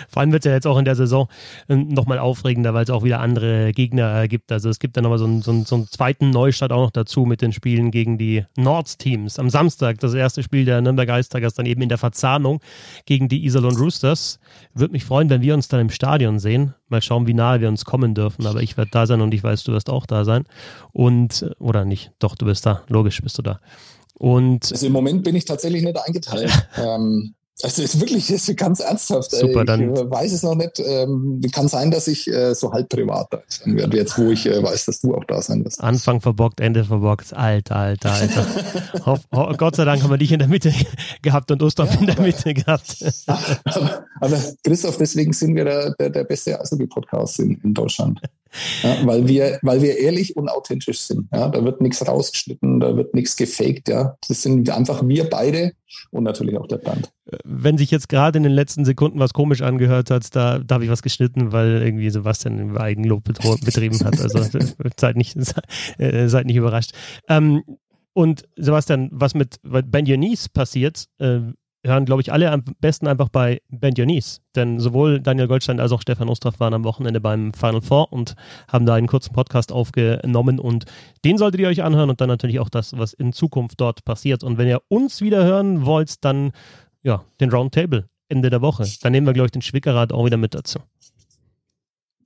Vor 0.09 0.21
allem 0.21 0.31
wird 0.31 0.45
es 0.45 0.49
ja 0.49 0.53
jetzt 0.53 0.67
auch 0.67 0.77
in 0.77 0.85
der 0.85 0.95
Saison 0.95 1.27
äh, 1.67 1.75
nochmal 1.75 2.19
aufregender, 2.19 2.73
weil 2.73 2.83
es 2.83 2.89
auch 2.89 3.03
wieder 3.03 3.19
andere 3.19 3.71
Gegner 3.71 4.27
gibt. 4.27 4.51
Also 4.51 4.69
es 4.69 4.79
gibt 4.79 4.97
dann 4.97 5.03
nochmal 5.03 5.19
so 5.19 5.25
einen, 5.25 5.41
so, 5.41 5.51
einen, 5.51 5.65
so 5.65 5.75
einen 5.75 5.87
zweiten 5.87 6.29
Neustart 6.29 6.71
auch 6.71 6.85
noch 6.85 6.91
dazu 6.91 7.25
mit 7.25 7.41
den 7.41 7.53
Spielen 7.53 7.91
gegen 7.91 8.17
die 8.17 8.45
Nord-Teams. 8.57 9.39
Am 9.39 9.49
Samstag 9.49 9.99
das 9.99 10.13
erste 10.13 10.43
Spiel 10.43 10.65
der 10.65 10.81
Nürnberg 10.81 11.09
Eistagers 11.09 11.53
dann 11.53 11.65
eben 11.65 11.81
in 11.81 11.89
der 11.89 11.97
Verzahnung 11.97 12.61
gegen 13.05 13.29
die 13.29 13.45
Iserlohn 13.45 13.75
Roosters. 13.75 14.39
Würde 14.73 14.91
mich 14.93 15.05
freuen, 15.05 15.29
wenn 15.29 15.41
wir 15.41 15.53
uns 15.53 15.67
dann 15.67 15.79
im 15.79 15.89
Stadion 15.89 16.39
sehen. 16.39 16.73
Mal 16.89 17.01
schauen, 17.01 17.27
wie 17.27 17.33
nahe 17.33 17.61
wir 17.61 17.69
uns 17.69 17.85
kommen 17.85 18.13
dürfen. 18.13 18.45
Aber 18.45 18.61
ich 18.61 18.77
werde 18.77 18.91
da 18.91 19.05
sein 19.05 19.21
und 19.21 19.33
ich 19.33 19.43
weiß, 19.43 19.63
du 19.63 19.71
wirst 19.71 19.89
auch 19.89 20.05
da 20.05 20.25
sein. 20.25 20.43
Und, 20.91 21.43
äh, 21.43 21.51
oder 21.59 21.85
nicht? 21.85 22.11
Doch, 22.19 22.35
du 22.35 22.45
bist 22.45 22.65
da. 22.65 22.83
Logisch 22.87 23.21
bist 23.21 23.37
du 23.37 23.41
da. 23.41 23.59
Und 24.15 24.71
also 24.71 24.85
im 24.85 24.93
Moment 24.93 25.23
bin 25.23 25.35
ich 25.35 25.45
tatsächlich 25.45 25.81
nicht 25.83 25.97
eingeteilt. 25.97 26.51
ähm, 26.77 27.33
also 27.63 27.83
ist 27.83 27.99
wirklich 27.99 28.29
ist 28.29 28.55
ganz 28.57 28.79
ernsthaft. 28.79 29.31
Super, 29.31 29.61
ich 29.61 29.65
dann 29.67 30.09
weiß 30.09 30.31
es 30.31 30.43
noch 30.43 30.55
nicht. 30.55 30.79
Ähm, 30.79 31.41
kann 31.51 31.67
sein, 31.67 31.91
dass 31.91 32.07
ich 32.07 32.27
äh, 32.27 32.55
so 32.55 32.71
halb 32.71 32.89
privat 32.89 33.27
da 33.31 33.41
sein 33.47 33.75
werde, 33.77 33.97
jetzt 33.97 34.17
wo 34.17 34.31
ich 34.31 34.45
äh, 34.45 34.63
weiß, 34.63 34.85
dass 34.85 35.01
du 35.01 35.15
auch 35.15 35.23
da 35.25 35.41
sein 35.41 35.63
wirst. 35.63 35.81
Anfang 35.81 36.21
verbockt, 36.21 36.59
Ende 36.59 36.83
verbockt. 36.83 37.33
Alter, 37.33 37.75
alter, 37.75 38.11
alter. 38.11 38.45
Hoff, 39.05 39.19
ho, 39.33 39.53
Gott 39.57 39.75
sei 39.75 39.85
Dank 39.85 40.01
haben 40.01 40.09
wir 40.09 40.17
dich 40.17 40.31
in 40.31 40.39
der 40.39 40.47
Mitte 40.47 40.73
gehabt 41.21 41.51
und 41.51 41.61
Ostdorf 41.61 41.93
ja, 41.93 41.99
in 41.99 42.05
der 42.07 42.21
Mitte 42.21 42.53
gehabt. 42.53 42.97
aber, 43.27 44.05
aber, 44.19 44.37
Christoph, 44.63 44.97
deswegen 44.97 45.33
sind 45.33 45.55
wir 45.55 45.65
der, 45.65 45.93
der, 45.95 46.09
der 46.09 46.23
beste 46.23 46.59
Eishockey-Podcast 46.59 47.39
in, 47.39 47.59
in 47.63 47.73
Deutschland. 47.73 48.19
Ja, 48.83 48.97
weil 49.05 49.27
wir, 49.27 49.59
weil 49.61 49.81
wir 49.81 49.97
ehrlich 49.97 50.35
und 50.35 50.49
authentisch 50.49 50.99
sind. 50.99 51.27
Ja, 51.33 51.49
da 51.49 51.63
wird 51.63 51.81
nichts 51.81 52.05
rausgeschnitten, 52.05 52.79
da 52.79 52.95
wird 52.95 53.13
nichts 53.13 53.35
gefaked. 53.35 53.87
Ja, 53.87 54.17
das 54.27 54.41
sind 54.41 54.69
einfach 54.69 55.07
wir 55.07 55.29
beide 55.29 55.73
und 56.11 56.23
natürlich 56.23 56.57
auch 56.57 56.67
der 56.67 56.77
Band. 56.77 57.11
Wenn 57.43 57.77
sich 57.77 57.91
jetzt 57.91 58.09
gerade 58.09 58.37
in 58.37 58.43
den 58.43 58.51
letzten 58.51 58.85
Sekunden 58.85 59.19
was 59.19 59.33
komisch 59.33 59.61
angehört 59.61 60.09
hat, 60.09 60.35
da, 60.35 60.59
da 60.59 60.75
habe 60.75 60.85
ich 60.85 60.91
was 60.91 61.01
geschnitten, 61.01 61.51
weil 61.51 61.81
irgendwie 61.81 62.09
Sebastian 62.09 62.77
Eigenlob 62.77 63.23
betrieben 63.23 63.99
hat. 64.03 64.19
Also 64.19 64.39
seid 64.99 65.15
nicht, 65.15 65.37
äh, 65.97 66.27
seid 66.27 66.45
nicht 66.45 66.57
überrascht. 66.57 66.91
Ähm, 67.29 67.63
und 68.13 68.43
Sebastian, 68.57 69.09
was 69.13 69.33
mit 69.33 69.59
Ben 69.63 70.05
Yanis 70.05 70.49
passiert, 70.49 71.05
äh, 71.19 71.39
hören, 71.83 72.05
glaube 72.05 72.21
ich, 72.21 72.31
alle 72.31 72.51
am 72.51 72.63
besten 72.79 73.07
einfach 73.07 73.29
bei 73.29 73.61
Ben 73.69 73.93
Dionis. 73.93 74.41
Denn 74.55 74.79
sowohl 74.79 75.19
Daniel 75.19 75.47
Goldstein 75.47 75.79
als 75.79 75.91
auch 75.91 76.01
Stefan 76.01 76.29
Ostraff 76.29 76.59
waren 76.59 76.73
am 76.73 76.83
Wochenende 76.83 77.19
beim 77.19 77.53
Final 77.53 77.81
Four 77.81 78.11
und 78.13 78.35
haben 78.67 78.85
da 78.85 78.95
einen 78.95 79.07
kurzen 79.07 79.33
Podcast 79.33 79.71
aufgenommen. 79.71 80.59
Und 80.59 80.85
den 81.25 81.37
solltet 81.37 81.61
ihr 81.61 81.67
euch 81.67 81.83
anhören 81.83 82.09
und 82.09 82.21
dann 82.21 82.29
natürlich 82.29 82.59
auch 82.59 82.69
das, 82.69 82.97
was 82.97 83.13
in 83.13 83.33
Zukunft 83.33 83.79
dort 83.81 84.05
passiert. 84.05 84.43
Und 84.43 84.57
wenn 84.57 84.67
ihr 84.67 84.81
uns 84.87 85.21
wieder 85.21 85.43
hören 85.43 85.85
wollt, 85.85 86.23
dann 86.23 86.51
ja, 87.03 87.23
den 87.39 87.51
Roundtable 87.51 88.07
Ende 88.29 88.49
der 88.49 88.61
Woche. 88.61 88.85
Dann 89.01 89.11
nehmen 89.11 89.27
wir, 89.27 89.33
glaube 89.33 89.47
ich, 89.47 89.51
den 89.51 89.61
Schwickerrat 89.61 90.13
auch 90.13 90.25
wieder 90.25 90.37
mit 90.37 90.53
dazu. 90.53 90.79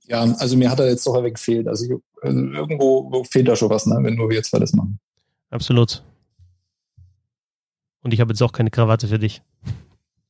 Ja, 0.04 0.22
also 0.22 0.56
mir 0.56 0.70
hat 0.70 0.78
er 0.78 0.88
jetzt 0.88 1.06
doch 1.06 1.14
ein 1.14 1.22
wenig 1.24 1.34
gefehlt. 1.34 1.66
Also, 1.66 2.00
also 2.22 2.38
irgendwo 2.38 3.24
fehlt 3.24 3.48
da 3.48 3.56
schon 3.56 3.70
was, 3.70 3.86
ne, 3.86 3.98
wenn 4.00 4.14
nur 4.14 4.30
wir 4.30 4.42
zwei 4.42 4.60
das 4.60 4.72
machen. 4.72 5.00
Absolut. 5.50 6.04
Und 8.06 8.14
ich 8.14 8.20
habe 8.20 8.32
jetzt 8.32 8.40
auch 8.40 8.52
keine 8.52 8.70
Krawatte 8.70 9.08
für 9.08 9.18
dich. 9.18 9.42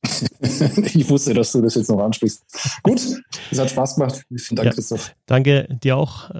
ich 0.41 1.07
wusste, 1.11 1.35
dass 1.35 1.51
du 1.51 1.61
das 1.61 1.75
jetzt 1.75 1.91
noch 1.91 1.99
ansprichst. 1.99 2.43
Gut, 2.81 2.99
es 3.51 3.59
hat 3.59 3.69
Spaß 3.69 3.97
gemacht. 3.97 4.23
Vielen 4.35 4.55
Dank, 4.55 4.65
ja, 4.65 4.73
Christoph. 4.73 5.15
Danke 5.27 5.67
dir 5.69 5.95
auch. 5.95 6.31
Äh, 6.31 6.37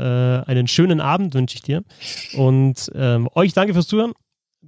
einen 0.47 0.67
schönen 0.67 1.00
Abend 1.00 1.36
wünsche 1.36 1.54
ich 1.54 1.62
dir. 1.62 1.84
Und 2.34 2.91
ähm, 2.95 3.30
euch 3.36 3.54
danke 3.54 3.76
fürs 3.76 3.86
Zuhören 3.86 4.13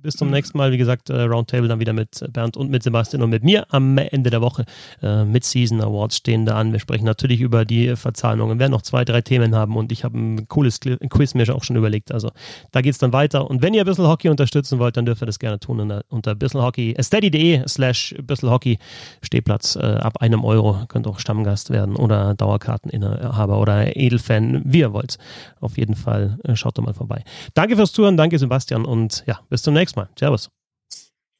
bis 0.01 0.15
zum 0.15 0.29
nächsten 0.29 0.57
Mal. 0.57 0.71
Wie 0.71 0.77
gesagt, 0.77 1.09
äh, 1.09 1.21
Roundtable 1.21 1.67
dann 1.67 1.79
wieder 1.79 1.93
mit 1.93 2.25
Bernd 2.31 2.57
und 2.57 2.69
mit 2.69 2.83
Sebastian 2.83 3.21
und 3.21 3.29
mit 3.29 3.43
mir 3.43 3.65
am 3.73 3.97
Ende 3.97 4.29
der 4.29 4.41
Woche. 4.41 4.65
Äh, 5.01 5.25
mit 5.25 5.43
Season 5.43 5.81
Awards 5.81 6.17
stehen 6.17 6.45
da 6.45 6.55
an. 6.55 6.71
Wir 6.71 6.79
sprechen 6.79 7.05
natürlich 7.05 7.41
über 7.41 7.65
die 7.65 7.95
Verzahnungen. 7.95 8.57
Wir 8.57 8.61
werden 8.61 8.71
noch 8.71 8.81
zwei, 8.81 9.05
drei 9.05 9.21
Themen 9.21 9.55
haben 9.55 9.75
und 9.75 9.91
ich 9.91 10.03
habe 10.03 10.17
ein 10.17 10.47
cooles 10.47 10.79
Quiz 10.79 11.33
mir 11.33 11.53
auch 11.53 11.63
schon 11.63 11.75
überlegt. 11.75 12.11
Also 12.11 12.31
da 12.71 12.81
geht 12.81 12.93
es 12.93 12.97
dann 12.97 13.13
weiter. 13.13 13.49
Und 13.49 13.61
wenn 13.61 13.73
ihr 13.73 13.85
bisschen 13.85 14.07
Hockey 14.07 14.29
unterstützen 14.29 14.79
wollt, 14.79 14.97
dann 14.97 15.05
dürft 15.05 15.21
ihr 15.21 15.25
das 15.25 15.39
gerne 15.39 15.59
tun 15.59 15.79
unter, 16.09 16.35
bisselhockey, 16.35 16.93
äh, 16.93 17.03
steady.de 17.03 17.67
slash 17.67 18.15
bisselhockey 18.21 18.77
Stehplatz 19.21 19.75
äh, 19.75 19.79
ab 19.79 20.21
einem 20.21 20.43
Euro. 20.45 20.85
Könnt 20.87 21.07
auch 21.07 21.19
Stammgast 21.19 21.69
werden 21.69 21.95
oder 21.95 22.35
Dauerkarteninhaber 22.35 23.59
oder 23.59 23.95
Edelfan, 23.95 24.61
wie 24.65 24.79
ihr 24.79 24.93
wollt. 24.93 25.17
Auf 25.59 25.77
jeden 25.77 25.95
Fall 25.95 26.39
äh, 26.43 26.55
schaut 26.55 26.77
doch 26.77 26.83
mal 26.83 26.93
vorbei. 26.93 27.23
Danke 27.53 27.75
fürs 27.75 27.91
Zuhören, 27.91 28.17
danke 28.17 28.39
Sebastian 28.39 28.85
und 28.85 29.23
ja, 29.27 29.39
bis 29.49 29.63
zum 29.63 29.73
nächsten 29.89 29.99
Mal. 29.99 30.09
Servus. 30.17 30.49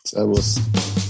Servus. 0.04 1.09